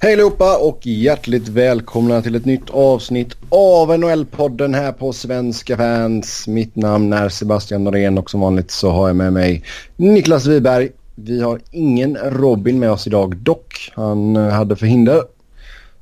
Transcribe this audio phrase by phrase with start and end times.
[0.00, 6.48] Hej allihopa och hjärtligt välkomna till ett nytt avsnitt av NHL-podden här på Svenska fans.
[6.48, 9.64] Mitt namn är Sebastian Norén och som vanligt så har jag med mig
[9.96, 10.90] Niklas Wiberg.
[11.14, 13.92] Vi har ingen Robin med oss idag dock.
[13.94, 15.22] Han eh, hade förhinder.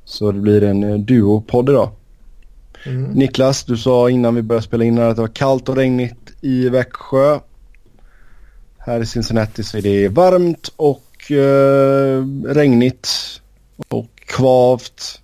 [0.05, 1.89] Så det blir en eh, duo-podd idag.
[2.85, 3.03] Mm.
[3.03, 6.33] Niklas, du sa innan vi började spela in här att det var kallt och regnigt
[6.41, 7.39] i Växjö.
[8.77, 13.09] Här i Cincinnati så är det varmt och eh, regnigt
[13.87, 15.21] och kvavt.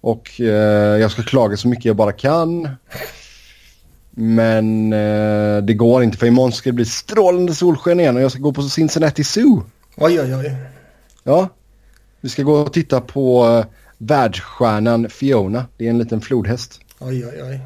[0.00, 2.68] Och eh, jag ska klaga så mycket jag bara kan.
[4.10, 8.30] Men eh, det går inte för imorgon ska det bli strålande solsken igen och jag
[8.30, 9.64] ska gå på Cincinnati Zoo.
[9.96, 10.56] Oj, oj, oj.
[11.22, 11.48] Ja,
[12.20, 13.66] vi ska gå och titta på eh,
[13.98, 15.66] världsstjärnan Fiona.
[15.76, 16.80] Det är en liten flodhäst.
[16.98, 17.60] Oj, oj, oj.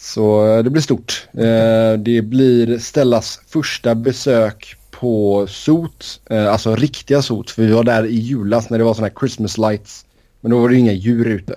[0.00, 1.28] Så eh, det blir stort.
[1.32, 7.50] Eh, det blir Stellas första besök på sot, eh, alltså riktiga sot.
[7.50, 10.06] För vi var där i julas när det var sådana här Christmas lights.
[10.40, 11.56] Men då var det inga djur ute.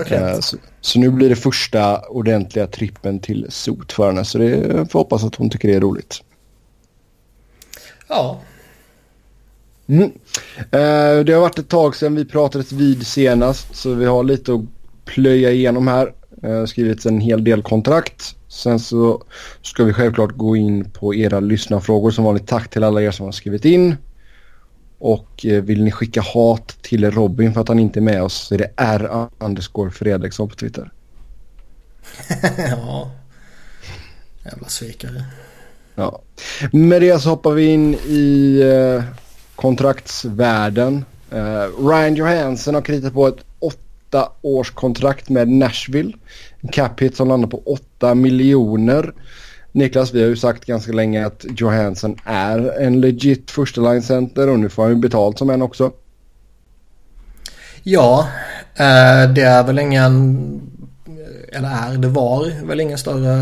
[0.00, 0.42] Okay.
[0.42, 4.24] Så, så, nu blir det första ordentliga trippen till sot för henne.
[4.24, 6.22] Så det får hoppas att hon tycker det är roligt.
[8.08, 8.40] Ja.
[9.86, 10.12] Mm.
[11.24, 13.76] Det har varit ett tag sedan vi pratades vid senast.
[13.76, 14.60] Så vi har lite att
[15.04, 16.12] plöja igenom här.
[16.44, 18.36] Eh, skrivit en hel del kontrakt.
[18.48, 19.22] Sen så
[19.62, 22.10] ska vi självklart gå in på era lyssnarfrågor.
[22.10, 23.96] Som vanligt tack till alla er som har skrivit in.
[24.98, 28.34] Och eh, vill ni skicka hat till Robin för att han inte är med oss
[28.34, 30.90] så är det R underscore Fredriksson på Twitter.
[32.70, 33.10] ja.
[34.44, 35.24] Jävla svikare.
[35.94, 36.20] Ja.
[36.72, 39.04] Med det så hoppar vi in i eh,
[39.54, 41.04] kontraktsvärlden.
[41.78, 43.44] Ryan Johansson har kritat på ett
[44.14, 46.12] åtta års kontrakt med Nashville.
[46.60, 49.12] En cap hit som landar på 8 miljoner.
[49.72, 54.48] Niklas, vi har ju sagt ganska länge att Johansson är en legit första line center
[54.48, 55.92] och nu får han ju betalt som en också.
[57.82, 58.28] Ja,
[58.76, 60.60] eh, det är väl ingen,
[61.52, 63.34] eller är, det var väl ingen större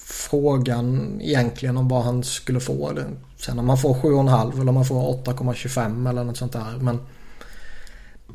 [0.00, 2.98] frågan egentligen om vad han skulle få.
[3.38, 6.78] Sen om man får 7,5 eller om man får 8,25 eller något sånt där.
[6.80, 7.00] Men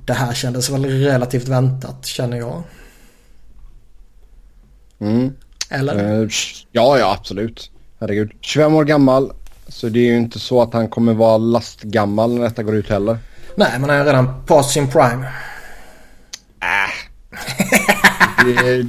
[0.05, 2.63] det här kändes väl relativt väntat känner jag.
[4.99, 5.33] Mm.
[5.69, 6.21] Eller?
[6.21, 6.29] Uh,
[6.71, 7.71] ja, ja absolut.
[7.99, 8.31] Herregud.
[8.41, 9.31] 25 år gammal.
[9.67, 12.89] Så det är ju inte så att han kommer vara lastgammal när detta går ut
[12.89, 13.17] heller.
[13.55, 15.27] Nej, men han är redan past sin prime.
[16.59, 16.91] Äh.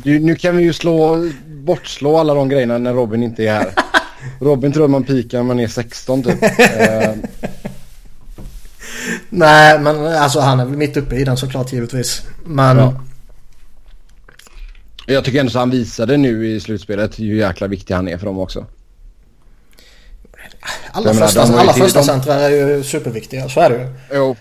[0.04, 3.72] det, nu kan vi ju slå, bortslå alla de grejerna när Robin inte är här.
[4.40, 6.38] Robin tror man pikar när man är 16 typ.
[9.34, 12.22] Nej, men alltså han är väl mitt uppe i den såklart givetvis.
[12.44, 12.78] Men...
[12.78, 12.94] Ja.
[15.06, 18.26] Jag tycker ändå att han visade nu i slutspelet hur jäkla viktig han är för
[18.26, 18.66] dem också.
[20.92, 23.88] Alla första, alla första centra är ju superviktiga, så är det ju.
[24.12, 24.30] Jo.
[24.30, 24.36] Uh,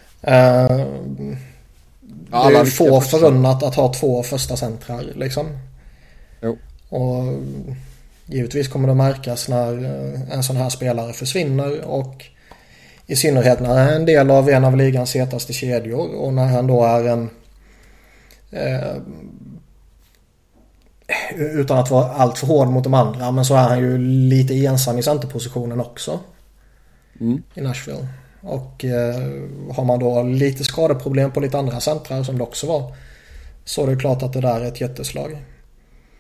[2.32, 5.48] det är ju få förunnat att ha två första centrar liksom.
[6.42, 6.58] Jo.
[6.90, 7.24] Och
[8.26, 9.86] givetvis kommer det märkas när
[10.32, 12.26] en sån här spelare försvinner och
[13.12, 16.46] i synnerhet när han är en del av en av ligans hetaste kedjor och när
[16.46, 17.30] han då är en
[18.52, 18.96] eh,
[21.36, 24.66] utan att vara allt för hård mot de andra men så är han ju lite
[24.66, 26.20] ensam i centerpositionen också.
[27.20, 27.44] Mm.
[27.54, 28.08] I Nashville.
[28.42, 29.16] Och eh,
[29.76, 32.96] har man då lite skadeproblem på lite andra centrar som det också var.
[33.66, 35.38] Så är det klart att det där är ett jätteslag.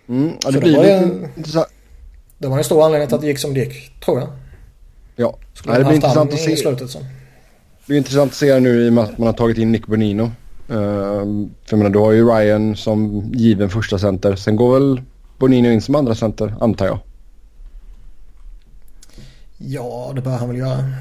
[0.09, 0.33] Mm.
[0.43, 1.27] Ja, det, blir det, var en,
[2.37, 4.29] det var en stor anledning till att det gick som det gick, tror jag.
[5.21, 6.57] Ja, Skulle det blir intressant att se.
[6.57, 6.99] Slutet så.
[6.99, 9.87] Det blir intressant att se nu i och med att man har tagit in Nick
[9.87, 10.23] Bonino.
[10.23, 10.31] Uh,
[10.67, 14.35] för jag menar, du har ju Ryan som given första center.
[14.35, 15.01] Sen går väl
[15.37, 16.99] Bonino in som andra center, antar jag.
[19.57, 20.93] Ja, det bör han väl göra.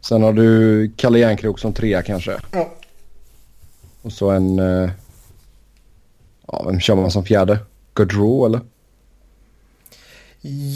[0.00, 2.40] Sen har du Kalle Järnkrok som trea kanske.
[2.50, 2.70] Ja.
[4.02, 4.58] Och så en...
[4.58, 4.90] Uh,
[6.46, 7.58] ja, vem kör man som fjärde?
[7.94, 8.60] Gaudreau eller?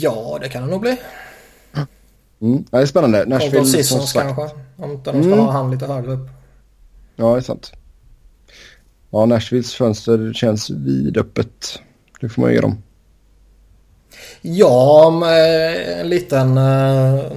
[0.01, 0.97] Ja, det kan det nog bli.
[2.41, 2.63] Mm.
[2.71, 3.25] Ja, det är spännande.
[3.25, 4.49] Nashville Sissons kanske.
[4.77, 5.45] Om inte de ska mm.
[5.45, 6.29] ha han lite högre upp.
[7.15, 7.71] Ja, det är sant.
[9.11, 11.79] Ja, Nashvilles fönster känns vidöppet.
[12.21, 12.83] Det får man ge dem.
[14.41, 15.13] Ja,
[15.97, 16.57] en liten...
[16.57, 17.31] Uh,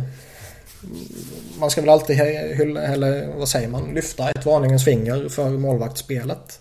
[1.58, 2.16] man ska väl alltid,
[2.56, 6.60] hylla, eller vad säger man, lyfta ett varningens finger för målvaktsspelet.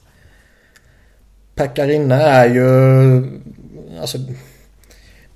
[1.56, 3.42] Pekkarinne är ju...
[4.01, 4.18] Alltså,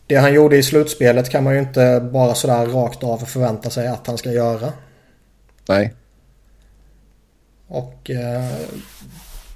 [0.07, 3.87] det han gjorde i slutspelet kan man ju inte bara sådär rakt av förvänta sig
[3.87, 4.73] att han ska göra.
[5.67, 5.93] Nej.
[7.67, 8.57] Och eh,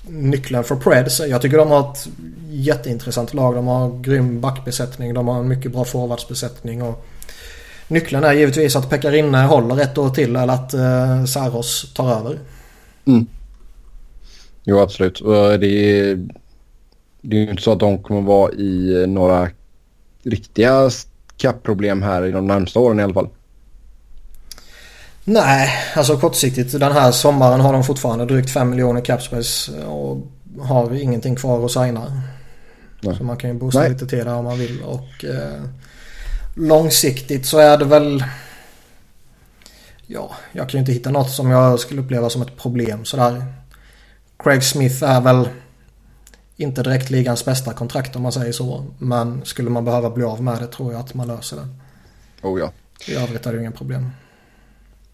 [0.08, 1.20] nyckeln för Preds.
[1.20, 2.08] Jag tycker de har ett
[2.50, 3.56] jätteintressant lag.
[3.56, 5.14] De har grym backbesättning.
[5.14, 6.82] De har en mycket bra forwardsbesättning.
[6.82, 7.06] Och
[7.88, 12.40] nyckeln är givetvis att Pekarinne håller ett år till eller att eh, Saros tar över.
[13.06, 13.28] Mm.
[14.64, 15.22] Jo, absolut.
[15.60, 16.28] Det är,
[17.22, 19.50] det är ju inte så att de kommer vara i några
[20.24, 20.90] riktiga
[21.38, 23.30] kappproblem här i de närmsta åren i alla fall.
[25.24, 30.18] Nej, alltså kortsiktigt den här sommaren har de fortfarande drygt 5 miljoner capspace och
[30.60, 32.22] har ingenting kvar att signa.
[33.02, 33.16] Nej.
[33.16, 33.90] Så man kan ju boosta Nej.
[33.90, 34.82] lite till där om man vill.
[34.84, 35.62] Och eh,
[36.56, 38.24] långsiktigt så är det väl...
[40.08, 43.46] Ja, jag kan ju inte hitta något som jag skulle uppleva som ett problem sådär.
[44.44, 45.50] Craig Smith är väl
[46.60, 48.86] inte direkt ligans bästa kontrakt om man säger så.
[48.98, 51.68] Men skulle man behöva bli av med det tror jag att man löser det.
[52.48, 52.72] Oh ja.
[53.08, 54.12] I övrigt är det ju inga problem.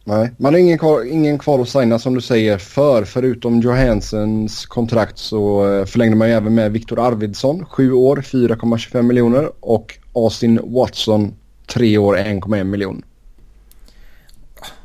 [0.03, 3.05] Nej, man har ingen kvar, ingen kvar att signa som du säger för.
[3.05, 7.65] Förutom Johansens kontrakt så eh, förlängde man ju även med Viktor Arvidsson.
[7.65, 9.51] Sju år, 4,25 miljoner.
[9.59, 11.33] Och Austin Watson,
[11.67, 13.03] tre år, 1,1 miljon.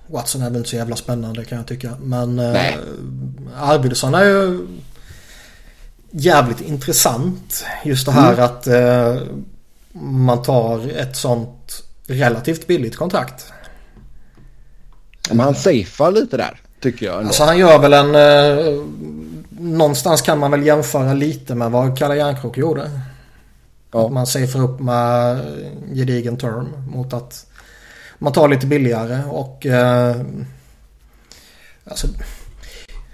[0.06, 1.96] Watson är väl inte så jävla spännande kan jag tycka.
[2.02, 2.76] Men eh, Nej.
[3.56, 4.66] Arvidsson är ju
[6.10, 7.64] jävligt intressant.
[7.84, 8.44] Just det här mm.
[8.44, 9.22] att eh,
[9.92, 13.52] man tar ett sånt relativt billigt kontrakt.
[15.28, 17.14] Men han safear lite där tycker jag.
[17.14, 17.26] Ändå.
[17.26, 18.14] Alltså han gör väl en...
[18.14, 18.84] Eh,
[19.50, 22.90] någonstans kan man väl jämföra lite med vad Kalle Järnkrok gjorde.
[23.92, 24.06] Ja.
[24.06, 25.40] Att man safear upp med
[25.94, 27.46] gedigen term mot att
[28.18, 29.66] man tar lite billigare och...
[29.66, 30.16] Eh,
[31.84, 32.06] alltså,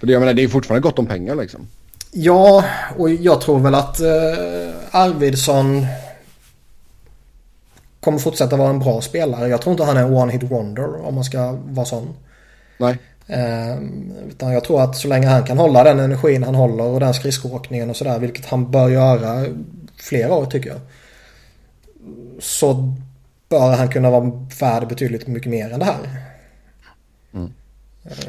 [0.00, 1.68] För det, jag menar, det är fortfarande gott om pengar liksom.
[2.18, 2.64] Ja,
[2.96, 5.86] och jag tror väl att eh, Arvidsson
[8.00, 9.48] kommer fortsätta vara en bra spelare.
[9.48, 12.14] Jag tror inte han är en one-hit wonder om man ska vara sån.
[12.78, 12.98] Nej.
[13.26, 13.76] Eh,
[14.28, 17.14] utan jag tror att så länge han kan hålla den energin han håller och den
[17.14, 19.46] skridskoåkningen och sådär, vilket han bör göra
[19.96, 20.80] flera år tycker jag.
[22.40, 22.94] Så
[23.48, 26.22] bör han kunna vara värd betydligt mycket mer än det här.
[27.34, 27.52] Mm.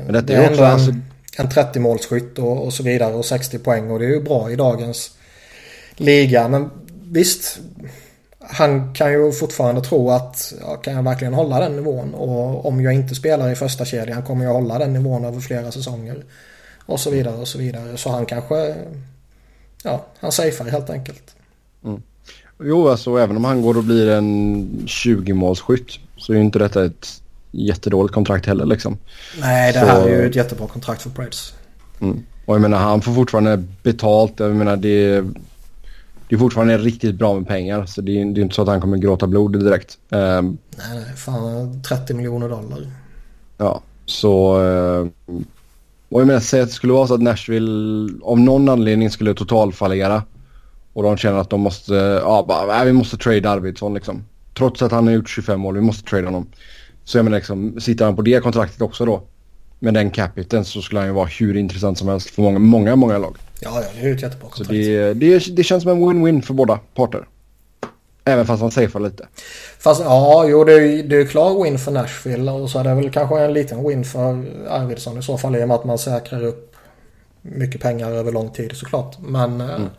[0.05, 0.91] Men detta det är, är också en, alltså
[1.37, 4.51] en 30 målsskytt och, och så vidare och 60 poäng och det är ju bra
[4.51, 5.11] i dagens
[5.95, 6.47] liga.
[6.47, 6.69] Men
[7.03, 7.59] visst,
[8.39, 12.81] han kan ju fortfarande tro att ja, kan jag verkligen hålla den nivån och om
[12.81, 16.23] jag inte spelar i första kedjan kommer jag hålla den nivån över flera säsonger.
[16.85, 17.97] Och så vidare och så vidare.
[17.97, 18.75] Så han kanske,
[19.83, 21.35] ja, han safear helt enkelt.
[21.85, 22.01] Mm.
[22.59, 26.85] Jo, alltså även om han går och blir en 20-målsskytt så är ju inte detta
[26.85, 27.21] ett
[27.57, 28.97] jättedåligt kontrakt heller liksom.
[29.39, 29.85] Nej, det så...
[29.85, 31.53] här är ju ett jättebra kontrakt för Preds.
[31.99, 32.23] Mm.
[32.45, 34.33] Och jag menar han får fortfarande betalt.
[34.39, 35.23] Jag menar det
[36.29, 37.85] det är fortfarande riktigt bra med pengar.
[37.85, 39.97] Så det är, det är inte så att han kommer gråta blod direkt.
[40.09, 42.91] Um, nej, nej, fan 30 miljoner dollar.
[43.57, 44.61] Ja, så...
[44.61, 45.07] Uh,
[46.09, 49.33] och jag menar, säg att det skulle vara så att Nashville av någon anledning skulle
[49.33, 50.23] totalfallera.
[50.93, 51.93] Och de känner att de måste,
[52.23, 54.23] ja bara, nej, vi måste trade Arvidsson liksom.
[54.57, 56.47] Trots att han har gjort 25 mål, vi måste trade honom.
[57.07, 59.21] Så jag menar liksom, sitter han på det kontraktet också då.
[59.79, 62.95] Med den capiten så skulle han ju vara hur intressant som helst för många, många,
[62.95, 63.37] många lag.
[63.59, 64.67] Ja, ja, det är ett jättebra kontrakt.
[64.67, 67.27] Så det, det, det känns som en win-win för båda parter.
[68.23, 69.27] Även fast han safear lite.
[69.79, 72.95] Fast ja, jo det är, det är klar win för Nashville och så är det
[72.95, 75.97] väl kanske en liten win för Arvidsson i så fall i och med att man
[75.97, 76.75] säkrar upp
[77.41, 79.17] mycket pengar över lång tid såklart.
[79.19, 79.89] Men eh, mm.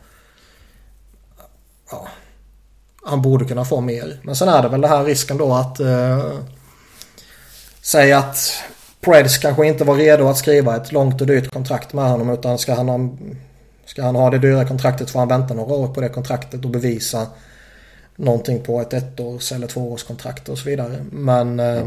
[1.91, 2.09] ja,
[3.03, 4.21] han borde kunna få mer.
[4.23, 6.31] Men sen är det väl den här risken då att eh,
[7.89, 8.63] säga att
[9.01, 12.59] Preds kanske inte var redo att skriva ett långt och dyrt kontrakt med honom utan
[12.59, 12.99] ska han ha,
[13.85, 16.71] ska han ha det dyra kontraktet får han vänta några år på det kontraktet och
[16.71, 17.27] bevisa
[18.17, 21.05] någonting på ett ettårs eller tvåårskontrakt och så vidare.
[21.13, 21.87] Men eh,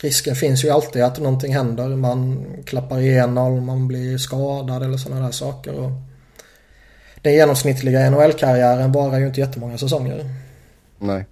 [0.00, 1.88] risken finns ju alltid att någonting händer.
[1.88, 5.74] Man klappar igenom, man blir skadad eller sådana där saker.
[5.74, 5.90] Och
[7.22, 10.34] den genomsnittliga NHL-karriären varar ju inte jättemånga säsonger.
[10.98, 11.24] Nej.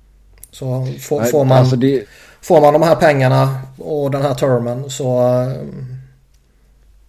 [0.51, 1.59] Så får, Nej, får man...
[1.59, 2.05] Alltså det
[2.41, 5.05] Får man de här pengarna och den här termen så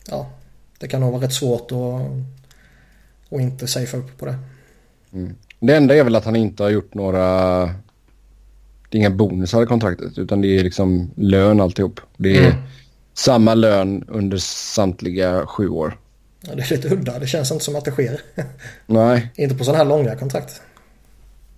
[0.10, 0.29] ja,
[0.79, 2.01] det kan nog vara rätt svårt att,
[3.36, 4.36] att inte safea upp på det.
[5.13, 5.36] Mm.
[5.60, 7.19] Det enda är väl att han inte har gjort några
[8.89, 12.00] det är inga bonusar i kontraktet utan det är liksom lön alltihop.
[12.17, 12.62] Det är mm.
[13.13, 15.98] samma lön under samtliga sju år.
[16.41, 17.19] Ja, det är lite udda.
[17.19, 18.22] Det känns inte som att det sker.
[18.86, 19.31] Nej.
[19.36, 20.62] inte på sådana här långa kontrakt.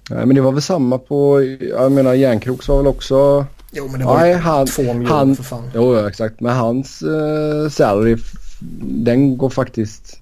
[0.10, 4.00] Nej, men det var väl samma på, jag menar Järnkroks var väl också Jo men
[4.00, 5.72] det var Nej, han, två miljoner han, för fan.
[5.76, 6.40] Jo exakt.
[6.40, 8.18] Men hans uh, salary
[8.82, 10.20] den går faktiskt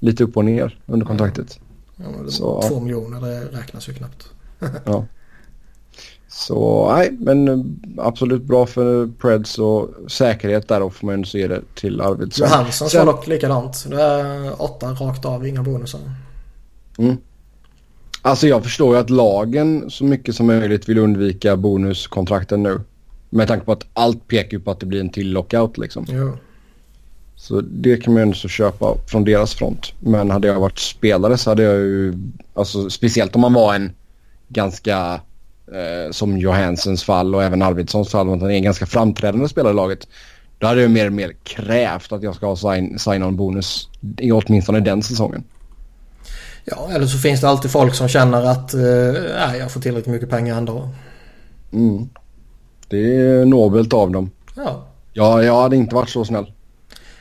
[0.00, 1.58] lite upp och ner under kontraktet.
[1.96, 4.28] Ja, men så, två miljoner det räknas ju knappt.
[4.84, 5.06] ja.
[6.28, 7.58] Så nej men eh,
[8.06, 12.48] absolut bra för Preds och säkerhet där och får man ändå se det till Arvidsson.
[12.48, 13.86] Johanssons var dock likadant.
[13.90, 16.00] Det är åtta rakt av, inga bonusar.
[16.98, 17.16] Mm.
[18.26, 22.80] Alltså jag förstår ju att lagen så mycket som möjligt vill undvika bonuskontrakten nu.
[23.30, 26.06] Med tanke på att allt pekar på att det blir en till lockout liksom.
[26.08, 26.32] Jo.
[27.36, 29.92] Så det kan man ju ändå så köpa från deras front.
[30.00, 32.14] Men hade jag varit spelare så hade jag ju,
[32.54, 33.92] alltså speciellt om man var en
[34.48, 35.20] ganska,
[35.66, 39.76] eh, som Johansens fall och även Arvidssons fall, han är en ganska framträdande spelare i
[39.76, 40.08] laget.
[40.58, 43.88] Då hade jag mer och mer krävt att jag ska ha sign- sign-on-bonus
[44.18, 45.44] i åtminstone den säsongen.
[46.64, 50.30] Ja, eller så finns det alltid folk som känner att eh, jag får tillräckligt mycket
[50.30, 50.88] pengar ändå.
[51.72, 52.08] Mm.
[52.88, 54.30] Det är nobelt av dem.
[54.56, 54.86] Ja.
[55.12, 56.52] Ja, jag hade inte varit så snäll.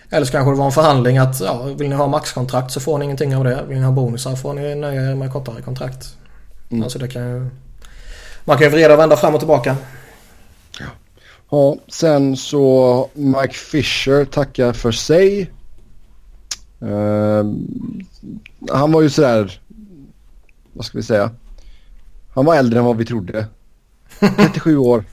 [0.09, 2.97] Eller så kanske det var en förhandling att ja, vill ni ha maxkontrakt så får
[2.97, 3.63] ni ingenting av det.
[3.67, 6.17] Vill ni ha bonusar får ni nöja er med kortare kontrakt.
[6.71, 6.83] Mm.
[6.83, 7.47] Alltså det kan ju...
[8.45, 9.75] Man kan ju vrida och vända fram och tillbaka.
[11.49, 15.51] Ja, sen så Mike Fisher tackar för sig.
[16.83, 17.45] Eh,
[18.75, 19.61] han var ju sådär,
[20.73, 21.31] vad ska vi säga?
[22.33, 23.47] Han var äldre än vad vi trodde.
[24.37, 25.03] 37 år.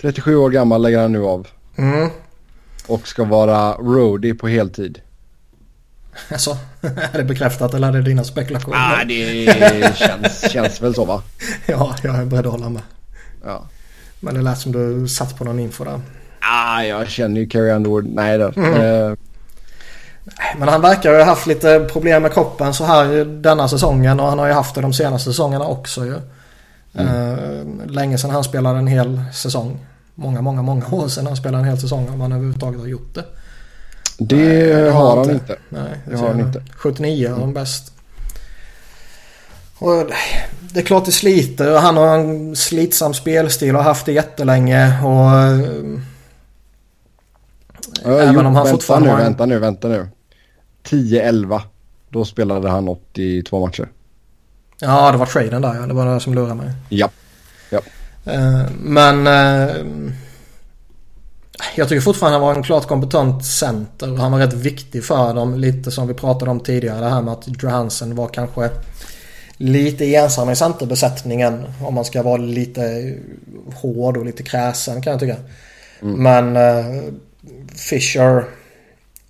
[0.00, 1.46] 37 år gammal lägger han nu av.
[1.76, 2.10] Mm.
[2.86, 5.00] Och ska vara roadie på heltid.
[6.30, 8.76] Alltså, är det bekräftat eller är det dina spekulationer?
[8.76, 11.22] Ah, det känns, känns väl så va?
[11.66, 12.82] Ja, jag är beredd att hålla med.
[13.44, 13.68] Ja.
[14.20, 16.00] Men det lät som du satt på någon info där.
[16.40, 18.06] Ah, jag känner ju Carrie Underwood.
[18.06, 18.52] Nej då.
[18.56, 18.74] Mm.
[18.74, 19.16] Eh,
[20.58, 24.28] Men han verkar ju ha haft lite problem med kroppen så här denna säsongen och
[24.28, 26.14] han har ju haft det de senaste säsongerna också ju.
[26.94, 29.78] Eh, länge sedan han spelade en hel säsong.
[30.14, 33.14] Många, många, många år sedan han spelade en hel säsong om han överhuvudtaget har gjort
[33.14, 33.24] det.
[34.18, 35.56] det Nej, har han inte.
[35.68, 36.62] Nej, Det har han inte.
[36.76, 37.92] 79 är han bäst.
[39.78, 40.10] Och
[40.60, 41.78] det är klart det sliter.
[41.78, 45.02] Han har en slitsam spelstil och har haft det jättelänge.
[45.04, 45.30] Och,
[48.04, 50.08] Ja, Även jo, om han vänta fortfarande nu, har vänta nu, vänta nu.
[50.84, 51.60] 10-11.
[52.10, 53.88] Då spelade han 82 matcher.
[54.80, 55.86] ja, det var traden där ja.
[55.86, 56.70] Det var det som lurade mig.
[56.88, 57.10] Ja.
[58.26, 59.76] Eh, Men eh,
[61.76, 64.16] jag tycker fortfarande han var en klart kompetent center.
[64.16, 65.54] Han var rätt viktig för dem.
[65.54, 67.00] Lite som vi pratade om tidigare.
[67.00, 68.70] Det här med att Johansen var kanske
[69.56, 71.64] lite ensam i centerbesättningen.
[71.82, 73.14] Om man ska vara lite
[73.74, 75.36] hård och lite kräsen kan jag tycka.
[76.00, 77.02] Men eh,
[77.74, 78.44] Fisher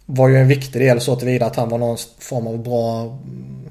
[0.06, 3.71] var ju en viktig del så tillvida att han var någon form av bra mm,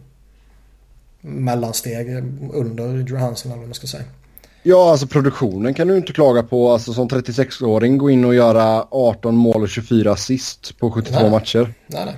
[1.22, 2.10] mellansteg
[2.54, 4.04] under Johansen eller vad man ska säga.
[4.64, 6.72] Ja, alltså produktionen kan du inte klaga på.
[6.72, 11.32] Alltså som 36-åring gå in och göra 18 mål och 24 assist på 72 Nej.
[11.32, 11.74] matcher.
[11.88, 12.16] Nej, nej.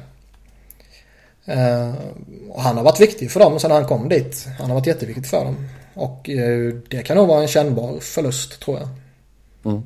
[1.58, 1.94] Eh,
[2.50, 4.48] och han har varit viktig för dem sedan han kom dit.
[4.60, 5.56] Han har varit jätteviktig för dem.
[5.94, 8.88] Och eh, det kan nog vara en kännbar förlust tror jag.
[9.72, 9.84] Mm.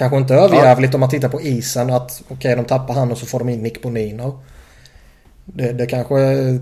[0.00, 3.26] Kanske inte överjävligt om man tittar på isen att okej de tappar han och så
[3.26, 4.42] får de in Nick Bonino.
[5.44, 6.14] Det, det kanske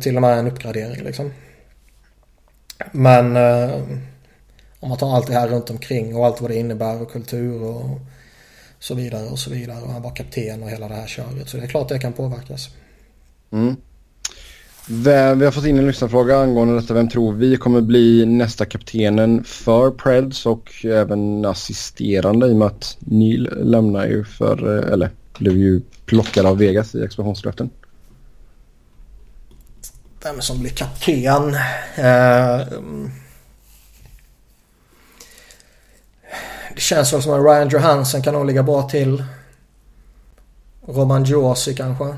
[0.02, 1.32] till och med är en uppgradering liksom.
[2.92, 3.74] Men eh,
[4.80, 7.62] om man tar allt det här runt omkring och allt vad det innebär och kultur
[7.62, 8.00] och
[8.78, 9.82] så vidare och så vidare.
[9.82, 11.48] Och han var kapten och hela det här köret.
[11.48, 12.68] Så det är klart det kan påverkas.
[13.50, 13.76] Mm.
[14.90, 16.94] Vem- Vi har fått in en lyssnarfråga angående detta.
[16.94, 22.66] Vem tror vi kommer bli nästa kaptenen för Preds och även assisterande i och med
[22.66, 27.70] att Neil lämnar ju för, eh, eller blev ju plockad av Vegas i expansionsdraften.
[30.24, 31.44] Vem som blir kapten?
[31.44, 32.78] Uh,
[36.74, 39.24] det känns väl som att Ryan Johansson kan nog ligga bra till.
[40.86, 42.16] Roman Josi kanske.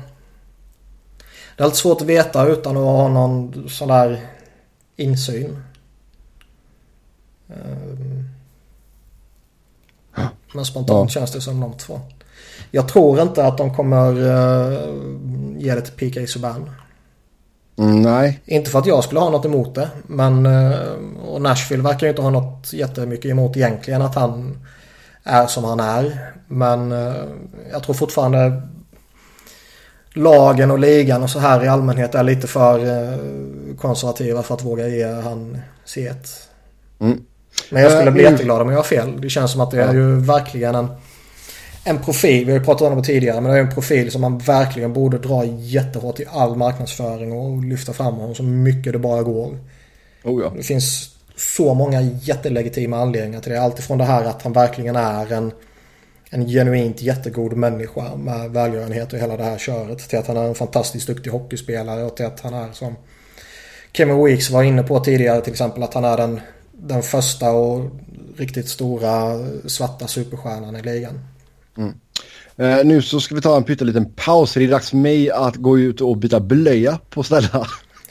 [1.55, 4.21] Det är alltid svårt att veta utan att ha någon sån där
[4.95, 5.63] insyn.
[7.49, 8.01] Eh,
[10.53, 11.99] Men spontant känns det som de två.
[12.71, 14.79] Jag tror inte att de kommer uh,
[15.57, 16.69] ge det till PK Subban.
[17.77, 19.89] Mm, nej, Inte för att jag skulle ha något emot det.
[20.07, 20.79] Men eh,
[21.27, 24.65] och Nashville verkar ju inte ha något jättemycket emot egentligen att han
[25.23, 26.33] är som han är.
[26.47, 27.23] Men eh,
[27.71, 28.61] jag tror fortfarande
[30.13, 33.17] lagen och ligan och så här i allmänhet är lite för eh,
[33.77, 36.15] konservativa för att våga ge han C1.
[36.99, 37.23] Mm.
[37.69, 38.33] Men jag skulle Eh, bli mm.
[38.33, 39.21] jätteglad om jag har fel.
[39.21, 40.87] Det känns som att det är ju verkligen en,
[41.83, 42.45] en profil.
[42.45, 43.41] Vi har ju pratat om det tidigare.
[43.41, 47.63] Men det är en profil som man verkligen borde dra jättehårt i all marknadsföring och
[47.63, 49.57] lyfta fram honom så mycket det bara går.
[50.23, 50.53] oh ja.
[50.55, 53.61] Det finns så många jättelegitima anledningar till det.
[53.61, 55.51] Alltifrån det här att han verkligen är en,
[56.33, 60.09] en genuint jättegod människa med välgörenhet och hela det här köret.
[60.09, 62.95] Till att han är en fantastiskt duktig hockeyspelare och till att han är som
[63.93, 67.91] Kevin Weeks var inne på tidigare till exempel att han är den, den första och
[68.37, 71.19] riktigt stora svarta superstjärnan i ligan.
[72.57, 74.53] Eh, nu så ska vi ta en pytteliten paus.
[74.53, 77.67] Det är dags för mig att gå ut och byta blöja på Stella.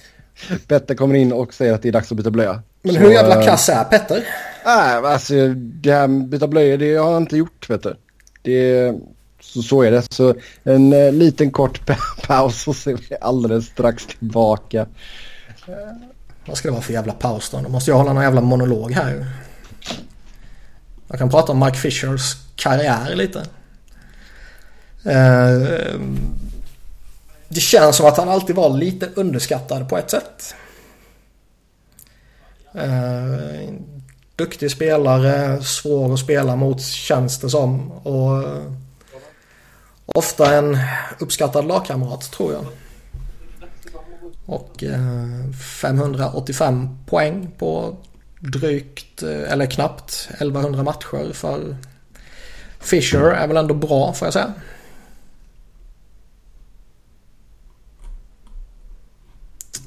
[0.67, 2.63] Petter kommer in och säger att det är dags att byta blöja.
[2.83, 4.25] Men Så, hur jävla eh, kass är Petter?
[4.65, 7.97] Nej, alltså det här med byta blöjor det har jag inte gjort du.
[8.43, 8.95] Det,
[9.41, 10.13] så, så är det.
[10.13, 11.81] Så en eh, liten kort
[12.27, 14.87] paus och så är vi alldeles strax tillbaka.
[16.47, 17.61] Vad ska det vara för jävla paus då?
[17.61, 19.27] Då måste jag hålla någon jävla monolog här.
[21.09, 23.39] Jag kan prata om Mike Fishers karriär lite.
[25.05, 26.01] Eh,
[27.49, 30.55] det känns som att han alltid var lite underskattad på ett sätt.
[32.75, 33.75] Eh,
[34.41, 37.93] duktig spelare, svår att spela mot känns det som.
[37.93, 38.73] Och eh,
[40.07, 40.79] ofta en
[41.19, 42.67] uppskattad lagkamrat tror jag.
[44.47, 45.51] Och eh,
[45.83, 47.97] 585 poäng på
[48.39, 51.77] drygt, eh, eller knappt, 1100 matcher för
[52.79, 54.55] Fisher är väl ändå bra får jag säga.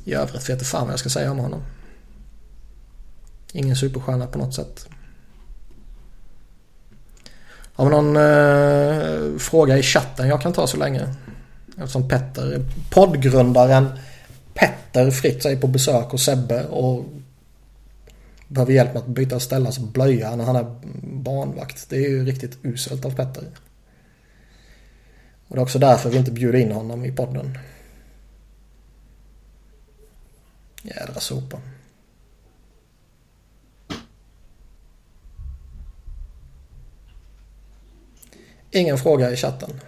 [0.06, 1.64] I övrigt vet jag fan vad jag ska säga om honom.
[3.56, 4.88] Ingen superstjärna på något sätt.
[7.74, 11.16] Har vi någon eh, fråga i chatten jag kan ta så länge?
[11.78, 13.88] Eftersom Petter, poddgrundaren
[14.54, 17.06] Petter Fritz är på besök hos Sebbe och
[18.48, 21.90] behöver hjälp med att byta ställas blöja när han är barnvakt.
[21.90, 23.44] Det är ju riktigt uselt av Petter.
[25.48, 27.58] Och det är också därför vi inte bjuder in honom i podden.
[30.84, 31.58] Jädra sopa.
[38.76, 39.80] Ingen fråga i chatten.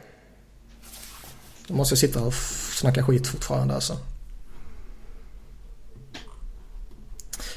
[1.67, 2.33] De måste sitta och
[2.79, 3.97] snacka skit fortfarande alltså.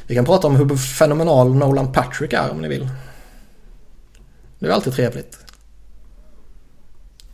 [0.07, 2.89] Vi kan prata om hur fenomenal Nolan Patrick är om ni vill.
[4.59, 5.39] Det är alltid trevligt.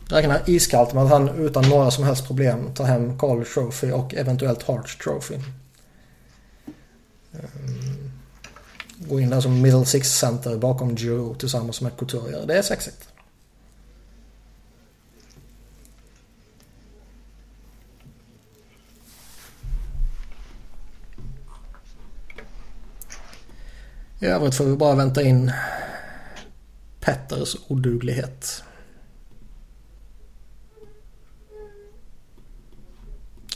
[0.08, 4.14] Räknar iskallt med att han utan några som helst problem tar hem Carl Trophy och
[4.14, 5.34] eventuellt Hart Trophy.
[7.32, 8.10] Ehm,
[8.98, 12.46] gå in där som middle six center bakom Giroud tillsammans med Couturier.
[12.46, 13.13] Det är sexigt.
[24.24, 25.52] I övrigt får vi bara vänta in
[27.00, 28.64] Petters oduglighet.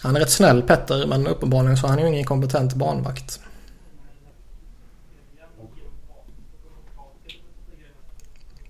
[0.00, 3.40] Han är rätt snäll Petter men uppenbarligen så är han ju ingen kompetent barnvakt.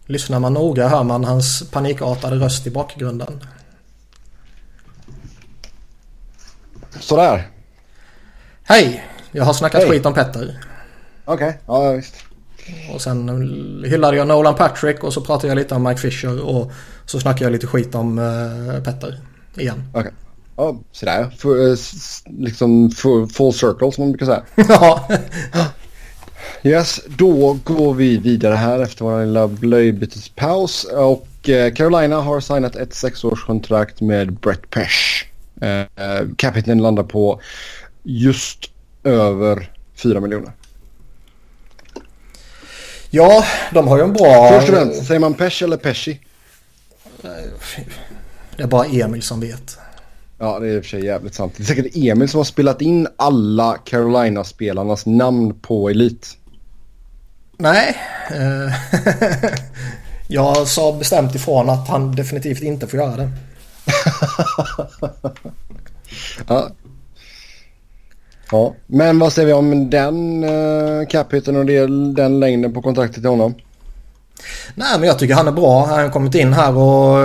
[0.06, 3.44] Lyssnar man noga hör man hans panikartade röst i bakgrunden.
[7.00, 7.48] Sådär.
[8.62, 9.04] Hej!
[9.32, 9.90] Jag har snackat Hej.
[9.90, 10.67] skit om Petter.
[11.28, 11.58] Okej, okay.
[11.66, 12.14] ja visst.
[12.94, 13.28] Och sen
[13.86, 16.72] hyllade jag Nolan Patrick och så pratade jag lite om Mike Fisher och
[17.06, 19.20] så snackade jag lite skit om uh, Petter.
[19.56, 19.84] Igen.
[19.92, 20.00] Okej.
[20.00, 20.12] Okay.
[20.56, 21.30] Ja, sådär.
[21.38, 21.76] För,
[22.42, 24.42] liksom full, circle som man brukar säga.
[24.68, 25.08] ja.
[26.62, 30.84] Yes, då går vi vidare här efter vår lilla blöjbytespaus.
[30.84, 35.24] Och eh, Carolina har signat ett sexårskontrakt med Brett Pesh.
[35.60, 37.40] Eh, capiten landar på
[38.02, 38.70] just
[39.04, 39.70] över
[40.02, 40.52] 4 miljoner.
[43.10, 44.48] Ja, de har ju en bra...
[44.48, 46.20] Först och främst, säger man Pesh eller Pesci?
[48.56, 49.78] Det är bara Emil som vet.
[50.38, 51.52] Ja, det är i och för sig jävligt sant.
[51.56, 56.28] Det är säkert Emil som har spelat in alla Carolina-spelarnas namn på Elite.
[57.56, 57.96] Nej.
[58.30, 58.74] eh,
[60.28, 63.30] jag sa bestämt ifrån att han definitivt inte får göra det.
[66.48, 66.68] ja.
[68.50, 68.74] Ja.
[68.86, 70.46] Men vad säger vi om den
[71.10, 71.66] capiten och
[72.14, 73.54] den längden på kontraktet till honom?
[74.74, 75.86] Nej, men jag tycker han är bra.
[75.86, 77.18] Han har kommit in här och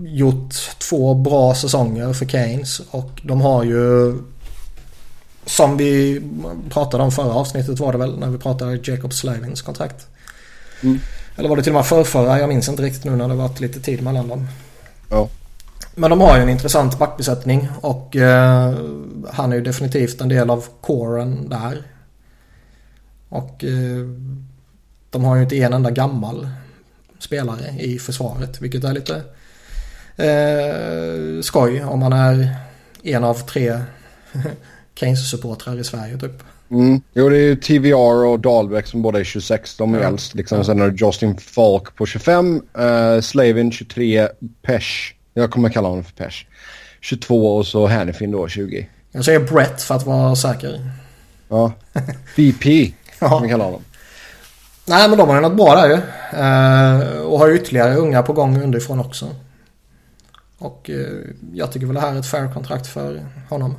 [0.00, 2.80] gjort två bra säsonger för Keynes.
[2.90, 4.14] Och de har ju
[5.46, 6.22] som vi
[6.70, 10.06] pratade om förra avsnittet var det väl när vi pratade Jacob Slavins kontrakt.
[10.82, 11.00] Mm.
[11.36, 12.38] Eller var det till och med förrförra?
[12.38, 14.48] Jag minns inte riktigt nu när det varit lite tid mellan dem.
[15.10, 15.28] Ja.
[15.94, 18.74] Men de har ju en intressant backbesättning och eh,
[19.32, 21.82] han är ju definitivt en del av kåren där.
[23.28, 24.06] Och eh,
[25.10, 26.48] de har ju inte en enda gammal
[27.18, 29.22] spelare i försvaret vilket är lite
[30.16, 32.56] eh, skoj om man är
[33.02, 33.80] en av tre
[34.94, 36.42] Keynes-supportrar i Sverige typ.
[36.70, 37.00] Mm.
[37.14, 39.76] Jo, det är ju TVR och Dahlbäck som båda är 26.
[39.76, 40.08] De är Ja.
[40.08, 40.34] äldst.
[40.34, 40.58] Liksom.
[40.58, 40.64] Ja.
[40.64, 42.62] Sen är det Justin Falk på 25.
[42.78, 44.28] Uh, Slavin 23.
[44.62, 45.14] Pesh.
[45.34, 46.46] Jag kommer kalla honom för Pesh.
[47.00, 48.88] 22 och så Hannifin då 20.
[49.12, 50.90] Jag säger Brett för att vara säker.
[51.48, 51.72] Ja.
[52.36, 53.82] BP kan vi kalla honom.
[54.86, 55.94] Nej men de har ju något bra där ju.
[56.38, 59.34] Eh, och har ju ytterligare unga på gång underifrån också.
[60.58, 61.06] Och eh,
[61.52, 63.74] jag tycker väl det här är ett fair kontrakt för honom.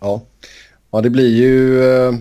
[0.00, 0.22] Ja.
[0.90, 2.14] Ja, det blir ju uh,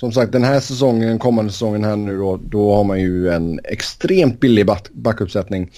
[0.00, 3.60] som sagt den här säsongen, kommande säsongen här nu då, då har man ju en
[3.64, 5.70] extremt billig back backuppsättning.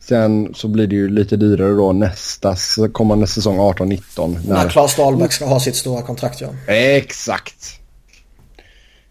[0.00, 2.56] Sen så blir det ju lite dyrare då nästa
[2.92, 4.38] kommande säsong 18-19.
[4.46, 6.48] När, när Claes Dahlbäck ska ha sitt stora kontrakt ja.
[6.72, 7.80] Exakt.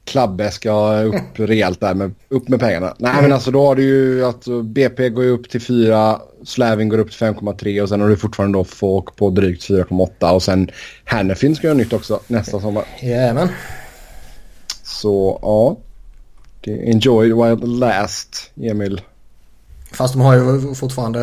[0.06, 2.95] Klabbe ska upp rejält där med, upp med pengarna.
[2.99, 3.23] Nej mm.
[3.23, 7.12] men alltså då har du ju att BP går upp till 4, Slavin går upp
[7.12, 10.71] till 5,3 och sen har du fortfarande då Folk på drygt 4,8 och sen
[11.03, 12.84] Hannefin ska göra nytt också nästa sommar.
[13.01, 13.49] Jajamän.
[14.88, 15.78] Så ja.
[16.71, 19.02] Enjoy while it last, Emil.
[19.91, 21.19] Fast de har ju fortfarande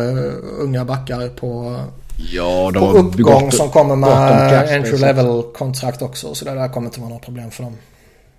[0.59, 1.79] unga backar på,
[2.31, 6.35] ja, de på uppgång som kommer med entry level kontrakt också.
[6.35, 7.77] Så det där kommer inte vara något problem för dem.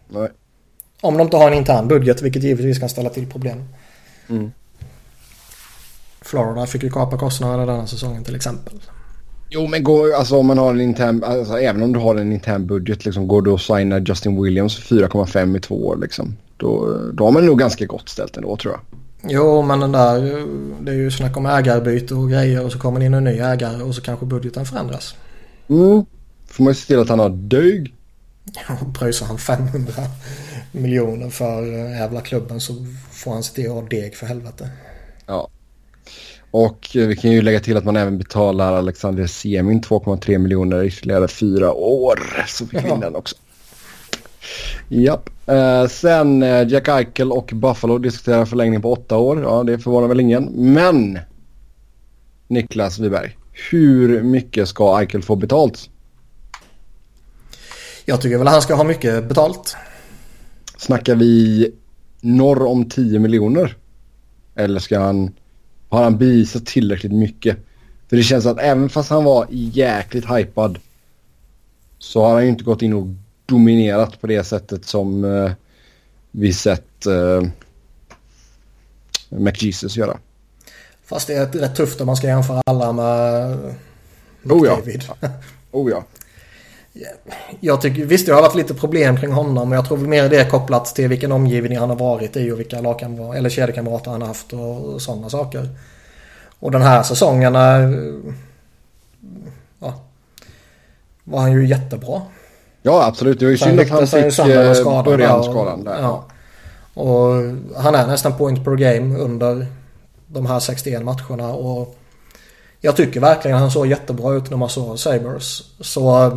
[0.09, 0.29] Nej.
[1.01, 3.69] Om de inte har en intern budget, vilket givetvis kan ställa till problem.
[4.29, 4.53] Mm.
[6.21, 8.81] Florida fick ju kapa kostnaderna denna säsongen till exempel.
[9.49, 12.33] Jo men går, alltså om man har en intern, alltså, även om du har en
[12.33, 16.37] intern budget liksom, går du och signar Justin Williams för 4,5 i två år liksom.
[16.57, 18.81] Då, då har man nog ganska gott ställt ändå tror jag.
[19.29, 20.47] Jo men den där,
[20.81, 23.39] det är ju snack om ägarbyte och grejer och så kommer det in en ny
[23.39, 25.15] ägare och så kanske budgeten förändras.
[25.69, 26.05] Mm.
[26.47, 27.95] Får man ju se till att han har dög.
[28.69, 29.93] Ja, pröjsar han 500
[30.73, 34.71] miljoner för äh, jävla klubben så får han se till att ha deg för helvete.
[35.27, 35.49] Ja.
[36.59, 41.29] Och vi kan ju lägga till att man även betalar Alexander Semin 2,3 miljoner ytterligare
[41.29, 42.19] fyra år.
[42.47, 43.37] Så fick vi in den också.
[44.89, 45.31] Japp.
[45.49, 49.43] Uh, sen uh, Jack Eichel och Buffalo diskuterar förlängning på åtta år.
[49.43, 50.45] Ja, det förvånar väl ingen.
[50.45, 51.19] Men
[52.49, 53.37] Niklas Wiberg,
[53.71, 55.91] hur mycket ska Eichel få betalt?
[58.05, 59.77] Jag tycker väl att han ska ha mycket betalt.
[60.79, 61.71] Snackar vi
[62.21, 63.77] norr om 10 miljoner?
[64.55, 65.33] Eller ska han
[65.89, 67.57] har han bevisat tillräckligt mycket.
[68.09, 70.79] För det känns att även fast han var jäkligt hypad
[71.99, 73.07] så har han ju inte gått in och
[73.47, 75.53] dominerat på det sättet som eh,
[76.31, 77.43] vi sett eh,
[79.29, 80.19] McJesus göra.
[81.05, 83.59] Fast det är rätt tufft om man ska jämföra alla med
[84.43, 85.05] McDavid.
[85.09, 85.29] Oh ja.
[85.71, 86.05] Oh ja.
[87.61, 90.41] Jag tycker, visst det har varit lite problem kring honom men jag tror mer det
[90.41, 94.21] är kopplat till vilken omgivning han har varit i och vilka lagkamrater eller kedjekamrater han
[94.21, 95.69] har haft och, sådana saker.
[96.59, 98.13] Och den här säsongen är,
[99.81, 99.95] ja,
[101.25, 102.23] var han ju jättebra.
[102.83, 106.03] Ja absolut, det var ju synd att han fick eh, början skadan där.
[106.03, 106.25] Ja.
[106.95, 107.33] Och
[107.77, 109.67] han är nästan point per game under
[110.27, 111.97] de här 61 matcherna och
[112.81, 115.63] jag tycker verkligen han såg jättebra ut när man såg Sabres.
[115.81, 116.31] Så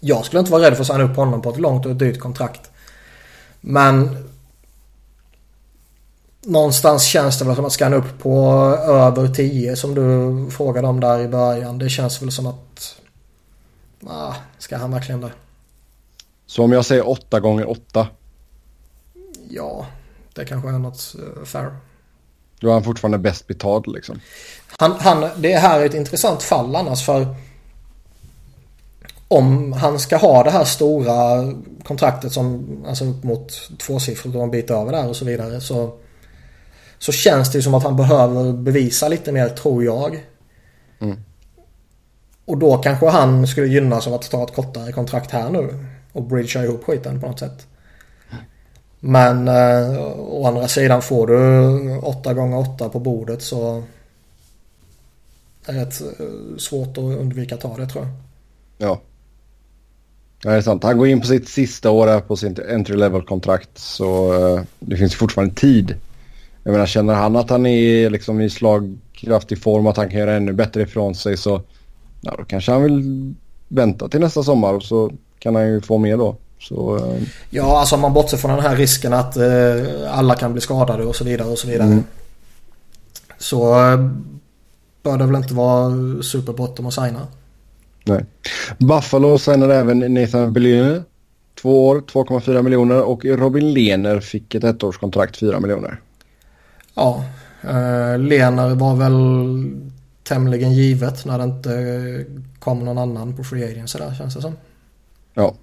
[0.00, 2.20] jag skulle inte vara rädd för att signa upp honom på ett långt och dyrt
[2.20, 2.70] kontrakt.
[3.60, 4.28] Men
[6.42, 8.52] någonstans känns det väl som att ska han upp på
[8.86, 11.78] över 10 som du frågade om där i början.
[11.78, 12.96] Det känns väl som att...
[14.06, 15.32] Ah, ska han verkligen det?
[16.46, 18.08] Så om jag säger 8 gånger 8?
[19.48, 19.86] Ja,
[20.34, 21.76] det kanske är något uh, fair.
[22.60, 24.20] Då är han fortfarande bäst betald liksom.
[24.66, 27.34] Han, han, det här är ett intressant fall annars för
[29.30, 31.52] om han ska ha det här stora
[31.84, 35.92] kontraktet som alltså upp mot tvåsiffrigt och en bit över där och så vidare så
[36.98, 40.26] så känns det som att han behöver bevisa lite mer tror jag.
[40.98, 41.16] Mm.
[42.44, 46.22] Och då kanske han skulle gynnas av att ta ett kortare kontrakt här nu och
[46.22, 47.66] bridgea ihop skiten på något sätt.
[49.00, 53.82] Men eh, å andra sidan får du 8 gånger 8 på bordet så
[55.66, 58.12] är det rätt eh, svårt att undvika att ta det tror jag.
[58.88, 59.00] Ja.
[60.42, 60.84] Ja, det är sant.
[60.84, 65.14] Han går in på sitt sista år på sitt entry level-kontrakt så uh, det finns
[65.14, 65.94] fortfarande tid.
[66.62, 70.20] Jag menar, känner han att han är liksom i slagkraftig form och att han kan
[70.20, 71.62] göra ännu bättre ifrån sig så
[72.20, 73.34] ja, då kanske han vill
[73.68, 76.36] vänta till nästa sommar och så kan han ju få mer då.
[76.60, 77.22] Så, uh...
[77.50, 81.04] Ja, alltså om man bortser från den här risken att uh, alla kan bli skadade
[81.04, 81.86] och så vidare och så vidare.
[81.86, 82.04] Mm.
[83.38, 84.10] Så uh,
[85.02, 87.26] bör det väl inte vara superbråttom att signa.
[88.10, 88.24] Nej.
[88.78, 91.00] Buffalo signade även Nathan Bellini.
[91.62, 96.00] Två år, 2,4 miljoner och Robin Lehner fick ett ettårskontrakt, 4 miljoner.
[96.94, 97.24] Ja,
[97.62, 99.16] eh, Lehner var väl
[100.22, 102.24] tämligen givet när det inte
[102.58, 104.56] kom någon annan på Free Agency där känns det som.
[105.34, 105.54] Ja.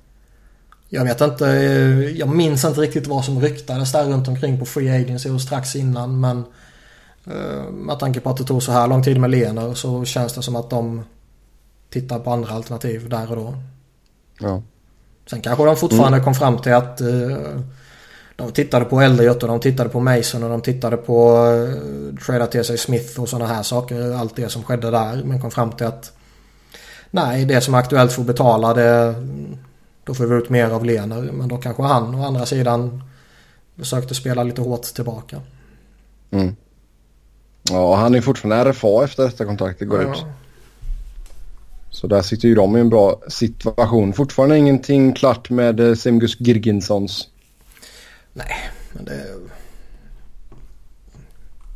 [0.90, 4.66] Jag vet inte, eh, jag minns inte riktigt vad som ryktades där runt omkring på
[4.66, 6.44] Free Agency och strax innan men
[7.26, 10.34] eh, med tanke på att det tog så här lång tid med Lehner så känns
[10.34, 11.04] det som att de
[11.90, 13.54] tittar på andra alternativ där och då.
[14.40, 14.62] Ja.
[15.30, 16.24] Sen kanske de fortfarande mm.
[16.24, 17.38] kom fram till att uh,
[18.36, 22.48] de tittade på Elliot och de tittade på Mason och de tittade på uh, trada
[22.48, 24.14] till sig Smith och sådana här saker.
[24.14, 25.24] Allt det som skedde där.
[25.24, 26.12] Men kom fram till att
[27.12, 29.16] nej, det som är aktuellt för att betala det
[30.04, 31.22] då får vi ut mer av Lener.
[31.22, 33.04] Men då kanske han å andra sidan
[33.78, 35.42] försökte spela lite hårt tillbaka.
[36.32, 36.56] Mm.
[37.70, 40.12] Ja, han är fortfarande RFA efter detta kontraktet går ja.
[40.12, 40.26] ut.
[41.90, 44.14] Så där sitter ju de i en bra situation.
[44.14, 47.30] Fortfarande ingenting klart med eh, Semgus Girginsons.
[48.34, 48.56] Nej,
[48.94, 49.26] men det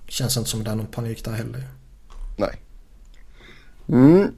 [0.08, 1.64] känns inte som det är någon panik där heller.
[2.38, 2.62] Nej.
[3.90, 4.32] Mm.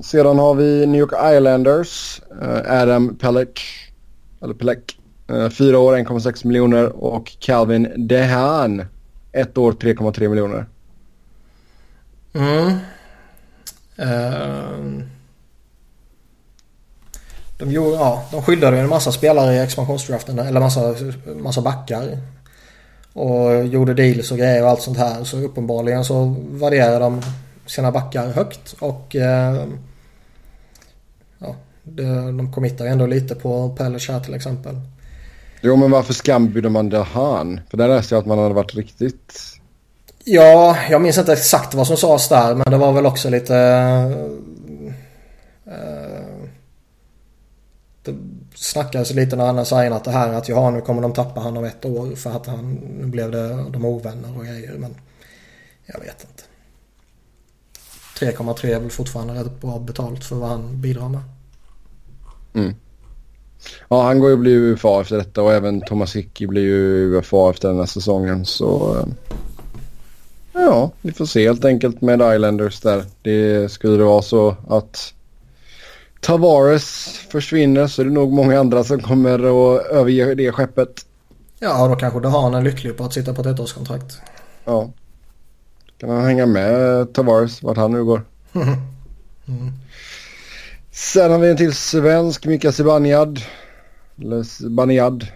[0.00, 2.20] Sedan har vi New York Islanders.
[2.42, 3.90] Uh, Adam Pelech.
[4.42, 4.98] Eller Pelech.
[5.30, 8.84] Uh, fyra år 1,6 miljoner och Calvin Dehan.
[9.32, 10.66] Ett år 3,3 miljoner.
[12.32, 12.78] Mm.
[13.98, 15.06] Uh,
[17.58, 20.38] de, gjorde, ja, de skyddade en massa spelare i expansionsdraften.
[20.38, 20.94] Eller massa,
[21.36, 22.18] massa backar.
[23.12, 25.24] Och gjorde deals och grejer och allt sånt här.
[25.24, 27.22] Så uppenbarligen så värderade de
[27.66, 28.74] sina backar högt.
[28.78, 29.64] Och eh,
[31.38, 34.80] ja, de committar ändå lite på Pellers här till exempel.
[35.60, 37.60] Jo men varför skambjuder man Dahan?
[37.70, 39.42] För där läste jag att man hade varit riktigt...
[40.24, 43.54] Ja, jag minns inte exakt vad som sades där men det var väl också lite...
[45.66, 46.15] Uh,
[48.06, 48.14] det
[48.54, 51.56] snackades lite när han har signat det här att ja nu kommer de tappa han
[51.56, 54.94] om ett år för att han, nu blev det de ovänner och grejer men
[55.86, 56.42] jag vet inte.
[58.18, 61.20] 3,3 är väl fortfarande rätt bra betalt för vad han bidrar med.
[62.54, 62.74] Mm.
[63.88, 67.16] Ja, han går ju och bli UFA efter detta och även Thomas Hickey blir ju
[67.16, 68.44] UFA efter den här säsongen.
[68.44, 69.06] Så eh,
[70.52, 73.04] ja, vi får se helt enkelt med Islanders där.
[73.22, 75.14] Det skulle det vara så att
[76.26, 81.06] Tavares försvinner så är det nog många andra som kommer att överge det skeppet.
[81.58, 84.18] Ja, då kanske han är lycklig på att sitta på ett ettårskontrakt.
[84.64, 84.90] Ja.
[85.98, 88.22] Kan han hänga med Tavares vart han nu går.
[89.48, 89.72] Mm.
[90.90, 93.40] Sen har vi en till svensk, Mika Zibanejad.
[94.22, 95.26] Eller Zibanejad.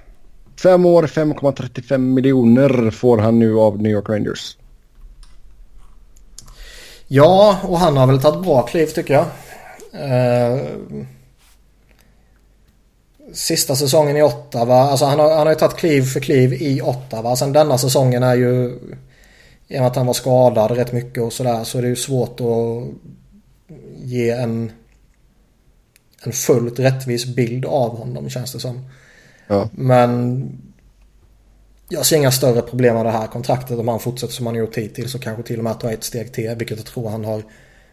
[0.63, 4.57] Fem år, 5,35 miljoner får han nu av New York Rangers.
[7.07, 9.27] Ja, och han har väl tagit bra kliv tycker jag.
[9.93, 10.61] Eh,
[13.33, 16.83] sista säsongen i Ottawa, alltså han har, han har ju tagit kliv för kliv i
[16.83, 17.37] Ottawa.
[17.37, 18.79] Sen denna säsongen är ju,
[19.69, 21.97] i och med att han var skadad rätt mycket och sådär, så är det ju
[21.97, 22.85] svårt att
[23.97, 24.73] ge en
[26.23, 28.89] en fullt rättvis bild av honom känns det som.
[29.47, 29.69] Ja.
[29.73, 30.43] Men
[31.89, 34.79] jag ser inga större problem med det här kontraktet om han fortsätter som han gjort
[34.79, 37.43] hittills och kanske till och med tar ett steg till vilket jag tror han har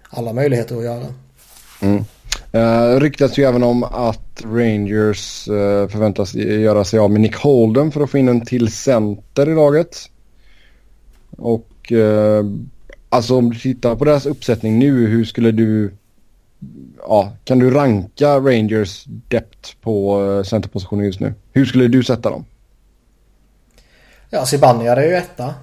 [0.10, 1.06] alla möjligheter att göra.
[1.82, 2.04] Mm.
[2.56, 7.92] Uh, ryktas ju även om att Rangers uh, förväntas göra sig av med Nick Holden
[7.92, 9.98] för att få in en till center i laget.
[11.38, 12.46] Och uh,
[13.10, 15.94] alltså om du tittar på deras uppsättning nu, hur skulle du
[17.08, 21.34] ja, kan du ranka Rangers depth på uh, centerpositionen just nu?
[21.52, 22.46] Hur skulle du sätta dem?
[24.30, 25.54] Ja, Zibanejad är ju etta.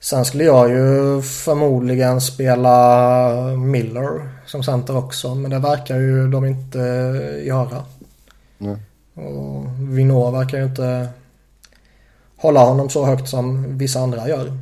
[0.00, 5.34] Sen skulle jag ju förmodligen spela Miller som center också.
[5.34, 6.78] Men det verkar ju de inte
[7.46, 7.84] göra.
[8.58, 8.76] Nej.
[9.14, 11.08] Och Vinå verkar ju inte
[12.36, 14.58] hålla honom så högt som vissa andra gör.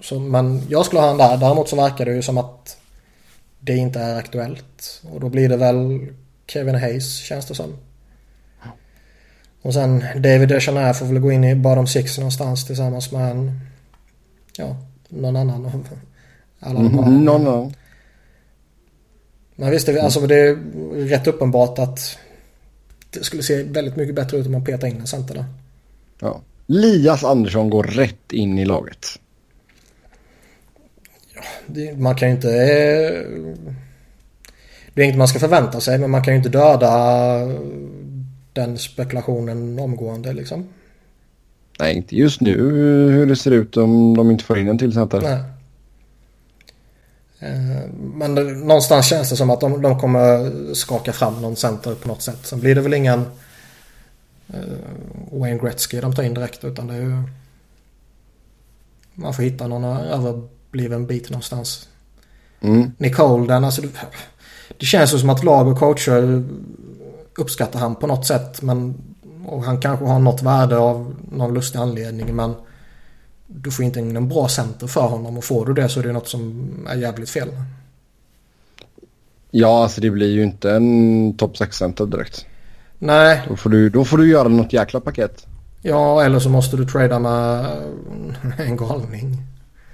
[0.00, 1.36] Så, men jag skulle ha han där.
[1.36, 2.76] Däremot så verkar det ju som att
[3.60, 5.02] det inte är aktuellt.
[5.12, 6.08] Och då blir det väl
[6.46, 7.72] Kevin Hayes känns det som.
[9.62, 13.60] Och sen David Dechaner får väl gå in i bottom six någonstans tillsammans med en,
[14.58, 14.76] ja,
[15.08, 15.86] någon annan av
[16.60, 17.02] alla de här.
[17.02, 17.74] Mm, någon annan.
[19.56, 20.56] Men visst, det, alltså det är
[21.08, 22.18] rätt uppenbart att
[23.10, 25.44] det skulle se väldigt mycket bättre ut om man petar in en center där.
[26.20, 26.40] Ja.
[26.66, 29.18] Lias Andersson går rätt in i laget
[31.66, 32.48] det, man kan ju inte...
[34.94, 36.90] Det är inget man ska förvänta sig men man kan ju inte döda
[38.52, 40.68] den spekulationen omgående liksom.
[41.78, 42.56] Nej, inte just nu
[43.10, 45.20] hur det ser ut om de inte får in en till center.
[45.20, 45.38] Nej.
[47.44, 51.94] Eh, men det, någonstans känns det som att de, de kommer skaka fram någon center
[51.94, 52.38] på något sätt.
[52.42, 53.26] Sen blir det väl ingen
[54.54, 57.22] uh, Wayne Gretzky de tar in direkt utan det är ju...
[59.14, 61.88] Man får hitta någon över blev en bit någonstans.
[62.60, 62.92] Mm.
[62.98, 63.88] Nick Holden, alltså det,
[64.78, 66.44] det känns som att lag och coacher
[67.38, 68.62] uppskattar han på något sätt.
[68.62, 68.94] Men,
[69.46, 72.36] och han kanske har något värde av någon lustig anledning.
[72.36, 72.54] Men
[73.60, 75.38] du får inte in en bra center för honom.
[75.38, 77.48] Och får du det så är det något som är jävligt fel.
[79.50, 82.46] Ja, alltså det blir ju inte en topp 6-center direkt.
[82.98, 83.42] Nej.
[83.48, 85.46] Då får, du, då får du göra något jäkla paket.
[85.82, 87.66] Ja, eller så måste du trada med
[88.58, 89.36] en galning.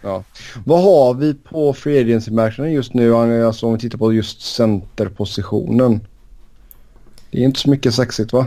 [0.02, 0.24] Ja.
[0.64, 3.14] Vad har vi på free agency-marknaden just nu?
[3.14, 6.00] Alltså om vi tittar på just centerpositionen.
[7.30, 8.46] Det är inte så mycket sexigt va?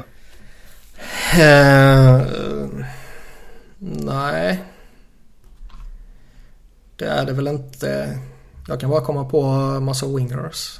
[1.33, 2.21] Uh,
[3.79, 4.63] nej.
[7.03, 8.17] Det är det väl inte.
[8.67, 9.41] Jag kan bara komma på
[9.79, 10.79] massa wingers.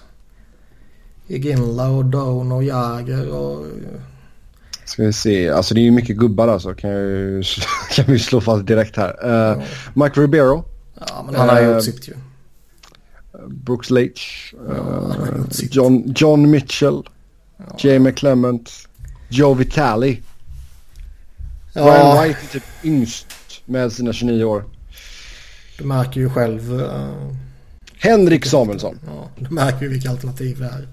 [1.27, 3.65] Iginla och Doan och Jäger och...
[4.85, 5.49] Ska vi se.
[5.49, 6.73] Alltså det är ju mycket gubbar alltså.
[6.73, 7.45] Kan, jag,
[7.91, 9.25] kan vi slå fast direkt här.
[9.25, 9.63] Uh, ja.
[9.93, 10.63] Mike Ribeiro.
[11.07, 12.13] Ja men han har uh, gjort sitt ju.
[13.47, 14.53] Brooks Leach.
[14.69, 17.03] Uh, John, John Mitchell.
[17.57, 17.75] Ja.
[17.77, 18.71] Jamie Clement.
[19.29, 20.17] Joe Vitale.
[21.73, 21.81] Ja.
[21.81, 23.27] Ryan White är typ yngst
[23.65, 24.72] med sina 29 år.
[25.83, 26.73] Du märker ju själv.
[26.73, 27.35] Uh,
[27.97, 28.99] Henrik Samuelsson.
[29.05, 30.87] Ja, du märker ju vilka alternativ det är.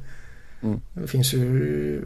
[0.63, 0.81] Mm.
[0.93, 2.05] Det finns ju...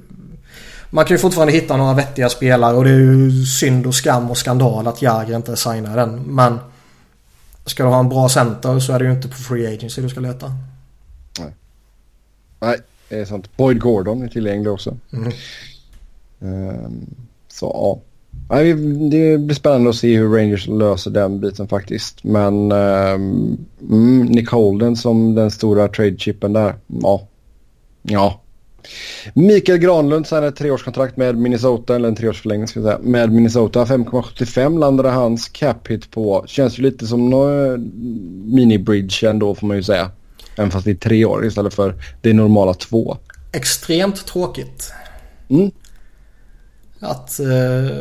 [0.90, 4.31] Man kan ju fortfarande hitta några vettiga spelare och det är ju synd och skam
[4.31, 6.23] och skandal att Jagr inte signar den.
[6.23, 6.59] Men
[7.66, 10.09] ska du ha en bra center så är det ju inte på free agency du
[10.09, 10.53] ska leta.
[11.40, 11.55] Nej.
[12.61, 13.57] Nej, det är sant.
[13.57, 14.97] Boyd Gordon är tillgänglig också.
[15.12, 15.33] Mm.
[16.40, 17.07] Um,
[17.49, 18.01] så ja.
[18.48, 18.74] Det
[19.38, 22.24] blir spännande att se hur Rangers löser den biten faktiskt.
[22.24, 26.74] Men um, Nick Holden som den stora trade-chippen där.
[26.87, 27.28] Ja.
[28.02, 28.40] Ja.
[29.35, 33.85] Mikael Granlund signade ett treårskontrakt med Minnesota, eller en treårsförlängning ska jag säga, med Minnesota.
[33.85, 36.44] 5,75 landade hans cap hit på.
[36.46, 37.80] Känns ju lite som någon
[38.54, 40.11] mini-bridge ändå får man ju säga.
[40.57, 43.16] Även fast det är tre år istället för det normala två.
[43.52, 44.92] Extremt tråkigt.
[45.48, 45.70] Mm.
[47.05, 47.99] Att eh,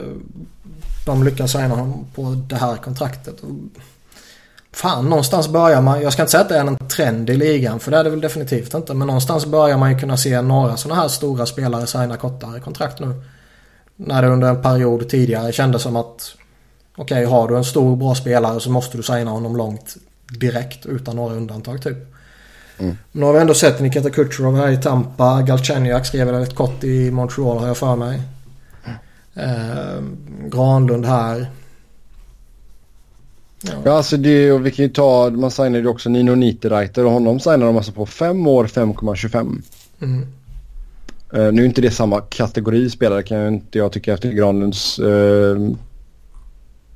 [1.05, 3.35] de lyckas signa honom på det här kontraktet.
[4.71, 7.79] Fan, någonstans börjar man, jag ska inte säga att det är en trend i ligan
[7.79, 8.93] för det är det väl definitivt inte.
[8.93, 12.99] Men någonstans börjar man ju kunna se några sådana här stora spelare signa kortare kontrakt
[12.99, 13.21] nu.
[13.95, 16.35] När det under en period tidigare kändes som att
[16.95, 19.95] okej, okay, har du en stor bra spelare så måste du signa honom långt
[20.39, 21.97] direkt utan några undantag typ.
[22.77, 22.97] Mm.
[23.11, 25.41] Nu har vi ändå sett Nikita Kucherov här i Tampa.
[25.41, 28.21] Galchenyak skrev väl ett kort i Montreal har jag för mig.
[29.35, 30.01] Eh,
[30.49, 31.51] Granlund här.
[33.63, 33.71] Ja.
[33.85, 37.11] ja, alltså det, och vi kan ju ta, man signade ju också Nino Niederreiter och
[37.11, 39.61] honom signade de alltså på 5 år 5,25.
[40.01, 40.27] Mm.
[41.33, 44.99] Uh, nu är inte det samma kategori spelare kan jag inte jag tycka efter Granlunds
[44.99, 45.69] uh,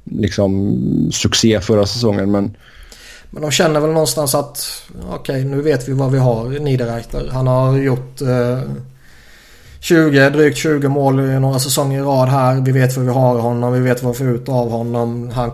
[0.03, 0.79] liksom
[1.11, 2.57] succé förra säsongen men
[3.29, 7.29] men de känner väl någonstans att okej okay, nu vet vi vad vi har Niederreiter.
[7.31, 8.61] Han har gjort uh,
[9.87, 12.61] 20, drygt 20 mål i några säsonger i rad här.
[12.61, 13.73] Vi vet vad vi har honom.
[13.73, 15.31] Vi vet vad vi får ut av honom.
[15.33, 15.51] Han,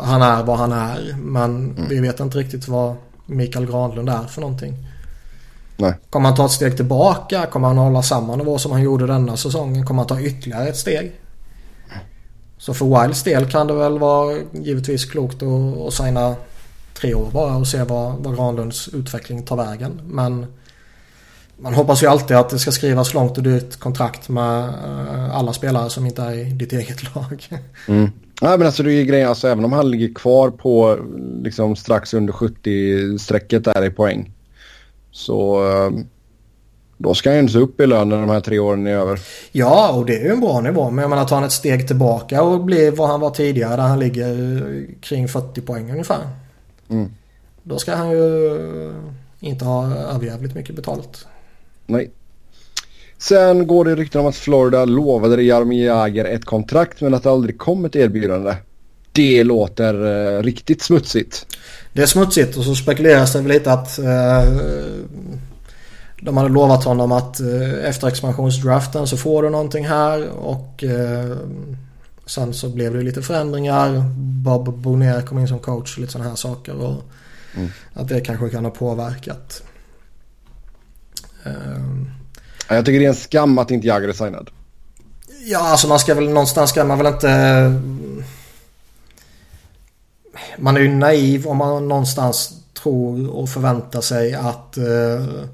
[0.00, 1.16] han är vad han är.
[1.22, 1.88] Men mm.
[1.88, 2.94] vi vet inte riktigt vad
[3.26, 4.74] Mikael Granlund är för någonting.
[5.76, 5.94] Nej.
[6.10, 7.46] Kommer han ta ett steg tillbaka?
[7.46, 9.86] Kommer han hålla samma nivå som han gjorde denna säsongen?
[9.86, 11.12] Kommer han ta ytterligare ett steg?
[12.58, 16.34] Så för Wilds del kan det väl vara givetvis klokt att, att signa
[17.00, 20.00] tre år bara och se vad, vad Granlunds utveckling tar vägen.
[20.04, 20.46] Men
[21.60, 25.52] man hoppas ju alltid att det ska skrivas långt och dyrt kontrakt med eh, alla
[25.52, 27.48] spelare som inte är i ditt eget lag.
[27.88, 28.10] Mm.
[28.40, 30.98] Ja, men alltså det är grejen, alltså, även om han ligger kvar på
[31.42, 34.32] liksom strax under 70-strecket där i poäng.
[35.10, 35.90] Så eh,
[36.96, 39.20] då ska han ju inte upp i lön när de här tre åren är över.
[39.52, 40.90] Ja, och det är ju en bra nivå.
[40.90, 43.82] Men jag menar tar han ett steg tillbaka och blir vad han var tidigare där
[43.82, 46.28] han ligger kring 40 poäng ungefär.
[46.88, 47.10] Mm.
[47.62, 48.58] Då ska han ju
[49.40, 51.26] inte ha överjävligt mycket betalt.
[51.88, 52.10] Nej.
[53.18, 57.30] Sen går det rykten om att Florida lovade Jaromir Jagr ett kontrakt men att det
[57.30, 58.54] aldrig kom ett erbjudande.
[59.12, 61.46] Det låter uh, riktigt smutsigt.
[61.92, 64.58] Det är smutsigt och så spekuleras det väl lite att uh,
[66.20, 70.84] de hade lovat honom att uh, efter expansionsdraften så får du någonting här och
[72.26, 74.04] sen så blev det lite förändringar.
[74.16, 76.74] Bob Bonnier kom in som coach och lite sådana här saker.
[76.74, 77.02] Och
[77.56, 77.68] mm.
[77.94, 79.62] Att det kanske kan ha påverkat.
[81.48, 82.10] Um,
[82.68, 84.50] jag tycker det är en skam att inte Jagr är signad.
[85.44, 87.82] Ja, alltså man ska väl någonstans ska man väl inte...
[90.58, 95.44] Man är ju naiv om man någonstans tror och förväntar sig att uh,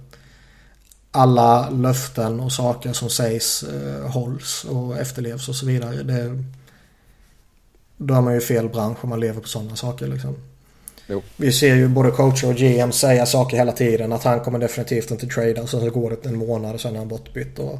[1.10, 6.02] alla löften och saker som sägs uh, hålls och efterlevs och så vidare.
[6.02, 6.44] Det,
[7.96, 10.36] då är man ju fel bransch om man lever på sådana saker liksom.
[11.06, 11.22] Jo.
[11.36, 14.12] Vi ser ju både coacher och GM säga saker hela tiden.
[14.12, 15.62] Att han kommer definitivt inte trada.
[15.62, 17.58] Och sen så går det en månad och sen är han bortbytt.
[17.58, 17.78] Och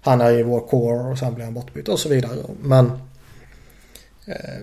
[0.00, 2.36] han är i vår core och sen blir han bortbytt och så vidare.
[2.62, 2.86] Men
[4.26, 4.60] eh,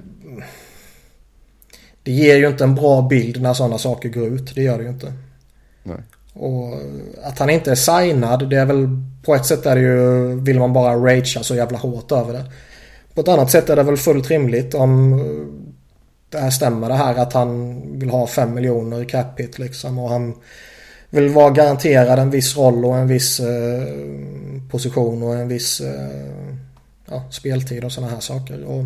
[2.04, 4.56] det ger ju inte en bra bild när sådana saker går ut.
[4.56, 5.14] Det gör det ju inte.
[5.84, 5.98] Nej.
[6.34, 6.74] Och
[7.24, 8.50] att han inte är signad.
[8.50, 8.88] Det är väl
[9.26, 12.46] på ett sätt är det ju vill man bara ragea så jävla hårt över det.
[13.14, 15.20] På ett annat sätt är det väl fullt rimligt om
[16.34, 20.00] det här stämmer det här att han vill ha 5 miljoner i cap hit liksom
[20.00, 20.34] och han
[21.10, 23.88] vill vara garanterad en viss roll och en viss eh,
[24.72, 26.56] position och en viss eh,
[27.10, 28.64] ja, speltid och sådana här saker.
[28.64, 28.86] Och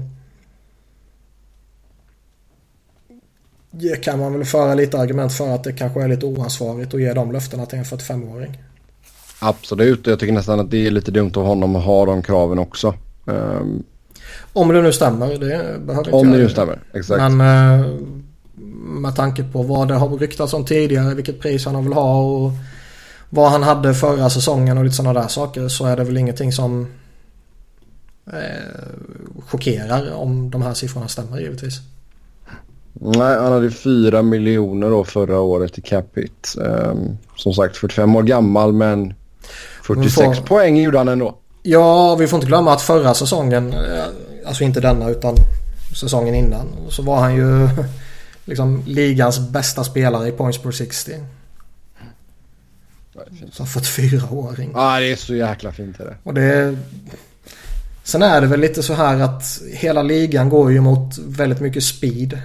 [3.72, 7.02] det kan man väl föra lite argument för att det kanske är lite oansvarigt att
[7.02, 8.58] ge de löftena till en 45-åring.
[9.40, 12.60] Absolut, jag tycker nästan att det är lite dumt av honom att ha de kraven
[12.60, 12.94] också.
[13.26, 13.84] Um,
[14.54, 17.22] om det nu stämmer, det behöver inte Om det nu stämmer, exakt.
[17.22, 17.98] Men uh,
[19.02, 22.52] med tanke på vad det har ryktats om tidigare, vilket pris han vill ha och
[23.30, 26.52] vad han hade förra säsongen och lite sådana där saker så är det väl ingenting
[26.52, 26.88] som
[28.28, 31.80] eh, chockerar om de här siffrorna stämmer givetvis.
[32.94, 36.62] Nej, han hade 4 miljoner då förra året i capita.
[36.92, 39.14] Um, som sagt 45 år gammal men
[39.84, 40.46] 46 får...
[40.46, 41.38] poäng gjorde han ändå.
[41.70, 44.06] Ja, vi får inte glömma att förra säsongen, eh,
[44.46, 45.36] alltså inte denna utan
[46.00, 47.70] säsongen innan, så var han ju
[48.46, 51.12] liksom ligans bästa spelare i points per 60.
[53.52, 54.72] Som 44-åring.
[54.76, 55.98] Ja, det är så jäkla fint.
[55.98, 56.16] Det.
[56.24, 56.78] Och det
[58.04, 61.84] Sen är det väl lite så här att hela ligan går ju mot väldigt mycket
[61.84, 62.42] speed.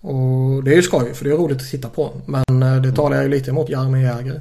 [0.00, 2.12] Och det är ju skoj för det är roligt att titta på.
[2.26, 4.40] Men eh, det talar ju lite emot Jaromir Jäger.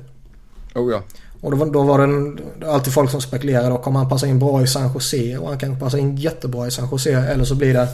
[0.75, 1.03] Oh ja.
[1.45, 3.69] Och då, då var det en, alltid folk som spekulerade.
[3.69, 6.67] Då kommer han passa in bra i San Jose och han kan passa in jättebra
[6.67, 7.11] i San Jose.
[7.11, 7.87] Eller så blir det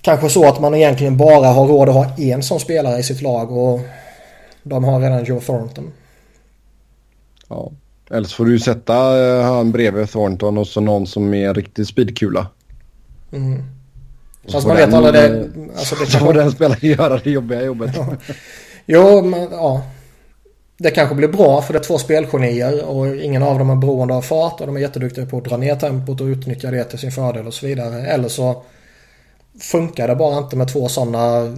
[0.00, 3.22] kanske så att man egentligen bara har råd att ha en som spelare i sitt
[3.22, 3.52] lag.
[3.52, 3.80] Och
[4.62, 5.92] de har redan Joe Thornton.
[7.48, 7.72] Ja.
[8.10, 11.54] Eller så får du sätta uh, han bredvid Thornton och så någon som är en
[11.54, 12.46] riktig speedkula.
[13.32, 13.62] Mm.
[14.52, 15.48] Fast man vet aldrig det.
[15.78, 17.90] Alltså det så får den spelaren göra det jobbiga jobbet.
[17.96, 18.06] Ja.
[18.88, 19.82] Jo, men ja.
[20.78, 24.14] Det kanske blir bra för det är två spelgenier och ingen av dem är beroende
[24.14, 26.98] av fart och de är jätteduktiga på att dra ner tempot och utnyttja det till
[26.98, 28.06] sin fördel och så vidare.
[28.06, 28.62] Eller så
[29.60, 31.56] funkar det bara inte med två sådana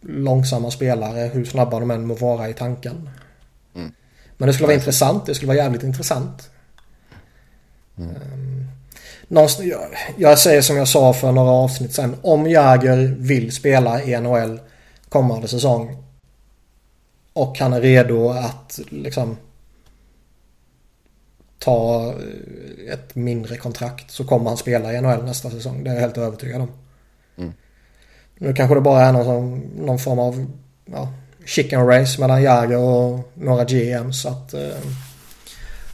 [0.00, 3.10] långsamma spelare hur snabba de än må vara i tanken.
[3.74, 3.92] Mm.
[4.36, 5.26] Men det skulle vara intressant.
[5.26, 6.50] Det skulle vara jävligt intressant.
[7.98, 8.10] Mm.
[8.10, 9.80] Um, jag,
[10.16, 12.16] jag säger som jag sa för några avsnitt sen.
[12.22, 14.60] Om Jäger vill spela i NHL
[15.08, 16.07] kommande säsong
[17.38, 19.36] och han är redo att liksom
[21.58, 22.14] ta
[22.92, 25.84] ett mindre kontrakt så kommer han spela i NHL nästa säsong.
[25.84, 26.70] Det är jag helt övertygad om.
[27.36, 27.52] Mm.
[28.38, 30.46] Nu kanske det bara är någon, som, någon form av
[30.84, 31.12] ja,
[31.46, 34.26] chicken race mellan Jäger och några GMs.
[34.26, 34.78] Att, eh,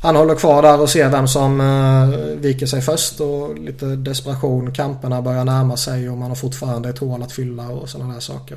[0.01, 4.73] han håller kvar där och ser vem som eh, viker sig först och lite desperation.
[4.73, 8.21] Kamperna börjar närma sig och man har fortfarande ett hål att fylla och sådana där
[8.21, 8.57] saker.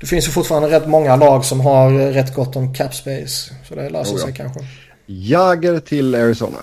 [0.00, 3.54] Det finns ju fortfarande rätt många lag som har rätt gott om cap space.
[3.68, 4.24] Så det löser oh ja.
[4.24, 4.60] sig kanske.
[5.06, 6.58] Jäger till Arizona.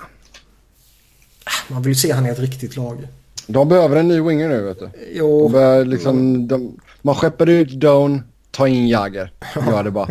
[1.68, 3.08] Man vill se han i ett riktigt lag.
[3.48, 4.90] De behöver en ny winger nu vet du.
[5.14, 5.50] Jo.
[5.50, 9.32] De liksom, de, man skeppar ut Doan, ta in Jagger.
[9.68, 10.08] Gör det bara.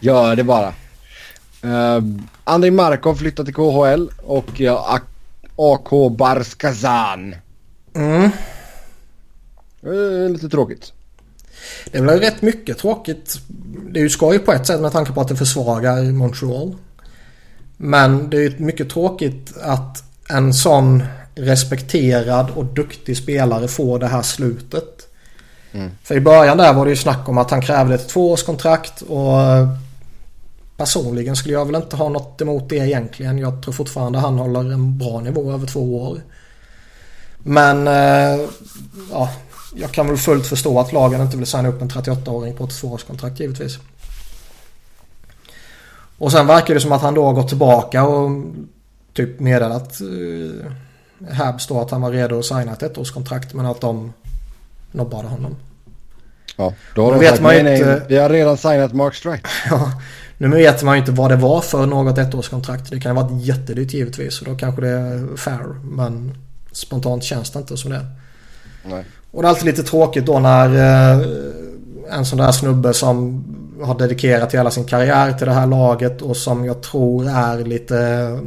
[0.00, 0.74] Gör det bara.
[1.64, 2.04] Uh,
[2.44, 5.00] Andrei Markov flyttar till KHL och ja,
[5.56, 7.34] AK Barskazan.
[7.94, 8.30] Mm.
[9.86, 10.92] Uh, lite tråkigt.
[11.90, 13.40] Det är väl rätt mycket tråkigt.
[13.90, 16.74] Det är ju skoj på ett sätt med tanke på att det försvagar Montreal.
[17.76, 21.02] Men det är mycket tråkigt att en sån
[21.34, 25.08] respekterad och duktig spelare får det här slutet.
[25.72, 25.90] Mm.
[26.02, 29.38] För i början där var det ju snack om att han krävde ett tvåårskontrakt och
[30.76, 33.38] personligen skulle jag väl inte ha något emot det egentligen.
[33.38, 36.20] Jag tror fortfarande han håller en bra nivå över två år.
[37.38, 38.48] Men eh,
[39.12, 39.30] ja,
[39.74, 42.80] jag kan väl fullt förstå att lagen inte vill signa upp en 38-åring på ett
[42.80, 43.78] tvåårskontrakt givetvis.
[46.18, 48.30] Och sen verkar det som att han då har gått tillbaka och
[49.12, 50.72] typ meddelat eh,
[51.34, 54.12] Habs då att han var redo att signa ett ettårskontrakt men att de
[54.92, 55.56] nobbade honom.
[56.56, 58.02] Ja, då har de vet sagt man nej, inte...
[58.08, 59.48] vi har redan signat Mark Strike.
[59.70, 59.92] ja,
[60.38, 62.90] nu vet man ju inte vad det var för något ettårskontrakt.
[62.90, 65.66] Det kan ha varit jättedyrt givetvis och då kanske det är fair.
[65.82, 66.34] Men
[66.72, 68.06] spontant känns det inte som det.
[68.84, 69.04] Nej.
[69.32, 71.26] Och det är alltid lite tråkigt då när eh,
[72.10, 73.44] en sån där snubbe som
[73.82, 78.38] har dedikerat hela sin karriär till det här laget och som jag tror är lite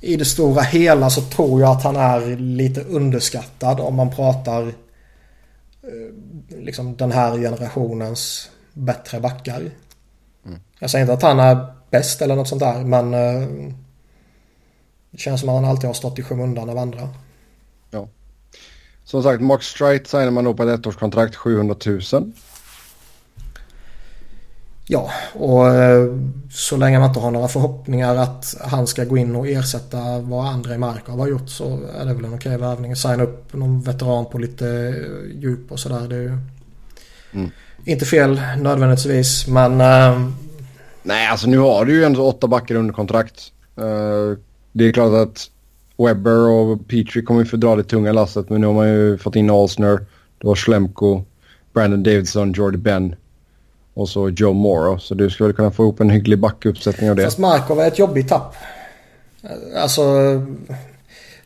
[0.00, 4.62] i det stora hela så tror jag att han är lite underskattad om man pratar
[5.82, 9.60] eh, liksom den här generationens bättre backar.
[10.46, 10.60] Mm.
[10.78, 13.48] Jag säger inte att han är bäst eller något sånt där men eh,
[15.10, 17.08] det känns som att han alltid har stått i skymundan av andra.
[19.08, 22.32] Som sagt, Mark Strite signar man då på ett ettårskontrakt 700 000.
[24.86, 26.14] Ja, och eh,
[26.50, 30.46] så länge man inte har några förhoppningar att han ska gå in och ersätta vad
[30.46, 32.96] andra i Markov har gjort så är det väl en okej värvning.
[32.96, 36.08] Signa upp någon veteran på lite eh, djup och sådär.
[36.08, 36.38] Det är ju
[37.32, 37.50] Mm.
[37.84, 39.72] Inte fel nödvändigtvis men...
[39.72, 40.30] Uh...
[41.02, 43.52] Nej alltså nu har du ju ändå åtta backar under kontrakt.
[44.72, 45.50] Det är klart att
[45.98, 49.18] Webber och Petrie kommer ju få dra det tunga lasset men nu har man ju
[49.18, 50.06] fått in Alsner.
[50.38, 51.22] Du har Schlemko,
[51.72, 53.14] Brandon Davidson, Jordy Ben
[53.94, 54.98] och så Joe Morrow.
[54.98, 57.24] Så du skulle kunna få ihop en hygglig backuppsättning av det.
[57.24, 58.54] Fast Markov är ett jobbigt tapp.
[59.76, 60.02] Alltså...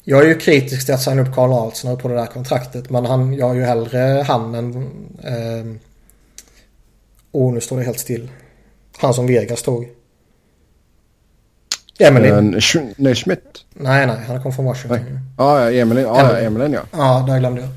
[0.05, 2.91] Jag är ju kritisk till att signa upp Karl Alsner på det där kontraktet.
[2.91, 4.77] Men han, jag har ju hellre han än...
[5.25, 5.77] Eh,
[7.31, 8.31] och nu står det helt still.
[8.97, 9.89] Han som Vegas tog.
[12.03, 12.55] Emelin.
[12.55, 12.61] Uh,
[12.97, 13.65] nej, Schmidt.
[13.75, 14.21] Nej, nej.
[14.27, 14.99] Han kom från Washington.
[14.99, 15.19] Nej.
[15.37, 16.07] Ah, ja, Emelin.
[16.07, 16.83] Ah, ja, Emelin ja.
[16.93, 17.71] Ja, där glömde jag.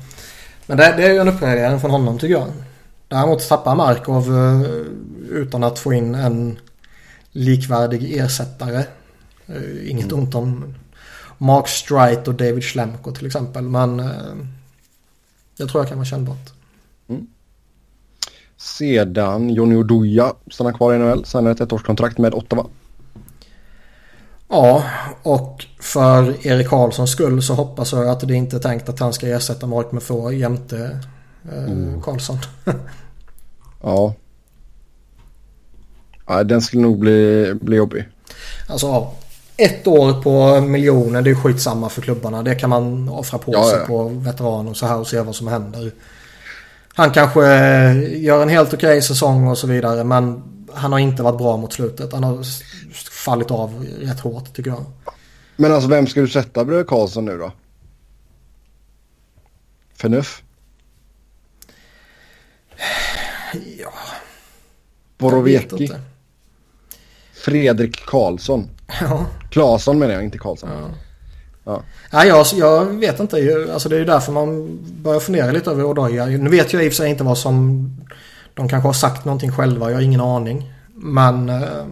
[0.66, 2.46] Men det, det är ju en uppgradering från honom tycker jag.
[3.08, 4.62] Däremot tappar Markov uh,
[5.30, 6.58] utan att få in en
[7.32, 8.84] likvärdig ersättare.
[9.50, 10.18] Uh, inget mm.
[10.18, 10.74] ont om
[11.38, 13.62] Mark Strite och David Schlemko till exempel.
[13.62, 14.36] Men uh,
[15.56, 16.52] det tror jag kan vara kännbart.
[17.08, 17.26] Mm.
[18.56, 21.24] Sedan Johnny Oduya stannar kvar i NHL.
[21.24, 22.66] Signar ett ettårskontrakt med Ottawa.
[24.48, 24.84] Ja,
[25.22, 29.12] och för Erik Karlssons skull så hoppas jag att det inte är tänkt att han
[29.12, 31.00] ska ersätta Mark med få jämte
[31.52, 32.02] eh, mm.
[32.02, 32.38] Karlsson.
[33.82, 34.14] ja.
[36.26, 36.44] ja.
[36.44, 38.08] Den skulle nog bli, bli jobbig.
[38.66, 39.10] Alltså
[39.56, 42.42] ett år på miljoner det är skitsamma för klubbarna.
[42.42, 43.86] Det kan man offra på ja, sig ja.
[43.86, 45.92] på veteran och så här och se vad som händer.
[46.96, 47.40] Han kanske
[48.02, 50.42] gör en helt okej okay säsong och så vidare men
[50.74, 52.12] han har inte varit bra mot slutet.
[52.12, 52.44] Han har
[53.10, 54.84] fallit av rätt hårt tycker jag.
[55.56, 57.52] Men alltså vem ska du sätta bredvid Karlsson nu då?
[59.94, 60.42] Förnuff?
[63.78, 63.92] Ja.
[65.18, 65.90] Boroviecki?
[67.34, 68.68] Fredrik Karlsson?
[69.00, 69.26] Ja.
[69.50, 70.70] Claesson menar jag, inte Karlsson.
[70.72, 70.88] Ja.
[71.66, 71.82] Ja.
[72.12, 73.66] Nej, jag, jag vet inte.
[73.72, 76.26] Alltså, det är ju därför man börjar fundera lite över Odoja.
[76.26, 77.90] Nu vet jag i och för sig inte vad som...
[78.54, 79.90] De kanske har sagt någonting själva.
[79.90, 80.72] Jag har ingen aning.
[80.94, 81.48] Men...
[81.48, 81.86] Eh,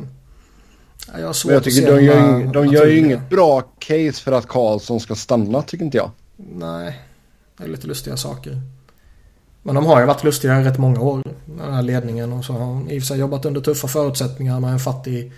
[1.18, 3.62] jag har svårt Men jag tycker att se de gör, de gör ju inget bra
[3.79, 6.11] case för att Karlsson ska stanna tycker inte jag.
[6.37, 7.01] Nej,
[7.57, 8.61] det är lite lustiga saker.
[9.62, 11.22] Men de har ju varit lustiga i rätt många år.
[11.45, 14.61] Den här ledningen och så har de i och för sig jobbat under tuffa förutsättningar
[14.61, 15.33] med en fattig,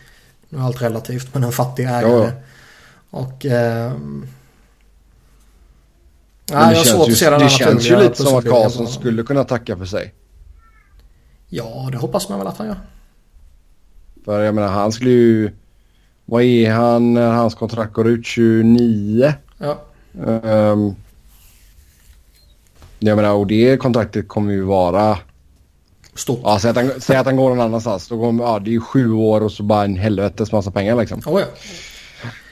[0.49, 2.03] nu är allt relativt, men en fattig ägare.
[2.03, 2.31] Ja, ja.
[3.11, 3.47] Och...
[3.47, 3.93] Eh,
[6.53, 9.85] Nej, det känns, ju, det känns ju lite som att Karlsson skulle kunna tacka för
[9.85, 10.15] sig.
[11.49, 12.81] Ja, det hoppas man väl att han gör.
[14.25, 15.53] För jag menar han skulle ju...
[16.25, 18.27] Vad är han när hans kontrakt går ut?
[18.27, 19.35] 29?
[19.59, 19.79] Ja.
[20.25, 20.97] Um,
[22.99, 25.19] jag menar och det kontraktet kommer ju vara...
[26.15, 26.41] Stort.
[26.43, 28.09] Ja, säg att, han, säg att han går någon annanstans.
[28.09, 30.97] Då kommer, ja, det är ju sju år och så bara en helvetes massa pengar
[30.97, 31.23] liksom.
[31.27, 31.47] Oh, ja.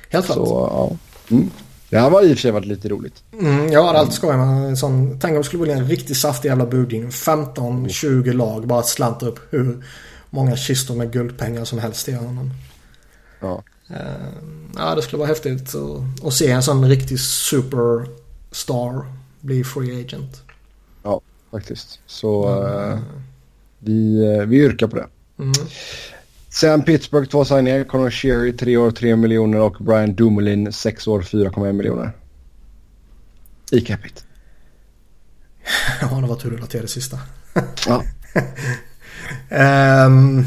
[0.09, 0.37] Helt klart.
[0.37, 0.97] Så, ja.
[1.37, 1.51] Mm.
[1.91, 3.23] Det här var i och för sig varit lite roligt.
[3.33, 5.19] Mm, ja, det är alltid skoj med en sån.
[5.21, 7.11] Tänk om det skulle bli en riktigt saftig jävla budgivning.
[7.11, 9.85] 15-20 lag bara slantar upp hur
[10.31, 12.51] många kistor med guldpengar som helst i honom.
[13.41, 13.63] Ja.
[13.91, 13.97] Uh,
[14.77, 19.07] ja, det skulle vara häftigt att, att se en sån riktig superstar
[19.41, 20.43] bli free agent.
[21.03, 22.01] Ja, faktiskt.
[22.07, 22.93] Så mm.
[22.93, 22.99] uh,
[23.79, 25.07] vi, uh, vi yrkar på det.
[25.39, 25.53] Mm.
[26.55, 27.85] Sen Pittsburgh två signingar.
[27.85, 32.13] Conor Sherry 3 år 3 miljoner och Brian Dumoulin 6 år 4,1 miljoner.
[33.71, 34.21] I capita.
[36.01, 37.19] ja, det var tur du la till det sista.
[37.87, 38.03] ja.
[40.07, 40.47] um,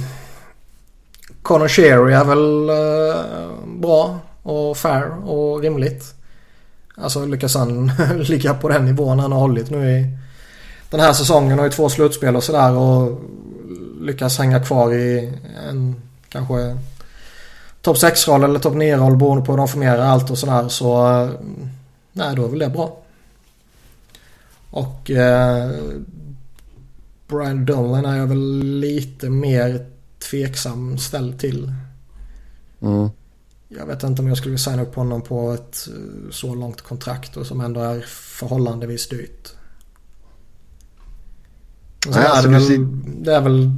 [1.42, 6.14] Conor Sherry är väl uh, bra och fair och rimligt.
[6.96, 10.18] Alltså lyckas han ligga på den nivån han har hållit nu i
[10.90, 13.22] den här säsongen och i två slutspel och sådär och
[14.02, 15.34] lyckas hänga kvar i
[15.70, 16.78] en kanske
[17.82, 21.04] topp 6-roll eller topp 9-roll beroende på hur de förmerar allt och sådär så
[22.12, 22.98] nej då är väl det bra.
[24.72, 25.72] Och eh,
[27.28, 29.86] Brian Dolan är jag väl lite mer
[30.32, 31.74] tveksam ställd till.
[32.82, 33.10] Mm.
[33.68, 37.38] Jag vet inte om jag skulle signa upp honom på ett eh, så långt kontrakt
[37.38, 39.54] och som ändå är förhållandevis dyrt.
[42.08, 42.88] Nej, alltså, är det, väl,
[43.24, 43.72] det är väl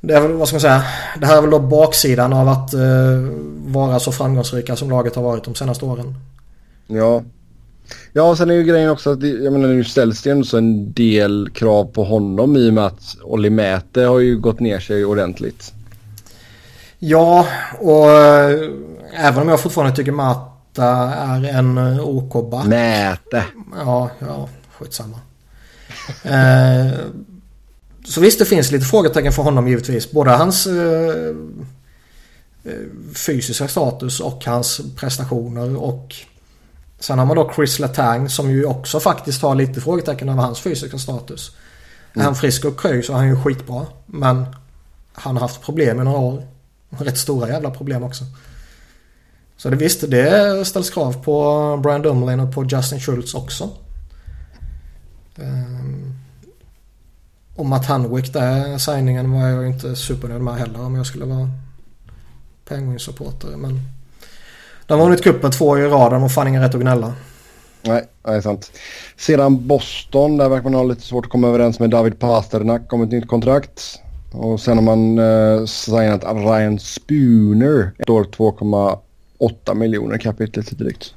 [0.00, 0.82] det är väl, vad ska man säga,
[1.20, 2.80] det här är väl då baksidan av att uh,
[3.66, 6.14] vara så framgångsrika som laget har varit de senaste åren.
[6.86, 7.22] Ja.
[8.12, 11.50] Ja, sen är ju grejen också att jag menar nu ställs det ändå en del
[11.54, 15.72] krav på honom i och med att Olli Mäte har ju gått ner sig ordentligt.
[16.98, 17.46] Ja,
[17.78, 18.70] och uh,
[19.14, 22.66] även om jag fortfarande tycker Mata är en uh, OK-back.
[22.66, 23.44] Mäte.
[23.84, 25.18] Ja, ja, skitsamma.
[26.26, 27.10] Uh,
[28.04, 30.10] Så visst det finns lite frågetecken för honom givetvis.
[30.10, 31.34] Både hans eh,
[32.64, 32.72] eh,
[33.14, 36.14] fysiska status och hans prestationer och
[37.00, 40.60] sen har man då Chris Letang som ju också faktiskt har lite frågetecken över hans
[40.60, 41.56] fysiska status.
[42.14, 43.86] Är han frisk och krög så är han ju skitbra.
[44.06, 44.46] Men
[45.12, 46.46] han har haft problem i några år.
[46.90, 48.24] Rätt stora jävla problem också.
[49.56, 53.70] Så det visst, det ställs krav på Brian Dumlin och på Justin Schultz också.
[57.60, 61.50] Och Matt Hanwick där, signingen var jag inte supernöjd med heller om jag skulle vara
[62.68, 63.48] Penguins-supporter.
[63.48, 63.80] Men
[64.86, 66.12] de har vunnit cupen två år i rad.
[66.12, 67.14] De har fan ingen rätt att gnälla.
[67.82, 68.72] Nej, det är sant.
[69.16, 73.02] Sedan Boston, där verkar man ha lite svårt att komma överens med David Pasternak om
[73.02, 74.00] ett nytt kontrakt.
[74.32, 81.14] Och sen har man eh, signat Ryan Spooner ett år 2,8 miljoner capita lite drygt.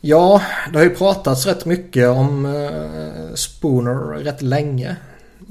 [0.00, 4.96] Ja, det har ju pratats rätt mycket om eh, Spooner rätt länge.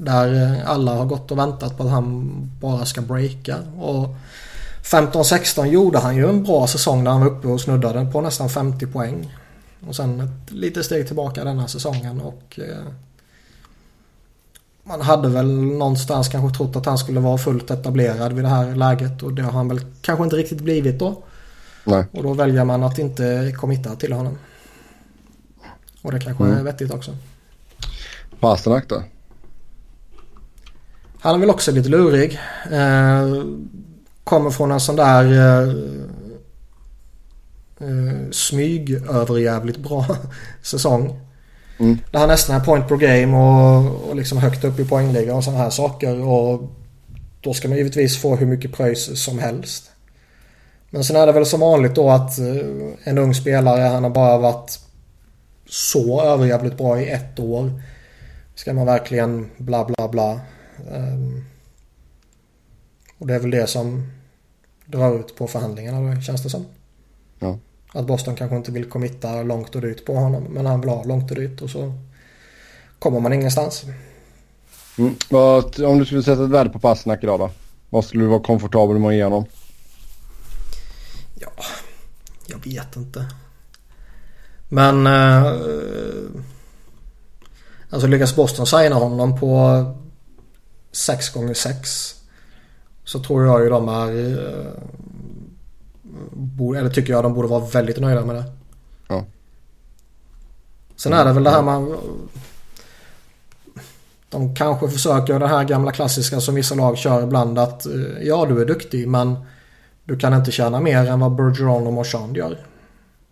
[0.04, 2.30] Där eh, alla har gått och väntat på att han
[2.60, 3.56] bara ska breaka.
[3.78, 4.08] Och
[4.84, 8.48] 15-16 gjorde han ju en bra säsong där han var uppe och snuddade på nästan
[8.48, 9.36] 50 poäng.
[9.88, 12.92] Och sen ett litet steg tillbaka denna säsongen och eh,
[14.84, 18.74] man hade väl någonstans kanske trott att han skulle vara fullt etablerad vid det här
[18.74, 21.22] läget och det har han väl kanske inte riktigt blivit då.
[21.84, 22.04] Nej.
[22.12, 24.38] Och då väljer man att inte committa till honom.
[26.02, 26.58] Och det kanske mm.
[26.58, 27.16] är vettigt också.
[28.40, 29.02] Pasternak då?
[31.22, 32.40] Han är väl också lite lurig.
[32.70, 33.44] Eh,
[34.24, 35.68] kommer från en sån där eh,
[37.88, 40.06] eh, smyg överjävligt bra
[40.62, 41.20] säsong.
[41.78, 41.98] Mm.
[42.10, 45.44] Där han nästan är point per game och, och liksom högt upp i poängligan och
[45.44, 46.20] sådana här saker.
[46.20, 46.62] Och
[47.40, 49.90] då ska man givetvis få hur mycket pröjs som helst.
[50.90, 52.66] Men sen är det väl som vanligt då att eh,
[53.04, 54.78] en ung spelare, han har bara varit
[55.68, 57.82] så överjävligt bra i ett år.
[58.54, 60.40] Ska man verkligen bla bla bla.
[60.90, 61.44] Um,
[63.18, 64.12] och det är väl det som
[64.86, 66.66] drar ut på förhandlingarna känns det som.
[67.38, 67.58] Ja.
[67.92, 70.42] Att Boston kanske inte vill committa långt och dyrt på honom.
[70.42, 71.92] Men han vill ha långt och dyrt och så
[72.98, 73.84] kommer man ingenstans.
[74.98, 75.14] Mm.
[75.86, 77.50] Om du skulle sätta ett värde på Pasternak idag då?
[77.90, 79.44] Vad skulle du vara komfortabel med att ge honom?
[81.34, 81.50] Ja,
[82.46, 83.26] jag vet inte.
[84.68, 85.06] Men...
[85.06, 85.52] Eh,
[87.90, 89.84] alltså lyckas Boston signa honom på
[90.92, 92.14] 6 gånger 6
[93.04, 94.08] så tror jag ju de är...
[94.38, 94.72] Eh,
[96.78, 98.44] eller tycker jag de borde vara väldigt nöjda med det.
[99.08, 99.24] Ja.
[100.96, 101.96] Sen är det väl det här man...
[104.30, 108.46] De kanske försöker det här gamla klassiska som vissa lag kör ibland att eh, ja
[108.46, 109.36] du är duktig men
[110.04, 112.66] du kan inte tjäna mer än vad Bergeron och Marchand gör.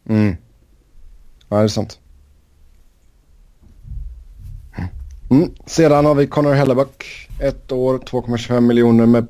[0.09, 0.37] Mm.
[1.49, 1.99] Ja det är sant.
[5.31, 5.55] Mm.
[5.67, 7.29] Sedan har vi Connor Hellebuck.
[7.41, 9.27] Ett år, 2,25 miljoner med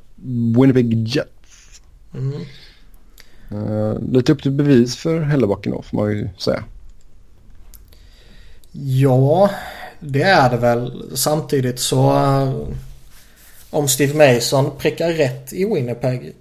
[0.56, 1.80] Winnipeg Jets.
[2.14, 2.32] Mm.
[3.52, 6.64] Uh, lite upp till bevis för Hellebacken då får man ju säga.
[8.72, 9.50] Ja,
[10.00, 11.10] det är det väl.
[11.14, 12.68] Samtidigt så uh,
[13.70, 16.32] om Steve Mason prickar rätt i Winnipeg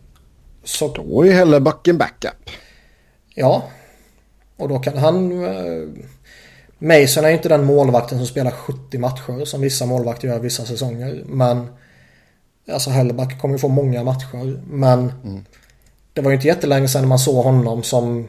[0.63, 0.93] så...
[0.93, 2.49] Då är Hellebacken backup.
[3.35, 3.69] Ja.
[4.57, 5.31] Och då kan han...
[5.31, 5.89] Uh,
[6.79, 10.65] Mason är ju inte den målvakten som spelar 70 matcher som vissa målvakter gör vissa
[10.65, 11.23] säsonger.
[11.25, 11.67] Men
[12.71, 14.61] Alltså Helleback kommer ju få många matcher.
[14.67, 15.45] Men mm.
[16.13, 18.27] det var ju inte jättelänge sedan man såg honom som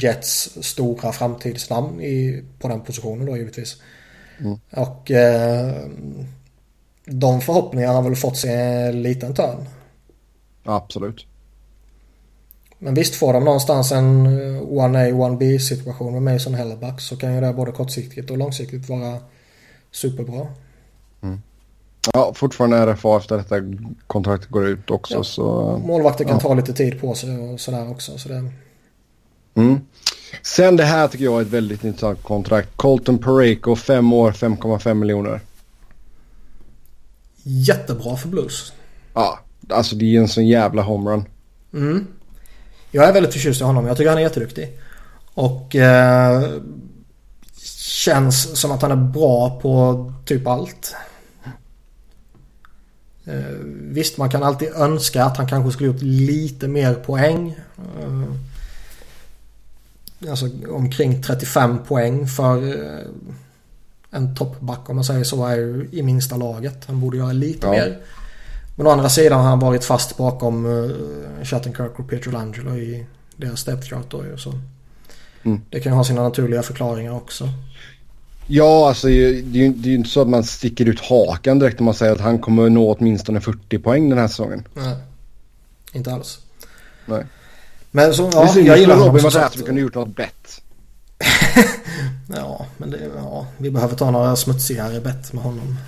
[0.00, 3.76] Jets stora framtidsnamn i, på den positionen då givetvis.
[4.38, 4.58] Mm.
[4.70, 5.74] Och eh,
[7.04, 9.68] de förhoppningarna har väl fått sig en liten törn.
[10.64, 11.26] Absolut.
[12.86, 17.40] Men visst får de någonstans en 1A, 1B situation med Mason Helleback så kan ju
[17.40, 19.18] det både kortsiktigt och långsiktigt vara
[19.90, 20.46] superbra.
[21.22, 21.40] Mm.
[22.12, 23.56] Ja, fortfarande RFA efter detta
[24.06, 25.14] kontraktet går ut också.
[25.14, 25.24] Ja.
[25.24, 26.40] Så, Målvakter kan ja.
[26.40, 28.18] ta lite tid på sig och sådär också.
[28.18, 28.50] Så det...
[29.54, 29.80] mm.
[30.42, 32.76] Sen det här tycker jag är ett väldigt intressant kontrakt.
[32.76, 35.40] Colton Pareko, fem år, 5,5 miljoner.
[37.42, 38.72] Jättebra för Blues.
[39.14, 41.24] Ja, alltså det är en sån jävla homerun.
[41.72, 42.06] Mm.
[42.96, 43.86] Jag är väldigt förtjust i honom.
[43.86, 44.78] Jag tycker han är jätteduktig.
[45.34, 46.50] Och eh,
[48.04, 50.94] känns som att han är bra på typ allt.
[53.24, 57.56] Eh, visst, man kan alltid önska att han kanske skulle gjort lite mer poäng.
[58.00, 58.22] Eh,
[60.30, 63.06] alltså omkring 35 poäng för eh,
[64.10, 66.84] en toppback om man säger så är i minsta laget.
[66.86, 67.70] Han borde göra lite ja.
[67.70, 67.98] mer.
[68.76, 73.06] Men å andra sidan har han varit fast bakom uh, Shattenkirk och Pietrangelo i
[73.36, 74.36] deras depth då ju.
[74.38, 74.52] Så
[75.42, 75.60] mm.
[75.70, 77.48] Det kan ju ha sina naturliga förklaringar också.
[78.46, 81.80] Ja, alltså det är ju det är inte så att man sticker ut hakan direkt
[81.80, 84.68] om man säger att han kommer nå åtminstone 40 poäng den här säsongen.
[84.74, 84.96] Nej,
[85.92, 86.38] inte alls.
[87.06, 87.26] Nej.
[87.90, 90.62] Men så, ja, det jag gillar Robin var där att vi kunde gjort något bett.
[92.36, 95.78] ja, men det, ja, vi behöver ta några smutsigare bett med honom.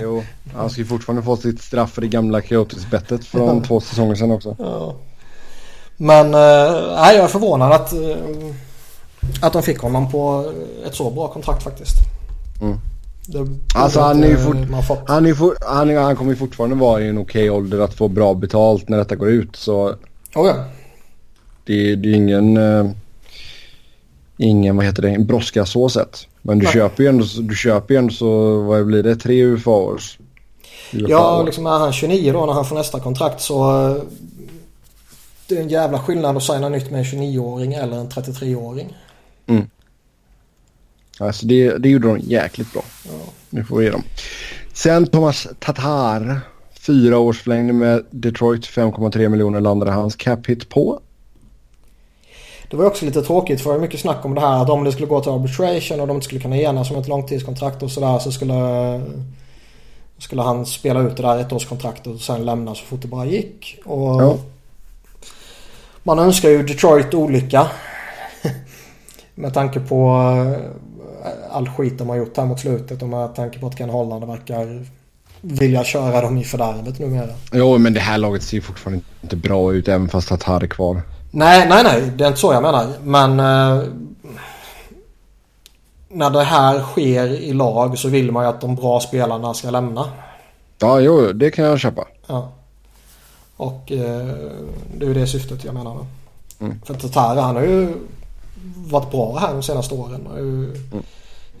[0.00, 0.22] Jo,
[0.54, 4.30] han ska ju fortfarande få sitt straff för det gamla Coyotes-bettet från två säsonger sedan
[4.30, 4.56] också.
[4.58, 4.94] Ja.
[5.96, 6.40] Men äh,
[7.14, 8.16] jag är förvånad att, äh,
[9.42, 10.52] att de fick honom på
[10.86, 11.96] ett så bra kontrakt faktiskt.
[12.60, 12.78] Mm.
[13.74, 14.56] Alltså han, är ju fort,
[15.06, 17.78] han, är for, han, är, han kommer ju fortfarande vara i en okej okay ålder
[17.78, 19.56] att få bra betalt när detta går ut.
[19.56, 19.88] Så
[20.34, 20.64] oh ja.
[21.64, 22.90] det, det är ingen, uh,
[24.36, 26.26] ingen vad heter det, en brådska så sett.
[26.42, 29.44] Men du köper ju ändå, du köper ju ändå så, vad blir det, tre?
[29.44, 29.98] UFA
[30.90, 34.02] ja, liksom är han 29 då när han får nästa kontrakt så uh,
[35.48, 38.96] det är en jävla skillnad att signa nytt med en 29-åring eller en 33-åring.
[39.46, 39.70] Mm.
[41.18, 42.82] Alltså det, det gjorde de jäkligt bra.
[43.04, 43.32] Ja.
[43.50, 44.02] Nu får vi ge dem.
[44.72, 46.40] Sen Thomas Tatar.
[46.80, 48.66] Fyra års förlängning med Detroit.
[48.66, 51.00] 5,3 miljoner landade hans cap hit på.
[52.72, 54.84] Det var också lite tråkigt för det var mycket snack om det här att om
[54.84, 57.90] det skulle gå till arbitration och de inte skulle kunna enas om ett långtidskontrakt och
[57.90, 58.54] sådär så skulle,
[60.18, 63.78] skulle han spela ut det där ettårskontraktet och sen lämna så fort det bara gick.
[63.84, 64.36] Och ja.
[66.02, 67.66] Man önskar ju Detroit olycka.
[69.34, 70.16] med tanke på
[71.50, 74.24] all skit de har gjort här mot slutet och med tanke på att Ken Holland
[74.24, 74.86] verkar
[75.40, 77.34] vilja köra dem i fördärvet numera.
[77.52, 80.66] Jo, men det här laget ser ju fortfarande inte bra ut även fast att är
[80.66, 81.02] kvar.
[81.34, 82.12] Nej, nej, nej.
[82.16, 82.86] Det är inte så jag menar.
[83.02, 83.84] Men eh,
[86.08, 89.70] när det här sker i lag så vill man ju att de bra spelarna ska
[89.70, 90.04] lämna.
[90.78, 92.06] Ja, jo, det kan jag köpa.
[92.26, 92.52] Ja.
[93.56, 94.26] Och eh,
[94.96, 96.06] det är ju det syftet jag menar.
[96.60, 96.80] Mm.
[96.84, 97.94] För Tatar han har ju
[98.86, 100.26] varit bra här de senaste åren.
[100.26, 100.72] Mm.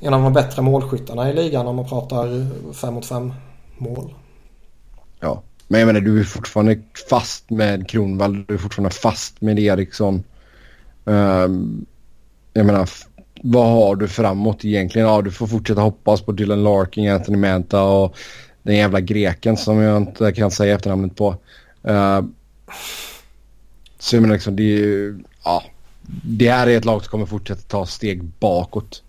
[0.00, 3.34] En av de bättre målskyttarna i ligan om man pratar 5 mot 5
[3.78, 4.14] mål.
[5.20, 5.42] Ja,
[5.72, 6.78] men jag menar du är fortfarande
[7.10, 8.44] fast med Kronvall.
[8.48, 10.24] Du är fortfarande fast med Eriksson.
[11.04, 11.86] Um,
[12.52, 12.88] jag menar,
[13.42, 15.08] vad har du framåt egentligen?
[15.08, 18.16] Ja, du får fortsätta hoppas på Dylan Larkin, Anthony Manta och
[18.62, 21.36] den jävla greken som jag inte kan säga efternamnet på.
[21.88, 22.20] Uh,
[23.98, 25.62] så jag menar liksom, det är ju, ja,
[26.22, 29.02] det här är ett lag som kommer fortsätta ta steg bakåt.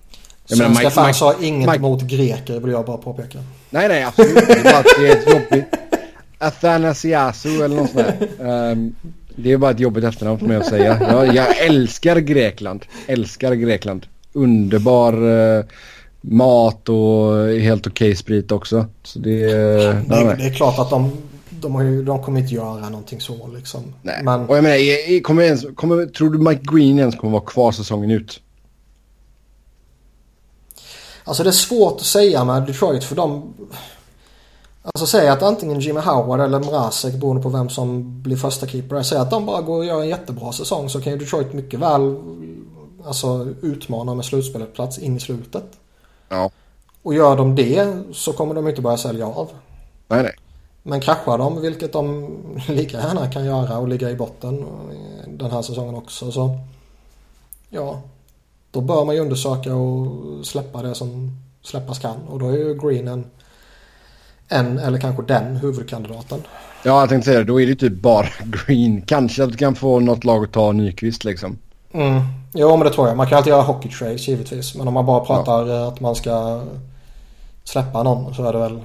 [0.47, 3.39] Jag Svenska menar, fans har inget Mike, emot greker vill jag bara påpeka.
[3.69, 5.92] Nej, nej, absolut det är ett jobbigt...
[6.47, 8.05] Athanasiasu eller något sånt
[8.39, 8.71] där.
[8.71, 8.95] Um,
[9.35, 10.97] det är bara ett jobbigt efternamn för mig att säga.
[11.01, 12.85] Jag, jag älskar Grekland.
[13.07, 14.05] Älskar Grekland.
[14.33, 15.63] Underbar uh,
[16.21, 18.85] mat och helt okej okay sprit också.
[19.03, 21.11] Så det, uh, det, det är klart att de
[21.63, 23.93] de, har ju, de kommer inte göra någonting så liksom.
[24.01, 24.23] Nej.
[24.23, 24.45] Men...
[24.45, 28.11] Och jag menar, kommer ens, kommer, tror du Mike Green ens kommer vara kvar säsongen
[28.11, 28.41] ut?
[31.23, 33.53] Alltså det är svårt att säga med Detroit för de...
[34.83, 39.03] Alltså säg att antingen Jimmy Howard eller Mrazek beroende på vem som blir första keeper.
[39.03, 41.79] Säg att de bara går och gör en jättebra säsong så kan ju Detroit mycket
[41.79, 42.15] väl
[43.05, 45.65] alltså, utmana med slutspelet plats in i slutet.
[46.29, 46.51] Ja.
[47.03, 49.49] Och gör de det så kommer de inte börja sälja av.
[50.07, 50.35] Nej, nej.
[50.83, 52.29] Men kraschar de, vilket de
[52.67, 54.65] lika gärna kan göra och ligga i botten
[55.27, 56.59] den här säsongen också så
[57.69, 58.01] ja,
[58.71, 62.73] då bör man ju undersöka och släppa det som släppas kan och då är ju
[62.73, 63.25] Green en,
[64.53, 66.41] en eller kanske den huvudkandidaten.
[66.83, 67.45] Ja, jag tänkte säga det.
[67.45, 69.01] Då är det typ bara Green.
[69.01, 71.57] Kanske att du kan få något lag att ta Nyqvist liksom.
[71.91, 72.21] Mm.
[72.53, 73.17] Jo, men det tror jag.
[73.17, 74.75] Man kan alltid göra hockey trades givetvis.
[74.75, 75.87] Men om man bara pratar ja.
[75.87, 76.63] att man ska
[77.63, 78.81] släppa någon så är det väl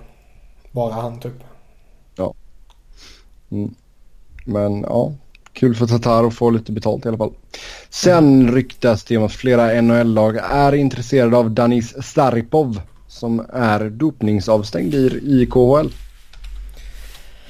[0.72, 1.34] bara han typ.
[3.50, 3.74] Mm.
[4.44, 5.12] Men ja,
[5.52, 7.32] kul för Tatar att få lite betalt i alla fall.
[7.90, 8.54] Sen mm.
[8.54, 15.48] ryktas det om att flera NHL-lag är intresserade av Danis Staripov som är dopningsavstängd i,
[15.50, 15.88] KHL.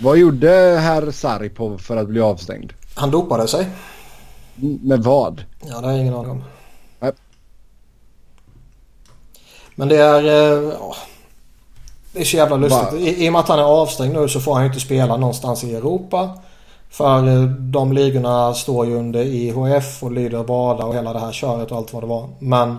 [0.01, 0.51] Vad gjorde
[0.81, 2.73] herr Saripov för att bli avstängd?
[2.95, 3.67] Han dopade sig.
[4.83, 5.45] Med vad?
[5.61, 6.45] Ja, det har jag ingen aning om.
[7.01, 7.13] Nej.
[9.75, 10.25] Men det är...
[10.25, 10.73] Eh,
[12.13, 12.93] det är så jävla lustigt.
[12.93, 15.17] I, I och med att han är avstängd nu så får han ju inte spela
[15.17, 16.39] någonstans i Europa.
[16.91, 21.33] För eh, de ligorna står ju under IHF och lyder bada och hela det här
[21.33, 22.29] köret och allt vad det var.
[22.39, 22.77] Men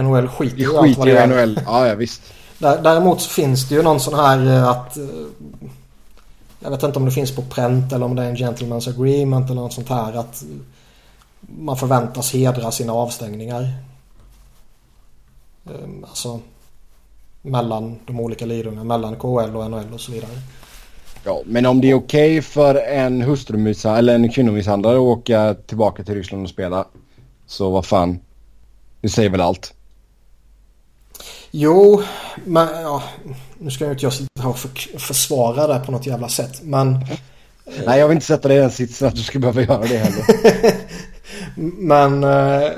[0.00, 1.26] NHL skiter ju i allt vad det är.
[1.26, 2.22] NHL, ja, ja visst.
[2.58, 4.96] Däremot så finns det ju någon sån här eh, att...
[4.96, 5.04] Eh,
[6.60, 9.50] jag vet inte om det finns på pränt eller om det är en gentleman's agreement
[9.50, 10.44] eller något sånt här att
[11.40, 13.68] man förväntas hedra sina avstängningar.
[16.02, 16.40] Alltså
[17.42, 20.30] mellan de olika ligorna, mellan KHL och NHL och så vidare.
[21.24, 25.54] Ja, men om det är okej okay för en hustrumisshandlare eller en kvinnomisshandlare att åka
[25.66, 26.86] tillbaka till Ryssland och spela
[27.46, 28.18] så vad fan,
[29.00, 29.74] det säger väl allt.
[31.54, 32.02] Jo,
[32.44, 33.02] men ja,
[33.58, 37.06] nu ska jag inte jag sitta och för, försvara det på något jävla sätt, men...
[37.86, 39.98] Nej, jag vill inte sätta dig i den sitsen att du ska behöva göra det
[39.98, 40.24] heller.
[41.78, 42.24] men...
[42.24, 42.70] Eh,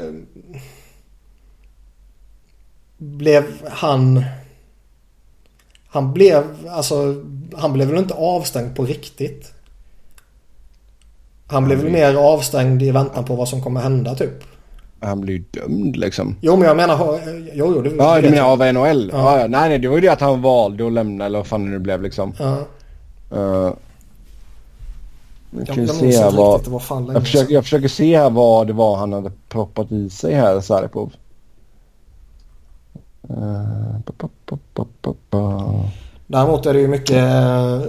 [2.97, 4.25] blev han
[5.87, 7.25] Han blev, alltså,
[7.57, 9.53] han blev väl inte avstängd på riktigt?
[11.47, 14.54] Han blev väl mer avstängd i väntan på vad som kommer hända typ.
[15.05, 16.37] Han blev ju dömd liksom.
[16.41, 17.21] Jo men jag menar,
[17.53, 19.11] jo, jo det, Ja, du menar av NHL?
[19.13, 19.41] Ja.
[19.41, 19.47] Ja.
[19.47, 21.71] Nej, nej, det var ju det att han valde att lämna eller vad fan det
[21.71, 22.33] nu blev liksom.
[22.39, 22.57] Ja,
[23.33, 23.73] Uh,
[25.51, 26.67] jag, kan se här vad...
[26.67, 27.55] var fan Jag försöker, sedan.
[27.55, 31.13] jag försöker se här vad det var han hade proppat i sig här, Saripov.
[33.31, 34.01] Uh,
[35.31, 35.85] pa.
[36.27, 37.17] Däremot är det ju mycket...
[37.17, 37.81] eh,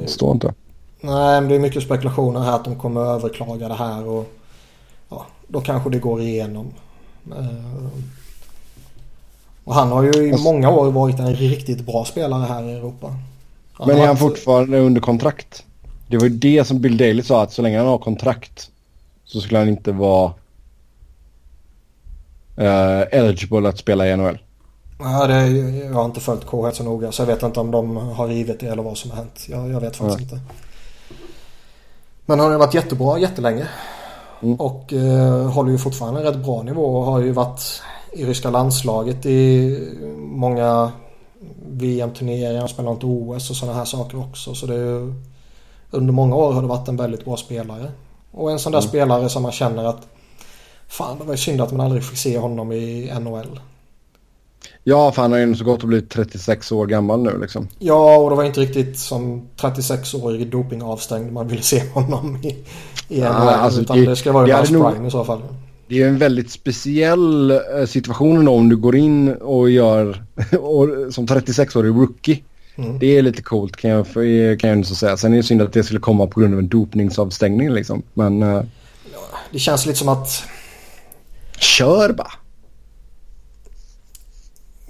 [0.00, 0.54] Det står inte.
[1.00, 4.32] Nej, men det är mycket spekulationer här att de kommer överklaga det här och
[5.10, 6.66] ja, då kanske det går igenom.
[7.30, 7.86] Eh,
[9.64, 12.72] Och han har ju i Alltså- många år varit en riktigt bra spelare här i
[12.72, 13.16] Europa.
[13.72, 15.64] Han Men är han fortfarande under kontrakt?
[16.08, 18.70] Det var ju det som Bill Daley sa att så länge han har kontrakt
[19.24, 20.32] så skulle han inte vara
[22.58, 24.38] uh, eligible att spela i NHL.
[24.98, 27.96] Ja, det, jag har inte följt KHL så noga så jag vet inte om de
[27.96, 29.46] har rivit det eller vad som har hänt.
[29.48, 30.40] Jag, jag vet faktiskt inte.
[32.26, 33.68] Men han har ju varit jättebra jättelänge.
[34.42, 34.56] Mm.
[34.56, 37.82] Och eh, håller ju fortfarande en rätt bra nivå och har ju varit
[38.12, 39.78] i ryska landslaget i
[40.16, 40.92] många
[41.66, 42.58] VM-turneringar.
[42.60, 44.54] Han spelar inte OS och sådana här saker också.
[44.54, 45.14] Så det är ju,
[45.90, 47.90] under många år har det varit en väldigt bra spelare.
[48.32, 48.88] Och en sån där Mm.
[48.88, 50.06] spelare som man känner att
[50.88, 53.60] fan det var ju synd att man aldrig fick se honom i NHL.
[54.84, 57.68] Ja, för han har ju så gott att bli 36 år gammal nu liksom.
[57.78, 63.20] Ja, och det var inte riktigt som 36-årig dopingavstängd man ville se honom i, i
[63.20, 63.48] Ja, NHL.
[63.48, 65.40] alltså utan det- det, ska vara det hade hans nog- prime i så fall.
[65.88, 67.58] Det är en väldigt speciell eh,
[67.88, 70.24] situation om du går in och gör
[70.60, 72.42] och, som 36-årig rookie.
[72.76, 72.98] Mm.
[72.98, 74.06] Det är lite coolt kan jag,
[74.60, 75.16] kan jag ju så säga.
[75.16, 78.02] Sen är det synd att det skulle komma på grund av en dopningsavstängning liksom.
[78.14, 78.62] Men uh,
[79.52, 80.42] Det känns lite som att...
[81.58, 82.30] kör bara.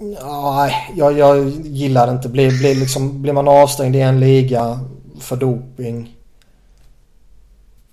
[0.01, 2.29] Nej, jag, jag gillar det inte.
[2.29, 4.79] Blir, blir, liksom, blir man avstängd i en liga
[5.19, 6.15] för doping.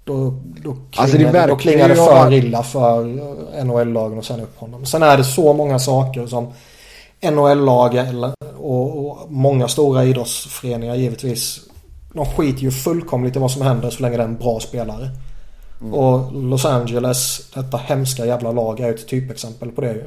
[0.05, 3.05] Då, då klingar, Alltså, det då klingar det för illa för
[3.65, 4.87] NHL-lagen att sända upp honom.
[4.87, 6.53] Sen är det så många saker som
[7.23, 7.99] NHL-lag
[8.59, 11.61] och, och många stora idrottsföreningar givetvis.
[12.13, 15.11] De skiter ju fullkomligt i vad som händer så länge det är en bra spelare.
[15.93, 20.05] Och Los Angeles, detta hemska jävla lag, är ett typexempel på det ju.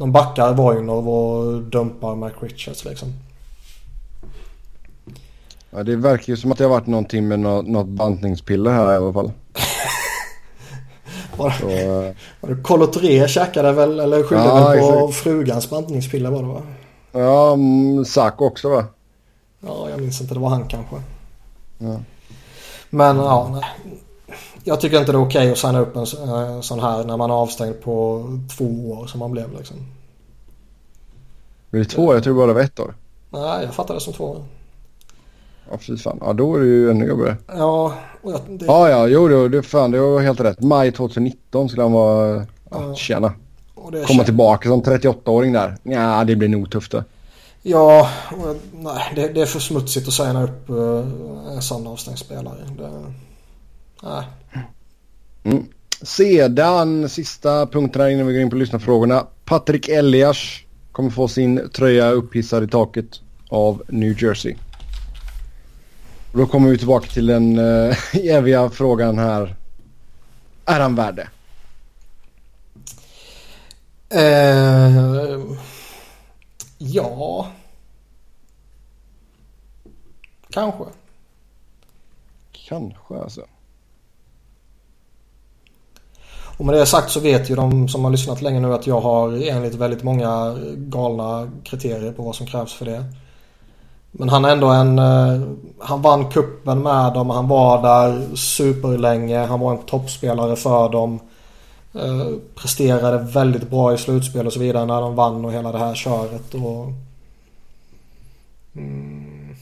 [0.00, 3.08] De backar Voinov och dumpar Mike Richards liksom.
[5.70, 8.92] Ja, det verkar ju som att det har varit någonting med något, något bantningspiller här
[8.92, 9.32] i alla fall.
[11.36, 15.22] Var, Så, eh, var det Colotre käkade väl, eller skyllde Ja, väl på exakt.
[15.22, 16.62] frugans bantningspiller var det va?
[17.12, 18.84] ja, mm, Saco också va?
[19.66, 20.34] Ja, jag minns inte.
[20.34, 20.96] Det var han kanske.
[21.78, 22.00] Ja.
[22.90, 23.64] Men ja, nej.
[24.70, 27.30] Jag tycker inte det är okej att signa upp en eh, sån här när man
[27.30, 28.24] är avstängd på
[28.56, 29.76] två år som man blev liksom.
[31.70, 32.14] Blir det två?
[32.14, 32.94] Jag tror bara det var ett år.
[33.30, 34.42] Nej, jag fattar det som två år.
[35.70, 36.18] Ja, fy fan.
[36.20, 37.36] Ja, då är det ju ännu jobbigare.
[37.46, 40.60] Ja, och jag, det, Ja, ja, jo, det, det, fan, det var helt rätt.
[40.60, 42.46] Maj 2019 skulle han vara...
[42.70, 43.32] Ja, tjena.
[44.06, 45.76] Komma tillbaka som 38-åring där.
[45.82, 47.04] Ja, det blir nog tufft det.
[47.62, 51.04] Ja, och jag, nej, det, det är för smutsigt att signa upp uh,
[51.54, 52.58] en sån avstängd spelare.
[52.78, 52.90] Det,
[54.02, 54.24] nej.
[55.44, 55.66] Mm.
[56.02, 59.26] Sedan sista punkten här innan vi går in på lyssnarfrågorna.
[59.44, 60.38] Patrik Elias
[60.92, 64.54] kommer få sin tröja upphissad i taket av New Jersey.
[66.32, 69.56] Och Då kommer vi tillbaka till den uh, eviga frågan här.
[70.64, 71.28] Är han värd det?
[74.10, 75.40] Eh,
[76.78, 77.52] ja.
[80.50, 80.84] Kanske.
[82.52, 83.46] Kanske alltså.
[86.60, 89.00] Och med det sagt så vet ju de som har lyssnat länge nu att jag
[89.00, 93.04] har enligt väldigt många galna kriterier på vad som krävs för det.
[94.10, 94.98] Men han är ändå en...
[94.98, 95.40] Eh,
[95.78, 97.30] han vann kuppen med dem.
[97.30, 99.38] Han var där superlänge.
[99.38, 101.20] Han var en toppspelare för dem.
[101.94, 105.78] Eh, presterade väldigt bra i slutspel och så vidare när de vann och hela det
[105.78, 106.54] här köret.
[106.54, 106.86] Och,
[108.76, 109.56] mm,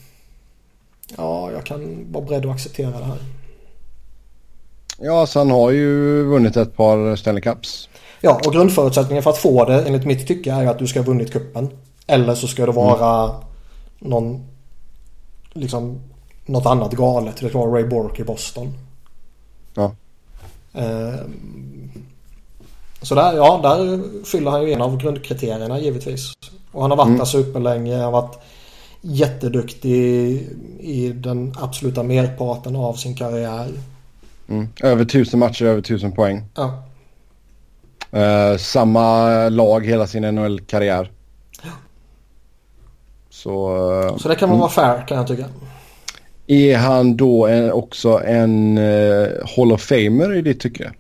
[1.17, 3.38] ja, jag kan vara beredd att acceptera det här.
[5.01, 7.89] Ja, så han har ju vunnit ett par Stanley Cups.
[8.21, 11.05] Ja, och grundförutsättningen för att få det enligt mitt tycke är att du ska ha
[11.07, 11.69] vunnit kuppen.
[12.07, 13.35] Eller så ska det vara
[13.99, 14.47] någon,
[15.53, 16.01] liksom,
[16.47, 17.37] något annat galet.
[17.41, 18.75] Det kan vara Ray Bork i Boston.
[19.75, 19.93] Ja.
[20.75, 21.91] Ehm,
[23.03, 26.33] så där, ja, där fyller han ju en av grundkriterierna givetvis.
[26.73, 27.19] Och han har varit Mm.
[27.19, 27.95] där superlänge.
[27.95, 28.39] Han har varit
[29.01, 30.47] jätteduktig i,
[30.81, 33.69] i den absoluta merparten av sin karriär.
[34.49, 34.69] Mm.
[34.83, 36.45] Över tusen matcher, över tusen poäng.
[36.55, 36.83] Ja.
[38.15, 41.13] Uh, samma lag hela sin NHL-karriär.
[41.63, 41.71] Ja.
[43.31, 45.45] Så, uh, Så det kan man vara fair kan jag tycka.
[46.47, 50.93] Är han då en, också en uh, Hall of Famer i ditt tycke?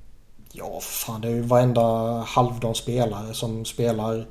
[0.52, 1.82] Ja, fan det är ju varenda
[2.26, 4.26] halvdan spelare som spelar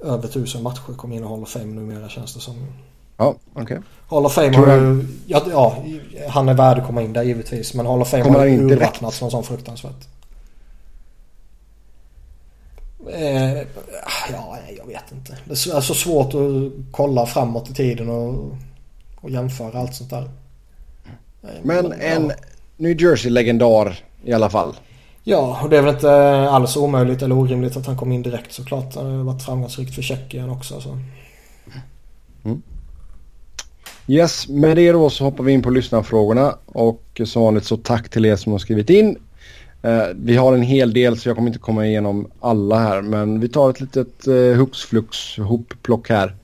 [0.00, 2.54] över tusen matcher kommer in i Hall of Fame numera känns det som.
[3.16, 3.62] Ja, okej.
[3.62, 3.78] Okay.
[4.08, 5.84] Hall of Fame har ju, ja, ja,
[6.28, 7.74] han är värd att komma in där givetvis.
[7.74, 10.08] Men Hall of Fame har ju urvattnats något sånt fruktansvärt.
[13.12, 13.58] Eh,
[14.32, 15.38] ja, jag vet inte.
[15.44, 18.56] Det är så svårt att kolla framåt i tiden och,
[19.20, 20.30] och jämföra allt sånt där.
[21.62, 22.32] Men en
[22.76, 24.76] New Jersey-legendar i alla fall.
[25.24, 26.10] Ja, och det är väl inte
[26.50, 28.94] alls omöjligt eller orimligt att han kom in direkt såklart.
[28.94, 30.80] Han har varit framgångsrikt för Tjeckien också.
[30.80, 30.98] Så.
[32.44, 32.62] Mm.
[34.08, 38.08] Yes, med det då så hoppar vi in på lyssnarfrågorna och som vanligt så tack
[38.08, 39.18] till er som har skrivit in.
[39.84, 43.40] Uh, vi har en hel del så jag kommer inte komma igenom alla här men
[43.40, 46.34] vi tar ett litet uh, hux flux hopplock här.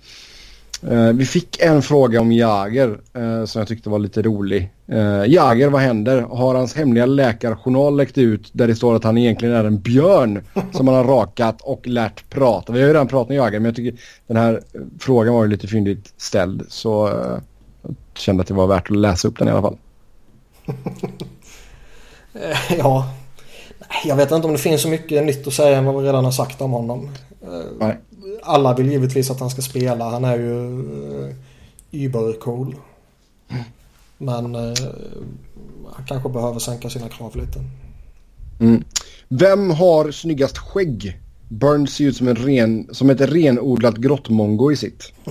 [0.90, 4.70] Uh, vi fick en fråga om Jager uh, som jag tyckte var lite rolig.
[4.92, 6.20] Uh, Jager, vad händer?
[6.20, 10.44] Har hans hemliga läkarjournal läckt ut där det står att han egentligen är en björn
[10.72, 12.72] som han har rakat och lärt prata?
[12.72, 14.60] Vi har ju redan pratat med Jager men jag tycker den här
[15.00, 17.10] frågan var ju lite fyndigt ställd så
[18.18, 19.78] kände att det var värt att läsa upp den i alla fall.
[22.78, 23.14] ja,
[24.04, 26.24] jag vet inte om det finns så mycket nytt att säga än vad vi redan
[26.24, 27.10] har sagt om honom.
[27.80, 27.98] Nej
[28.42, 30.10] alla vill givetvis att han ska spela.
[30.10, 31.34] Han är ju uh,
[31.90, 32.76] übercool.
[33.48, 33.62] Mm.
[34.18, 34.74] Men uh,
[35.92, 37.64] han kanske behöver sänka sina krav lite.
[38.60, 38.84] Mm.
[39.28, 41.20] Vem har snyggast skägg?
[41.48, 45.12] Burns ser ut som, en ren, som ett renodlat grottmongo i sitt.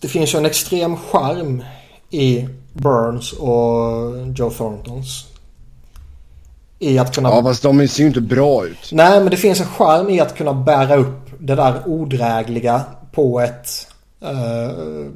[0.00, 1.64] Det finns ju en extrem charm
[2.10, 5.26] i Burns och Joe Thorntons.
[6.78, 7.28] I att kunna...
[7.28, 8.90] Ja fast de ser ju inte bra ut.
[8.92, 13.40] Nej men det finns en charm i att kunna bära upp det där odrägliga på
[13.40, 13.86] ett...
[14.22, 15.10] Uh,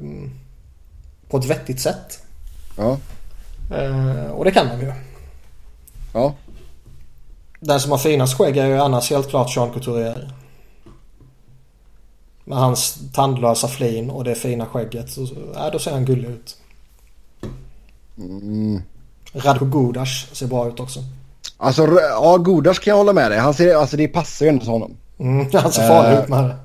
[1.29, 2.23] på ett vettigt sätt.
[2.77, 2.97] Ja.
[3.71, 4.93] Uh, och det kan de ju.
[6.13, 6.33] Ja.
[7.59, 10.33] Den som har finast skägg är ju annars helt klart Sean Couturier.
[12.45, 15.09] Med hans tandlösa flin och det fina skägget.
[15.09, 16.57] Så, äh, då ser han gullig ut.
[18.17, 18.81] Mm.
[19.33, 20.99] Radko Gudas ser bra ut också.
[21.57, 23.39] Alltså ja, Godas kan jag hålla med dig.
[23.39, 24.97] Han ser, alltså det passar ju inte honom.
[25.19, 26.55] Mm, han ser farlig ut med det.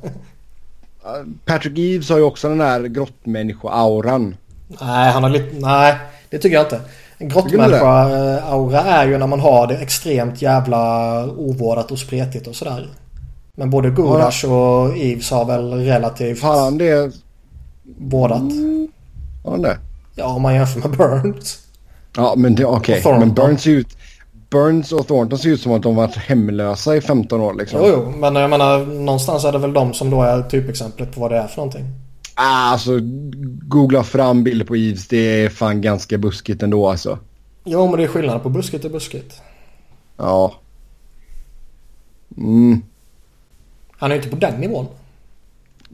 [1.45, 4.37] Patrick Eves har ju också den där grottmännisko-auran.
[4.81, 5.57] Nej, han har lite...
[5.59, 5.97] Nej,
[6.31, 6.81] det tycker jag inte.
[7.19, 12.89] En grottmänniska-aura är ju när man har det extremt jävla ovårdat och spretigt och sådär.
[13.59, 14.49] Men både Godas ja.
[14.49, 16.41] och Eves har väl relativt...
[16.41, 17.13] Fan det...
[17.99, 18.43] Vårdat.
[19.45, 19.79] Har han det?
[20.15, 21.59] Ja, om man jämför med Burns.
[22.17, 23.01] Ja, men det okej.
[23.01, 23.19] Okay.
[23.19, 23.97] Men Burns ser ut...
[24.51, 27.81] Burns och Thornton ser ut som att de varit hemlösa i 15 år liksom.
[27.83, 31.21] Jo, jo, men jag menar någonstans är det väl de som då är typexemplet på
[31.21, 31.85] vad det är för någonting.
[32.35, 32.91] Ah, alltså,
[33.69, 35.09] googla fram bilder på Eves.
[35.09, 37.19] Det är fan ganska buskigt ändå alltså.
[37.65, 39.43] Jo, men det är skillnad på buskigt och buskigt.
[40.17, 40.55] Ja.
[42.37, 42.83] Mm.
[43.99, 44.87] Han är inte på den nivån.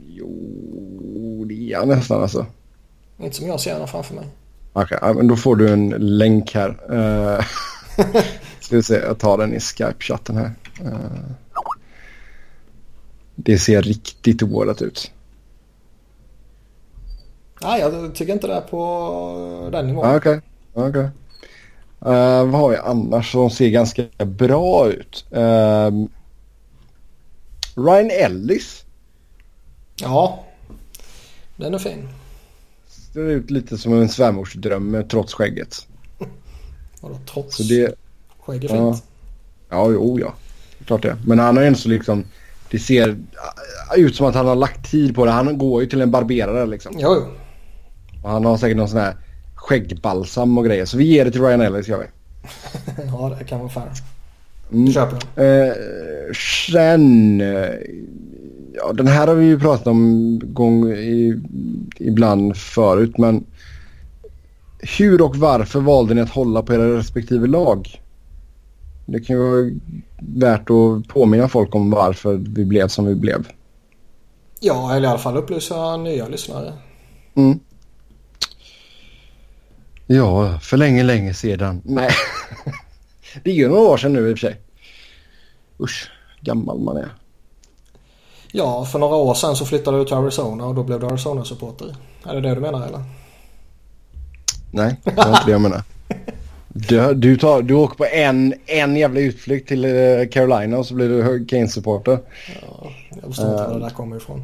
[0.07, 2.47] Jo, det är han nästan alltså.
[3.19, 4.25] Inte som jag ser honom framför mig.
[4.73, 6.95] Okej, okay, men då får du en länk här.
[6.95, 7.45] Uh...
[8.61, 10.53] Ska vi se, jag tar den i Skype-chatten här.
[10.85, 11.31] Uh,
[13.35, 15.13] det ser riktigt ovårdat ut.
[17.63, 20.05] Nej, jag tycker inte det är på den nivån.
[20.07, 20.41] Ah, okej,
[20.73, 20.89] okay.
[20.89, 21.03] okay.
[21.03, 25.27] Uh, vad har vi annars som ser ganska bra ut?
[25.37, 26.07] Uh,
[27.75, 28.85] Ryan Ellis.
[29.97, 30.45] Ja,
[31.57, 32.09] den är fin.
[32.87, 35.87] Ser ut lite som en svärmorsdröm trots skägget.
[37.01, 37.57] Vadå trots?
[37.57, 37.95] Så det,
[38.39, 39.05] Skägg är fint.
[39.68, 40.35] Ja, ja jo ja.
[40.87, 41.16] Klart det.
[41.27, 42.25] Men han har ju så liksom.
[42.70, 43.16] Det ser
[43.97, 45.31] ut som att han har lagt tid på det.
[45.31, 46.97] Han går ju till en barberare liksom.
[46.99, 47.27] Jo, jo.
[48.22, 49.16] Och han har säkert någon sån här
[49.55, 50.85] skäggbalsam och grejer.
[50.85, 52.07] Så vi ger det till Ryan Ellis gör vi.
[53.07, 53.91] ja det kan vara fair.
[54.75, 54.93] Mm.
[54.93, 55.68] Köper den.
[55.68, 55.75] Eh,
[56.66, 57.41] sen.
[58.75, 61.43] Ja den här har vi ju pratat om gång i,
[61.99, 63.45] ibland förut men
[64.99, 68.03] hur och varför valde ni att hålla på era respektive lag?
[69.07, 69.70] Det kan ju vara
[70.18, 73.49] värt att påminna folk om varför vi blev som vi blev.
[74.61, 76.72] Ja, eller i alla fall upplysa nya lyssnare.
[77.35, 77.59] Mm.
[80.07, 81.83] Ja, för länge, länge sedan.
[81.85, 82.11] Nej,
[83.43, 84.61] det är ju några år sedan nu i och för sig.
[85.80, 86.11] Usch,
[86.41, 87.09] gammal man är.
[88.53, 91.97] Ja, för några år sedan så flyttade du till Arizona och då blev du Arizona-supporter.
[92.24, 93.03] Är det det du menar eller?
[94.70, 95.82] Nej, det var inte det jag menar.
[96.68, 100.95] Du, du, tar, du åker på en, en jävla utflykt till eh, Carolina och så
[100.95, 102.18] blir du Hurricane-supporter.
[102.62, 104.43] Ja, jag förstår inte var det där kommer ifrån.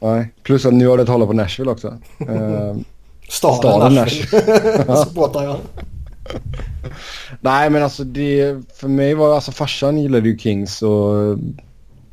[0.00, 1.88] Nej, plus att nu har du ett hålla på Nashville också.
[1.88, 2.76] Uh,
[3.28, 4.96] Staden, Staden Nashville.
[5.06, 5.56] supportar jag.
[7.40, 11.38] Nej men alltså det, för mig var alltså farsan gillade ju Kings och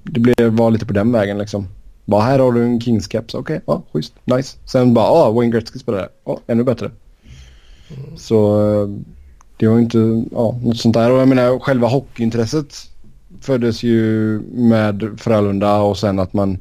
[0.03, 1.67] det blev, var lite på den vägen liksom.
[2.05, 4.57] Bara här har du en Kings caps, okej, okay, ja schysst, nice.
[4.65, 6.91] Sen bara, ja Wayne Gretzky spelar där, ja ännu bättre.
[7.97, 8.17] Mm.
[8.17, 8.57] Så
[9.57, 12.75] det var inte, ja något sånt där och jag menar själva hockeyintresset
[13.41, 16.57] föddes ju med Frölunda och sen att man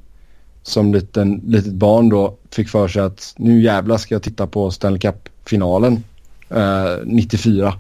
[0.62, 4.70] som liten, litet barn då fick för sig att nu jävlar ska jag titta på
[4.70, 6.02] Stanley Cup-finalen
[6.51, 7.74] eh, 94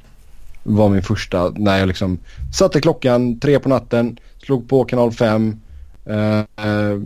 [0.62, 2.18] var min första när jag liksom
[2.58, 5.60] satte klockan tre på natten, slog på kanal 5
[6.04, 7.00] eh,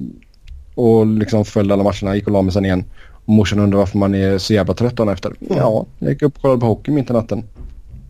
[0.74, 2.84] och liksom följde alla matcherna, gick och la mig sen igen.
[3.24, 5.28] Och morsan undrade varför man är så jävla trött dagen efter.
[5.40, 5.56] Mm.
[5.56, 7.44] Ja, jag gick upp och kollade på hockey mitt i natten.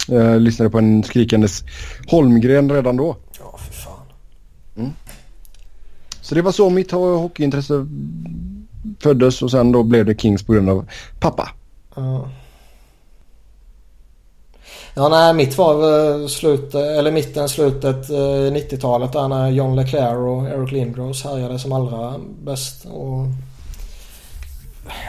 [0.09, 1.65] Jag lyssnade på en skrikandes
[2.07, 3.17] Holmgren redan då.
[3.39, 4.07] Ja, för fan.
[4.77, 4.91] Mm.
[6.21, 7.87] Så det var så mitt hockeyintresse
[8.99, 10.87] föddes och sen då blev det Kings på grund av
[11.21, 11.49] pappa.
[11.99, 12.27] Uh.
[14.95, 20.73] Ja, nej, mitt var slut, eller mitten, slutet 90-talet där när John Leclerc och Eric
[20.73, 22.85] Lindros härjade som allra bäst.
[22.85, 23.27] Och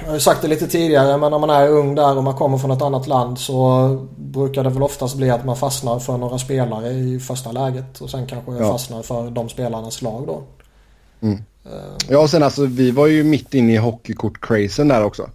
[0.02, 2.36] jag har ju sagt det lite tidigare men när man är ung där och man
[2.36, 6.18] kommer från ett annat land så brukar det väl oftast bli att man fastnar för
[6.18, 8.72] några spelare i första läget och sen kanske ja.
[8.72, 10.44] fastnar för de spelarnas lag då.
[11.22, 11.44] Mm.
[12.10, 15.30] Ja och sen alltså vi var ju mitt inne i hockeykort-crazen där också.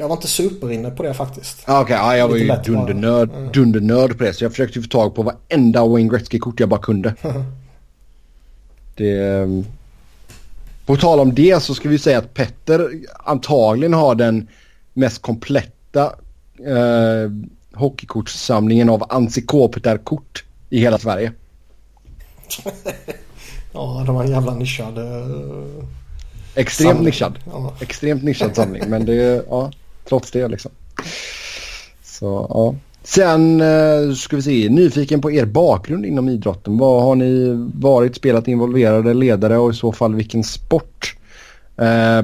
[0.00, 1.62] Jag var inte superinne på det faktiskt.
[1.64, 3.52] Ah, Okej, okay, ah, jag var ju dundernörd, mm.
[3.52, 4.34] dundernörd på det.
[4.34, 7.14] Så jag försökte få tag på varenda Wayne Gretzky-kort jag bara kunde.
[8.96, 9.18] det...
[9.18, 9.64] Ehm,
[10.86, 12.90] på tal om det så ska vi säga att Petter
[13.24, 14.48] antagligen har den
[14.92, 16.04] mest kompletta
[16.66, 17.30] eh,
[17.74, 21.32] hockeykortssamlingen av encyklopediakort i hela Sverige.
[23.72, 24.98] ja, de var jävla nischad...
[24.98, 25.84] Uh,
[26.54, 27.38] Extremt nischad.
[27.46, 27.74] Ja.
[27.80, 28.82] Extremt nischad samling.
[28.88, 29.70] Men det är, ja
[30.10, 30.72] trots det liksom.
[32.04, 32.74] Så ja.
[33.02, 36.78] Sen eh, ska vi se, nyfiken på er bakgrund inom idrotten.
[36.78, 41.16] Vad har ni varit, spelat, involverade, ledare och i så fall vilken sport?
[41.76, 42.22] Eh,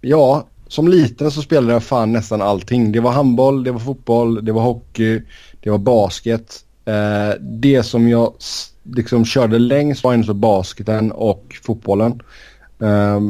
[0.00, 2.92] ja, som liten så spelade jag fan nästan allting.
[2.92, 5.22] Det var handboll, det var fotboll, det var hockey,
[5.60, 6.64] det var basket.
[6.84, 8.32] Eh, det som jag
[8.82, 12.22] liksom körde längst var ändå basketen och fotbollen.
[12.80, 13.20] Eh,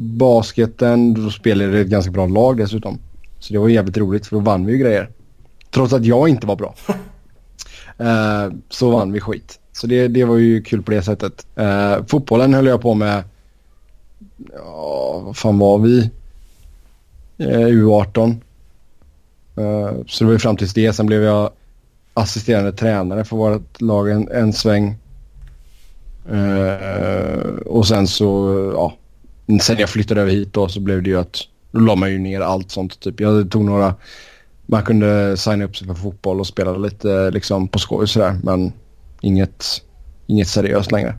[0.00, 2.98] basketen, då spelade jag ett ganska bra lag dessutom.
[3.38, 5.10] Så det var jävligt roligt för då vann vi ju grejer.
[5.70, 6.74] Trots att jag inte var bra.
[8.00, 9.60] uh, så vann vi skit.
[9.72, 11.46] Så det, det var ju kul på det sättet.
[11.60, 13.24] Uh, fotbollen höll jag på med.
[14.56, 16.10] Ja, vad fan var vi?
[17.40, 18.36] Uh, U18.
[20.06, 20.92] så det var ju fram tills det.
[20.92, 21.50] Sen blev jag
[22.14, 24.96] assisterande tränare för vårt lag en, en sväng.
[27.66, 28.96] och sen så, ja.
[29.58, 31.36] Sen jag flyttade över hit då så blev det ju att
[31.70, 33.00] då la man ju ner allt sånt.
[33.00, 33.20] Typ.
[33.20, 33.94] Jag tog några...
[34.66, 38.38] Man kunde signa upp sig för fotboll och spela lite liksom, på skoj sådär.
[38.42, 38.72] Men
[39.20, 39.82] inget,
[40.26, 41.14] inget seriöst längre.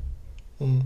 [0.60, 0.84] Mm.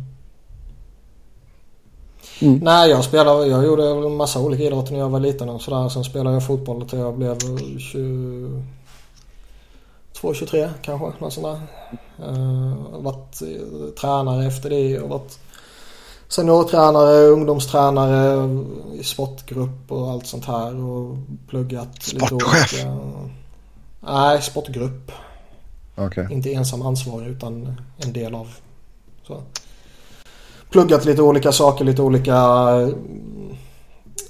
[2.41, 2.59] Mm.
[2.63, 5.89] Nej, jag spelade, jag gjorde en massa olika idrotter när jag var liten och sådär.
[5.89, 7.37] Sen spelade jag fotboll till jag blev
[7.79, 11.11] 22, 23 kanske.
[11.19, 11.59] Något sånt där.
[12.29, 13.41] Uh, varit
[14.01, 15.39] tränare efter det och varit
[16.27, 18.49] seniortränare, ungdomstränare
[18.93, 22.73] i sportgrupp och allt sånt här och pluggat Sportchef?
[22.73, 23.35] Lite olika...
[23.99, 25.11] Nej, sportgrupp.
[25.97, 26.27] Okay.
[26.29, 28.47] Inte ensam ansvarig utan en del av.
[29.27, 29.43] Så.
[30.69, 33.57] Pluggat lite olika saker, lite olika mm,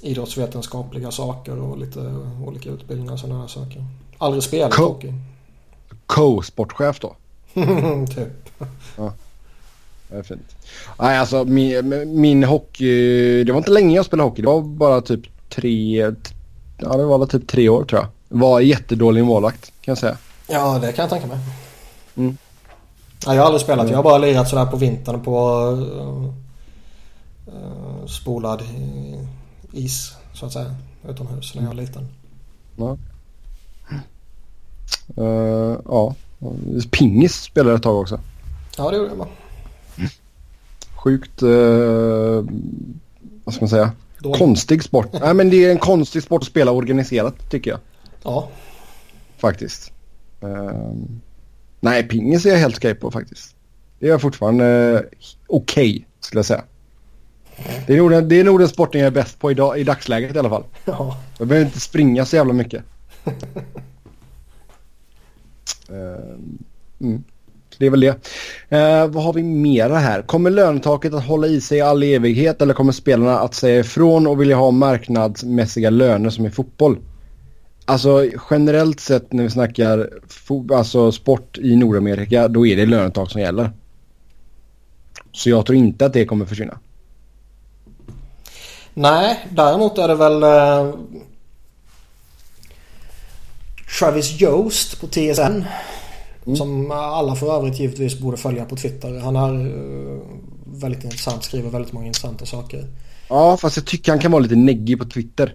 [0.00, 2.14] idrottsvetenskapliga saker och lite
[2.46, 3.84] olika utbildningar och sådana saker.
[4.18, 5.12] Aldrig spelat Co hockey.
[6.06, 7.16] Co-sportchef då?
[8.14, 8.50] typ.
[8.96, 9.12] Ja.
[10.08, 10.56] Det är fint.
[10.98, 13.44] Nej, alltså min, min hockey...
[13.44, 14.42] Det var inte länge jag spelade hockey.
[14.42, 15.98] Det var bara typ tre...
[16.78, 18.08] Ja, det var typ tre år tror jag.
[18.28, 20.16] Var jättedålig målvakt kan jag säga.
[20.48, 21.38] Ja, det kan jag tänka mig.
[22.16, 22.36] Mm.
[23.26, 23.90] Ja, jag har aldrig spelat.
[23.90, 25.70] Jag har bara lirat sådär på vintern på
[27.46, 28.62] uh, spolad
[29.72, 30.74] is så att säga.
[31.08, 32.08] Utomhus när jag var liten.
[32.76, 32.96] Ja.
[35.18, 36.14] Uh, ja.
[36.90, 38.20] Pingis spelade jag ett tag också.
[38.76, 39.28] Ja, det gjorde jag bara
[40.96, 42.44] sjukt, eh,
[43.44, 44.38] vad ska man säga, Dålig.
[44.38, 45.08] konstig sport.
[45.20, 47.80] Nej men det är en konstig sport att spela organiserat tycker jag.
[48.22, 48.48] Ja.
[49.36, 49.92] Faktiskt.
[50.40, 50.92] Eh,
[51.80, 53.56] nej, pingis är jag helt okej på faktiskt.
[53.98, 55.00] Det är jag fortfarande eh,
[55.46, 56.64] okej okay, skulle jag säga.
[57.86, 59.84] Det är, nog den, det är nog den sporten jag är bäst på idag, i
[59.84, 60.64] dagsläget i alla fall.
[60.84, 61.20] Ja.
[61.38, 62.84] Jag behöver inte springa så jävla mycket.
[67.00, 67.24] mm.
[67.78, 68.16] Det är väl det.
[68.68, 70.22] Eh, vad har vi mera här?
[70.22, 74.26] Kommer lönetaket att hålla i sig i all evighet eller kommer spelarna att säga ifrån
[74.26, 76.98] och vilja ha marknadsmässiga löner som i fotboll?
[77.84, 80.10] Alltså generellt sett när vi snackar
[80.74, 83.70] alltså, sport i Nordamerika då är det lönetak som gäller.
[85.32, 86.78] Så jag tror inte att det kommer försvinna.
[88.94, 90.94] Nej, däremot är det väl eh,
[93.98, 95.64] Travis Jost på TSN.
[96.46, 96.56] Mm.
[96.56, 99.18] Som alla för övrigt givetvis borde följa på Twitter.
[99.18, 100.20] Han är uh,
[100.64, 102.86] väldigt intressant, skriver väldigt många intressanta saker.
[103.28, 105.54] Ja, fast jag tycker han kan vara lite neggig på Twitter.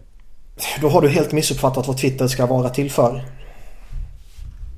[0.82, 3.26] Då har du helt missuppfattat vad Twitter ska vara till för.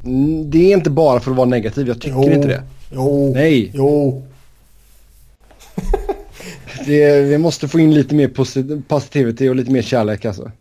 [0.03, 2.63] Mm, det är inte bara för att vara negativ, jag tycker jo, inte det.
[2.91, 3.71] Jo, Nej.
[3.73, 4.23] Jo.
[6.85, 8.27] det, vi måste få in lite mer
[8.87, 10.51] positivitet och lite mer kärlek alltså.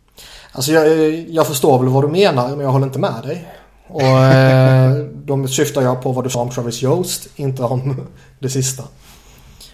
[0.51, 3.45] Alltså jag, jag förstår väl vad du menar men jag håller inte med dig.
[3.87, 8.07] Och eh, de syftar jag på vad du sa om Travis Jost, inte om
[8.39, 8.83] det sista.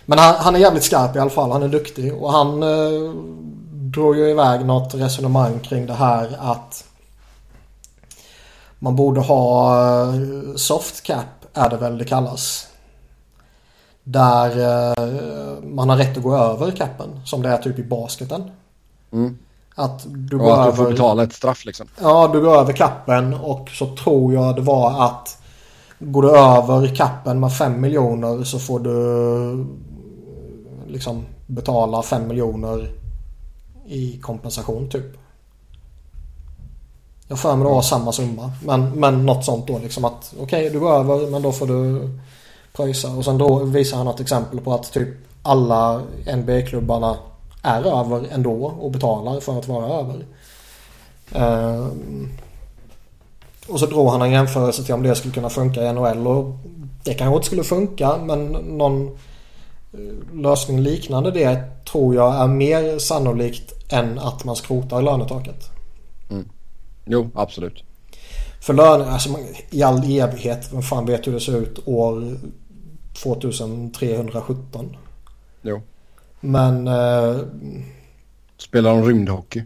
[0.05, 3.13] Men han, han, är jävligt skarp i alla fall, han är duktig och han eh,
[3.71, 6.85] drog ju iväg något resonemang kring det här att
[8.79, 10.13] man borde ha eh,
[10.55, 12.67] soft cap är det väl det kallas.
[14.03, 18.51] Där eh, man har rätt att gå över capen som det är typ i basketen.
[19.11, 19.37] Mm.
[19.75, 20.71] Att du går att över...
[20.71, 21.87] du får betala ett straff liksom.
[22.01, 25.38] Ja, du går över kappen och så tror jag det var att
[25.99, 29.65] går du över kappen med 5 miljoner så får du
[30.87, 32.91] liksom betala 5 miljoner
[33.87, 35.05] i kompensation typ.
[37.27, 38.51] Jag för mig det var samma summa.
[38.65, 41.67] Men, men något sånt då liksom att okej okay, du går över men då får
[41.67, 42.09] du
[42.73, 43.11] pröjsa.
[43.11, 45.09] Och sen då visar han ett exempel på att typ
[45.43, 46.01] alla
[46.35, 47.17] NBA-klubbarna
[47.63, 50.25] är över ändå och betalar för att vara över.
[51.35, 52.29] Um,
[53.69, 56.57] och så drog han en jämförelse till om det skulle kunna funka i NHL och
[57.03, 59.07] det kanske inte skulle funka men någon
[59.93, 65.69] eh, lösning liknande det tror jag är mer sannolikt än att man skrotar lönetaket.
[66.29, 66.49] Mm.
[67.05, 67.83] Jo, absolut.
[68.61, 69.29] För lön, alltså
[69.69, 72.37] i all evighet, vem fan vet hur det ser ut år
[73.23, 74.95] 2317?
[75.61, 75.81] Jo.
[76.39, 76.87] Men...
[76.87, 77.37] Eh,
[78.59, 79.63] Spelar de rymdhockey?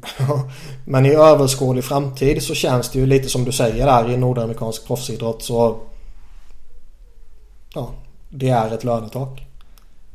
[0.85, 4.87] men i överskådlig framtid så känns det ju lite som du säger där i nordamerikansk
[4.87, 5.79] proffsidrott så...
[7.73, 7.89] Ja,
[8.29, 9.47] det är ett lönetak.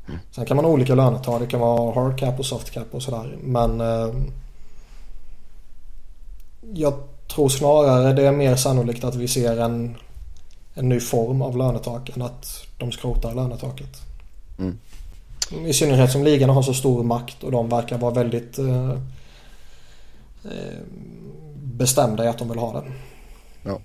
[0.09, 0.21] Mm.
[0.31, 1.41] Sen kan man ha olika lönetak.
[1.41, 3.37] Det kan vara hard cap och soft cap och sådär.
[3.43, 3.81] Men...
[3.81, 4.15] Eh,
[6.75, 6.95] jag
[7.35, 9.97] tror snarare det är mer sannolikt att vi ser en,
[10.75, 14.01] en ny form av lönetak än att de skrotar lönetaket.
[14.59, 14.79] Mm.
[15.51, 18.91] I synnerhet som ligan har så stor makt och de verkar vara väldigt eh,
[20.45, 20.79] eh,
[21.63, 22.93] bestämda i att de vill ha den.
[23.63, 23.81] Ja.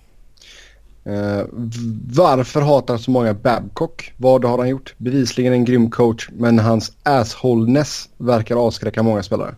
[1.11, 1.45] Eh,
[2.13, 4.13] varför hatar så många Babcock?
[4.17, 4.95] Vad har han gjort?
[4.97, 9.55] Bevisligen en grym coach men hans assholeness verkar avskräcka många spelare.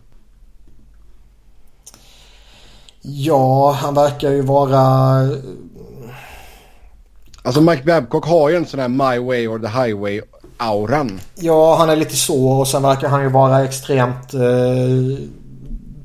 [3.02, 4.80] Ja, han verkar ju vara...
[7.42, 10.20] Alltså Mike Babcock har ju en sån här My Way or the Highway
[10.56, 11.20] auran.
[11.34, 14.34] Ja, han är lite så och sen verkar han ju vara extremt...
[14.34, 15.26] Eh,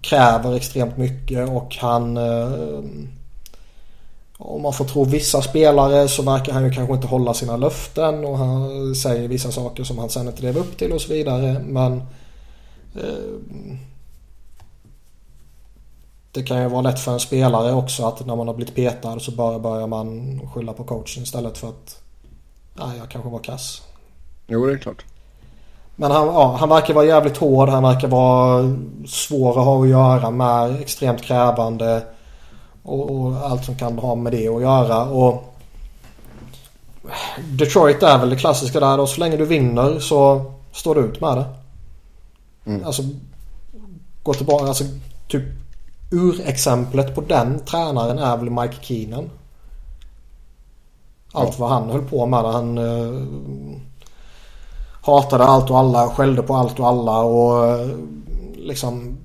[0.01, 2.17] kräver extremt mycket och han...
[2.17, 2.79] Eh,
[4.37, 8.25] om man får tro vissa spelare så verkar han ju kanske inte hålla sina löften
[8.25, 11.59] och han säger vissa saker som han sen inte lever upp till och så vidare.
[11.59, 11.93] Men...
[12.95, 13.39] Eh,
[16.31, 19.19] det kan ju vara lätt för en spelare också att när man har blivit petad
[19.19, 22.01] så bara börjar man skylla på coachen istället för att...
[22.73, 23.81] Nej, jag kanske var kass.
[24.51, 25.05] Jo, det är klart.
[25.95, 27.69] Men han, ja, han verkar vara jävligt hård.
[27.69, 28.75] Han verkar vara
[29.07, 30.81] svår att ha att göra med.
[30.81, 32.03] Extremt krävande.
[32.83, 35.05] Och, och, allt som kan ha med det att göra.
[35.05, 35.55] Och
[37.39, 39.07] Detroit är väl det klassiska där då.
[39.07, 41.45] Så länge du vinner så står du ut med det.
[42.65, 42.85] Mm.
[42.85, 43.03] Alltså
[44.23, 44.65] gå tillbaka.
[44.65, 44.83] Alltså
[45.27, 45.43] typ
[46.11, 49.29] urexemplet på den tränaren är väl Mike Keenan.
[51.33, 52.43] Allt vad han höll på med.
[52.43, 53.27] Han uh,
[55.01, 57.97] hatade allt och alla, skällde på allt och alla och uh,
[58.55, 59.17] liksom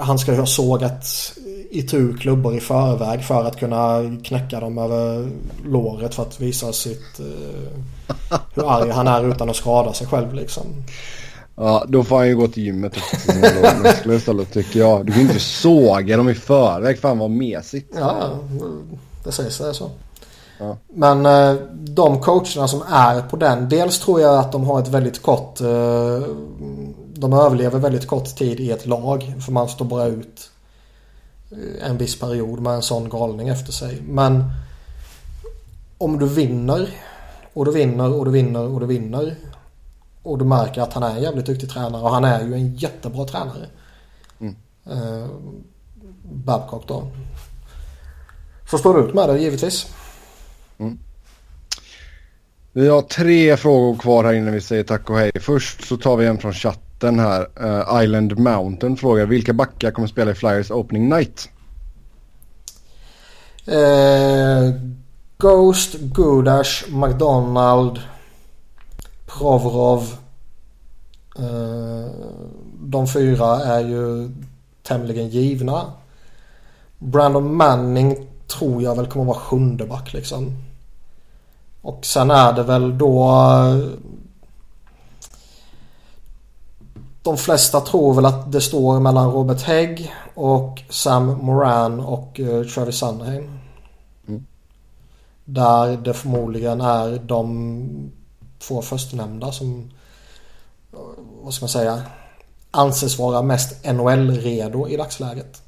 [0.00, 1.32] han ska ju ha sågat
[1.70, 5.30] itu klubbor i förväg för att kunna knäcka dem över
[5.64, 7.26] låret för att visa sitt uh,
[8.54, 10.64] hur arg han är utan att skada sig själv liksom.
[11.56, 12.96] Ja, då får han ju gå till gymmet
[14.06, 15.06] och istället tycker jag.
[15.06, 16.98] Du kan inte såga dem i förväg.
[16.98, 17.92] Fan vad mesigt.
[17.98, 18.30] Ja,
[19.24, 19.90] det sägs det så.
[20.62, 20.76] Ja.
[20.88, 23.68] Men eh, de coacherna som är på den.
[23.68, 25.60] Dels tror jag att de har ett väldigt kort.
[25.60, 26.22] Eh,
[27.14, 29.34] de överlever väldigt kort tid i ett lag.
[29.44, 30.50] För man står bara ut
[31.82, 34.02] en viss period med en sån galning efter sig.
[34.02, 34.52] Men
[35.98, 36.88] om du vinner
[37.52, 39.36] och du vinner och du vinner och du vinner
[40.22, 42.74] och du märker att han är en jävligt duktig tränare och han är ju en
[42.74, 43.66] jättebra tränare.
[44.40, 44.56] Mm.
[44.90, 45.28] Eh,
[46.22, 47.02] Babcock då.
[48.70, 49.86] Så står du ut med det givetvis.
[50.82, 50.98] Mm.
[52.72, 55.32] Vi har tre frågor kvar här innan vi säger tack och hej.
[55.40, 57.46] Först så tar vi en från chatten här.
[57.60, 61.48] Uh, Island Mountain frågar vilka backar kommer spela i Flyers opening night?
[63.68, 64.74] Uh,
[65.38, 68.00] Ghost, Gudash, McDonald,
[69.26, 70.14] Provorov.
[71.38, 72.10] Uh,
[72.80, 74.30] de fyra är ju
[74.82, 75.92] tämligen givna.
[76.98, 80.56] Brandon Manning tror jag väl kommer vara sjunde back liksom.
[81.82, 83.34] Och sen är det väl då...
[87.22, 92.66] De flesta tror väl att det står mellan Robert Hägg och Sam Moran och uh,
[92.66, 93.58] Travis Sunheim.
[94.28, 94.46] Mm.
[95.44, 98.12] Där det förmodligen är de
[98.58, 99.90] två förstnämnda som...
[101.42, 102.02] Vad ska man säga?
[102.70, 105.62] Anses vara mest NHL-redo i dagsläget.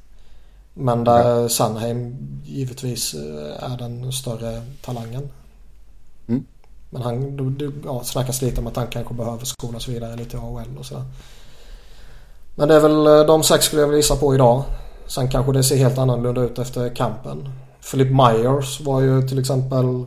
[0.75, 1.49] Men där ja.
[1.49, 5.31] Sandheim givetvis eh, är den större talangen.
[6.29, 6.45] Mm.
[6.91, 10.41] Men han, det ja, snackas lite om att han kanske behöver skolas vidare lite i
[10.41, 11.05] AHL och sådär.
[12.55, 14.63] Men det är väl eh, de sex skulle jag vilja gissa på idag.
[15.07, 17.49] Sen kanske det ser helt annorlunda ut efter kampen.
[17.91, 20.07] Philip Myers var ju till exempel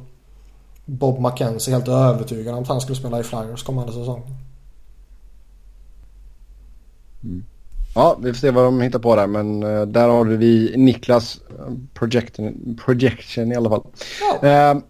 [0.85, 4.21] Bob McKenzie helt övertygad om att han skulle spela i Flyers kommande säsong.
[7.23, 7.45] Mm.
[7.95, 9.27] Ja, vi får se vad de hittar på där.
[9.27, 13.83] Men uh, där har vi Niklas uh, projection, projection i alla fall.
[14.41, 14.47] Oh.
[14.47, 14.81] Uh,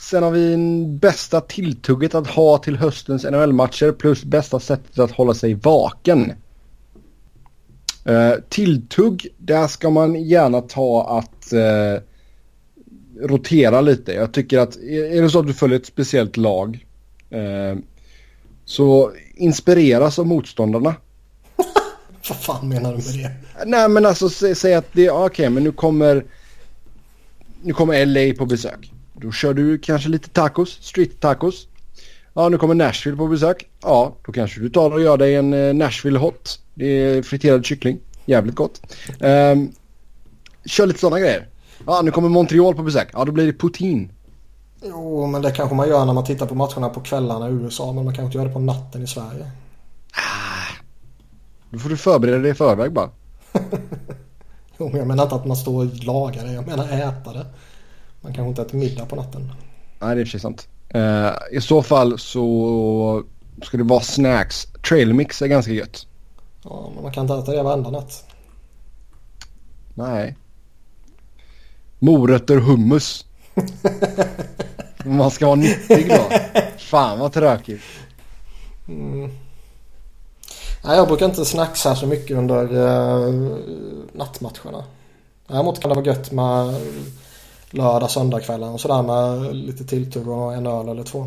[0.00, 0.56] sen har vi
[0.86, 6.32] bästa tilltugget att ha till höstens NHL-matcher plus bästa sättet att hålla sig vaken.
[8.08, 12.02] Uh, tilltugg, där ska man gärna ta att uh,
[13.28, 14.12] rotera lite.
[14.12, 16.86] Jag tycker att är det så att du följer ett speciellt lag
[17.34, 17.78] uh,
[18.64, 20.94] så inspireras av motståndarna.
[22.28, 23.66] Vad fan menar du med det?
[23.66, 26.24] Nej men alltså säg, säg att det, okej okay, men nu kommer,
[27.62, 28.92] nu kommer LA på besök.
[29.22, 31.66] Då kör du kanske lite tacos, street tacos.
[32.34, 33.68] Ja nu kommer Nashville på besök.
[33.82, 36.60] Ja då kanske du tar och gör dig en eh, Nashville hot.
[36.74, 37.98] Det är friterad kyckling.
[38.24, 38.80] Jävligt gott.
[39.20, 39.72] Um,
[40.64, 41.48] kör lite sådana grejer.
[41.86, 43.08] Ja nu kommer Montreal på besök.
[43.12, 44.08] Ja då blir det poutine.
[44.82, 47.92] Jo men det kanske man gör när man tittar på matcherna på kvällarna i USA.
[47.92, 49.50] Men man kan inte göra det på natten i Sverige.
[51.70, 53.10] Då får du förbereda dig i förväg bara.
[54.78, 56.52] jo, men jag menar inte att man står och lagar det.
[56.52, 57.46] Jag menar äta det.
[58.20, 59.52] Man kanske inte äter middag på natten.
[60.00, 60.68] Nej, det är precis sant.
[60.94, 63.24] Uh, I så fall så
[63.62, 64.66] ska det vara snacks.
[64.88, 66.06] Trailmix är ganska gött.
[66.64, 68.24] Ja, men man kan inte äta det varenda natt.
[69.94, 70.36] Nej.
[71.98, 73.26] Morötter hummus.
[75.04, 76.30] man ska vara nyttig då.
[76.78, 77.80] Fan vad tråkigt.
[78.88, 79.30] Mm.
[80.84, 83.56] Nej, jag brukar inte snacka så mycket under uh,
[84.12, 84.84] nattmatcherna.
[85.46, 86.74] Däremot kan det vara gött med
[87.70, 91.26] lördag, söndagskvällen och sådär med lite tilltugg och en öl eller två.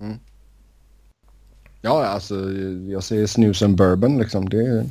[0.00, 0.18] Mm.
[1.82, 2.34] Ja, alltså
[2.88, 4.48] jag säger snus and bourbon liksom.
[4.48, 4.86] Det,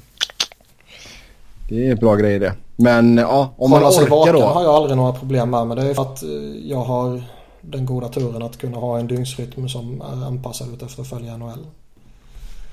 [1.70, 2.54] det är bra grejer det.
[2.76, 4.42] Men ja, om man orkar vaken då.
[4.42, 5.68] har jag aldrig några problem med.
[5.68, 6.30] Men det är för att eh,
[6.64, 7.24] jag har
[7.62, 11.66] den goda turen att kunna ha en dygnsrytm som är anpassad efter att följa NHL.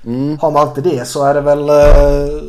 [0.05, 0.37] Mm.
[0.37, 2.41] Har man inte det så är det väl eh,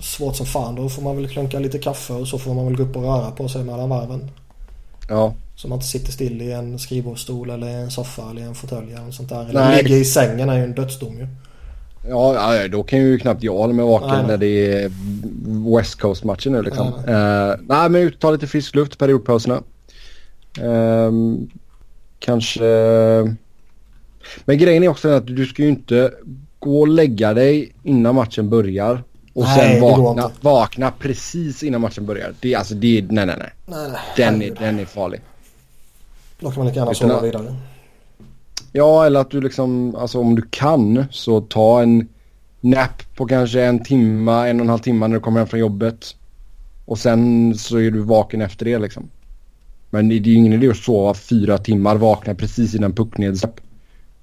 [0.00, 0.74] svårt som fan.
[0.74, 3.02] Då får man väl klunka lite kaffe och så får man väl gå upp och
[3.02, 4.30] röra på sig mellan varven.
[5.08, 5.34] Ja.
[5.56, 9.10] Så man inte sitter still i en skrivbordsstol eller en soffa eller en fåtölj eller
[9.10, 9.48] sånt där.
[9.48, 9.82] Eller Nej.
[9.82, 11.26] ligga i sängen är ju en dödsdom ju.
[12.08, 14.90] Ja, då kan ju knappt jag hålla mig vaken när det är
[15.76, 16.86] West Coast-matchen nu liksom.
[16.86, 17.50] Nej, nej.
[17.50, 19.62] Uh, nej men ut ta lite frisk luft periodpauserna.
[20.62, 21.12] Uh,
[22.18, 22.64] kanske...
[24.44, 26.10] Men grejen är också att du ska ju inte
[26.58, 29.02] gå och lägga dig innan matchen börjar.
[29.32, 32.34] Och nej, sen vakna, vakna precis innan matchen börjar.
[32.40, 33.52] Det, alltså, det nej, nej, nej.
[33.66, 34.00] nej, nej.
[34.16, 35.20] Den, är, den är farlig.
[36.40, 37.56] Då kan man lika gärna sova vidare.
[38.72, 42.08] Ja, eller att du liksom, alltså om du kan så ta en
[42.60, 45.60] nap på kanske en timma, en och en halv timme när du kommer hem från
[45.60, 46.16] jobbet.
[46.84, 49.10] Och sen så är du vaken efter det liksom.
[49.90, 53.60] Men det är ju ingen idé att sova fyra timmar vakna precis innan pucknedsläpp.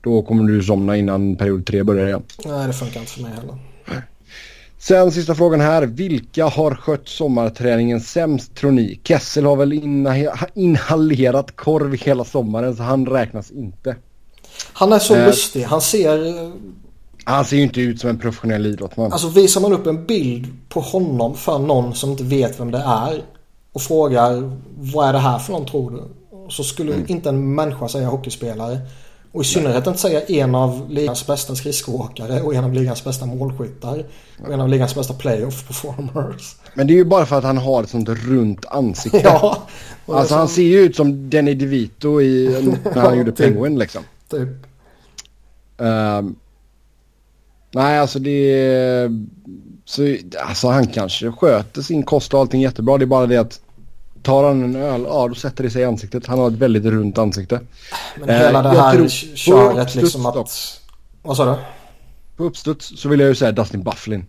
[0.02, 2.24] Då kommer du somna innan period tre börjar igen.
[2.46, 3.56] Nej, det funkar inte för mig heller.
[4.80, 5.86] Sen sista frågan här.
[5.86, 9.00] Vilka har skött sommarträningen sämst tror ni?
[9.04, 9.74] Kessel har väl
[10.54, 13.96] inhalerat korv hela sommaren så han räknas inte.
[14.74, 15.64] Han är så eh, lustig.
[15.64, 16.52] Han ser...
[17.24, 19.12] Han ser ju inte ut som en professionell idrottsman.
[19.12, 22.84] Alltså visar man upp en bild på honom för någon som inte vet vem det
[22.88, 23.22] är
[23.74, 26.04] och frågar vad är det här för någon tror du?
[26.50, 27.06] så skulle mm.
[27.08, 28.80] inte en människa säga hockeyspelare.
[29.32, 33.26] Och i synnerhet inte säga en av ligans bästa skridskoåkare och en av ligans bästa
[33.26, 34.06] målskyttar.
[34.46, 36.56] Och en av ligans bästa playoff performers.
[36.74, 39.18] Men det är ju bara för att han har ett sånt runt ansikte.
[39.24, 39.68] ja.
[40.06, 43.46] Alltså han ser ju ut som Danny DeVito i, när han gjorde typ.
[43.46, 44.04] Penguin liksom.
[44.30, 44.50] Typ.
[45.78, 46.36] Um,
[47.72, 49.12] nej alltså det.
[49.86, 52.98] Så, alltså han kanske sköter sin kost och allting jättebra.
[52.98, 53.62] Det är bara det att
[54.28, 56.26] tar han en öl, ja då sätter det sig i ansiktet.
[56.26, 57.60] Han har ett väldigt runt ansikte.
[58.20, 60.34] Men hela det här köret liksom att...
[60.34, 60.46] Då,
[61.22, 61.56] vad sa du?
[62.38, 64.26] På uppstuds så vill jag ju säga Dustin Bufflin.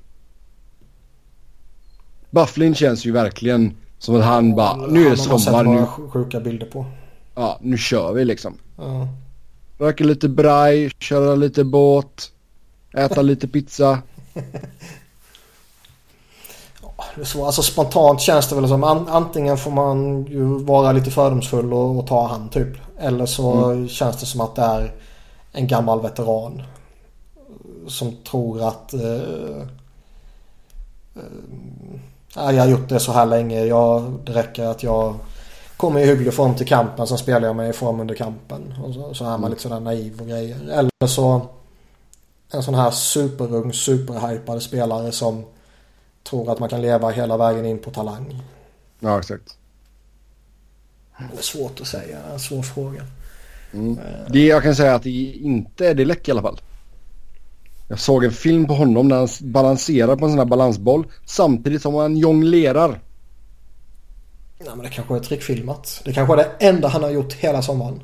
[2.30, 5.64] Bufflin känns ju verkligen som att han bara, nu är det sommar.
[5.64, 5.86] nu.
[5.86, 6.86] sjuka bilder på.
[7.34, 8.54] Ja, nu kör vi liksom.
[8.76, 9.08] Ja.
[9.78, 12.30] Röka lite braj, köra lite båt,
[12.94, 13.98] äta lite pizza.
[17.24, 21.72] så, alltså spontant känns det väl som an, antingen får man ju vara lite fördomsfull
[21.72, 22.76] och, och ta han typ.
[22.98, 23.88] Eller så mm.
[23.88, 24.92] känns det som att det är
[25.52, 26.62] en gammal veteran.
[27.86, 29.60] Som tror att eh,
[32.36, 33.64] eh, jag har gjort det så här länge.
[33.64, 35.14] Jag, det räcker att jag
[35.76, 37.06] kommer i hygglig form till kampen.
[37.06, 38.74] Sen spelar jag mig i form under kampen.
[38.84, 39.50] Och så, så är man mm.
[39.50, 40.56] lite sådär naiv och grejer.
[40.70, 41.40] Eller så
[42.52, 45.44] en sån här superung, superhypad spelare som
[46.30, 48.42] tror att man kan leva hela vägen in på talang.
[49.00, 49.58] Ja, exakt.
[51.18, 52.18] Det är svårt att säga.
[52.32, 53.02] En svår fråga.
[53.72, 53.98] Mm.
[54.28, 56.60] Det jag kan säga att det inte är Delec i alla fall.
[57.88, 61.82] Jag såg en film på honom när han balanserar på en sån här balansboll samtidigt
[61.82, 63.00] som han jonglerar.
[64.58, 66.02] Nej men det kanske är trickfilmat.
[66.04, 68.00] Det kanske är det enda han har gjort hela sommaren.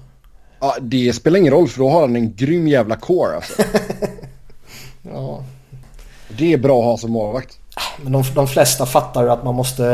[0.60, 3.62] Ja, det spelar ingen roll för då har han en grym jävla core alltså.
[5.02, 5.44] ja.
[6.38, 7.58] Det är bra att ha som målvakt.
[8.02, 9.84] Men de, de flesta fattar ju att man måste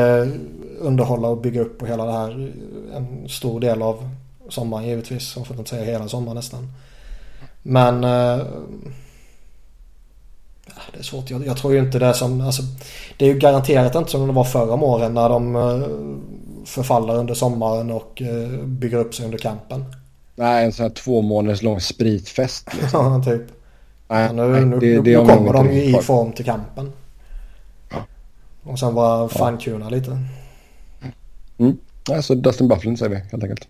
[0.81, 2.53] underhålla och bygga upp på hela det här.
[2.95, 4.11] En stor del av
[4.49, 5.33] sommaren givetvis.
[5.33, 6.73] För att inte säga hela sommaren nästan.
[7.63, 8.05] Men...
[8.05, 8.47] Eh,
[10.93, 11.31] det är svårt.
[11.31, 12.41] Jag, jag, tror ju inte det som...
[12.41, 12.63] Alltså,
[13.17, 15.87] det är ju garanterat inte som det var förra om åren när de eh,
[16.65, 19.85] förfaller under sommaren och eh, bygger upp sig under kampen.
[20.35, 22.69] Nej, en sån här två månaders lång spritfest.
[22.81, 23.23] Liksom.
[23.27, 23.60] ja, typ.
[24.11, 26.93] Nej, nu, nej, det, nu, det nu kommer de ju i form till kampen.
[28.63, 30.19] Och sen bara fine-tuna lite.
[31.59, 31.77] Mm.
[32.13, 33.69] Alltså Dustin Bufflin säger vi helt enkelt.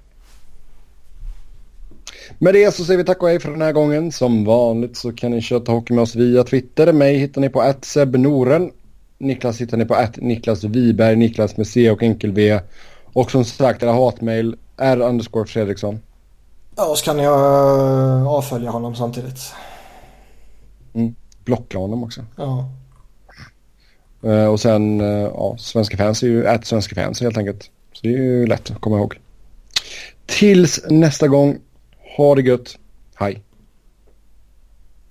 [2.39, 4.13] Med det så säger vi tack och hej för den här gången.
[4.13, 6.93] Som vanligt så kan ni köta hockey med oss via Twitter.
[6.93, 8.71] Mig hittar ni på @sebnoren.
[9.19, 12.61] Niklas hittar ni på att Niklas Wiberg, Niklas med C och enkel V.
[13.13, 16.01] Och som sagt, era hatmail är underscore Fredriksson.
[16.77, 17.39] Ja, så kan jag
[18.21, 19.53] uh, avfölja honom samtidigt.
[20.95, 21.15] Mm.
[21.45, 22.25] Blocka honom också.
[22.37, 22.69] Ja.
[24.25, 27.71] Uh, och sen, uh, ja, svenska fans är ju ät svenska fans helt enkelt.
[27.93, 29.19] Så det är ju lätt att komma ihåg.
[30.27, 31.59] Tills nästa gång,
[32.17, 32.79] ha det gött.
[33.15, 33.43] Hej.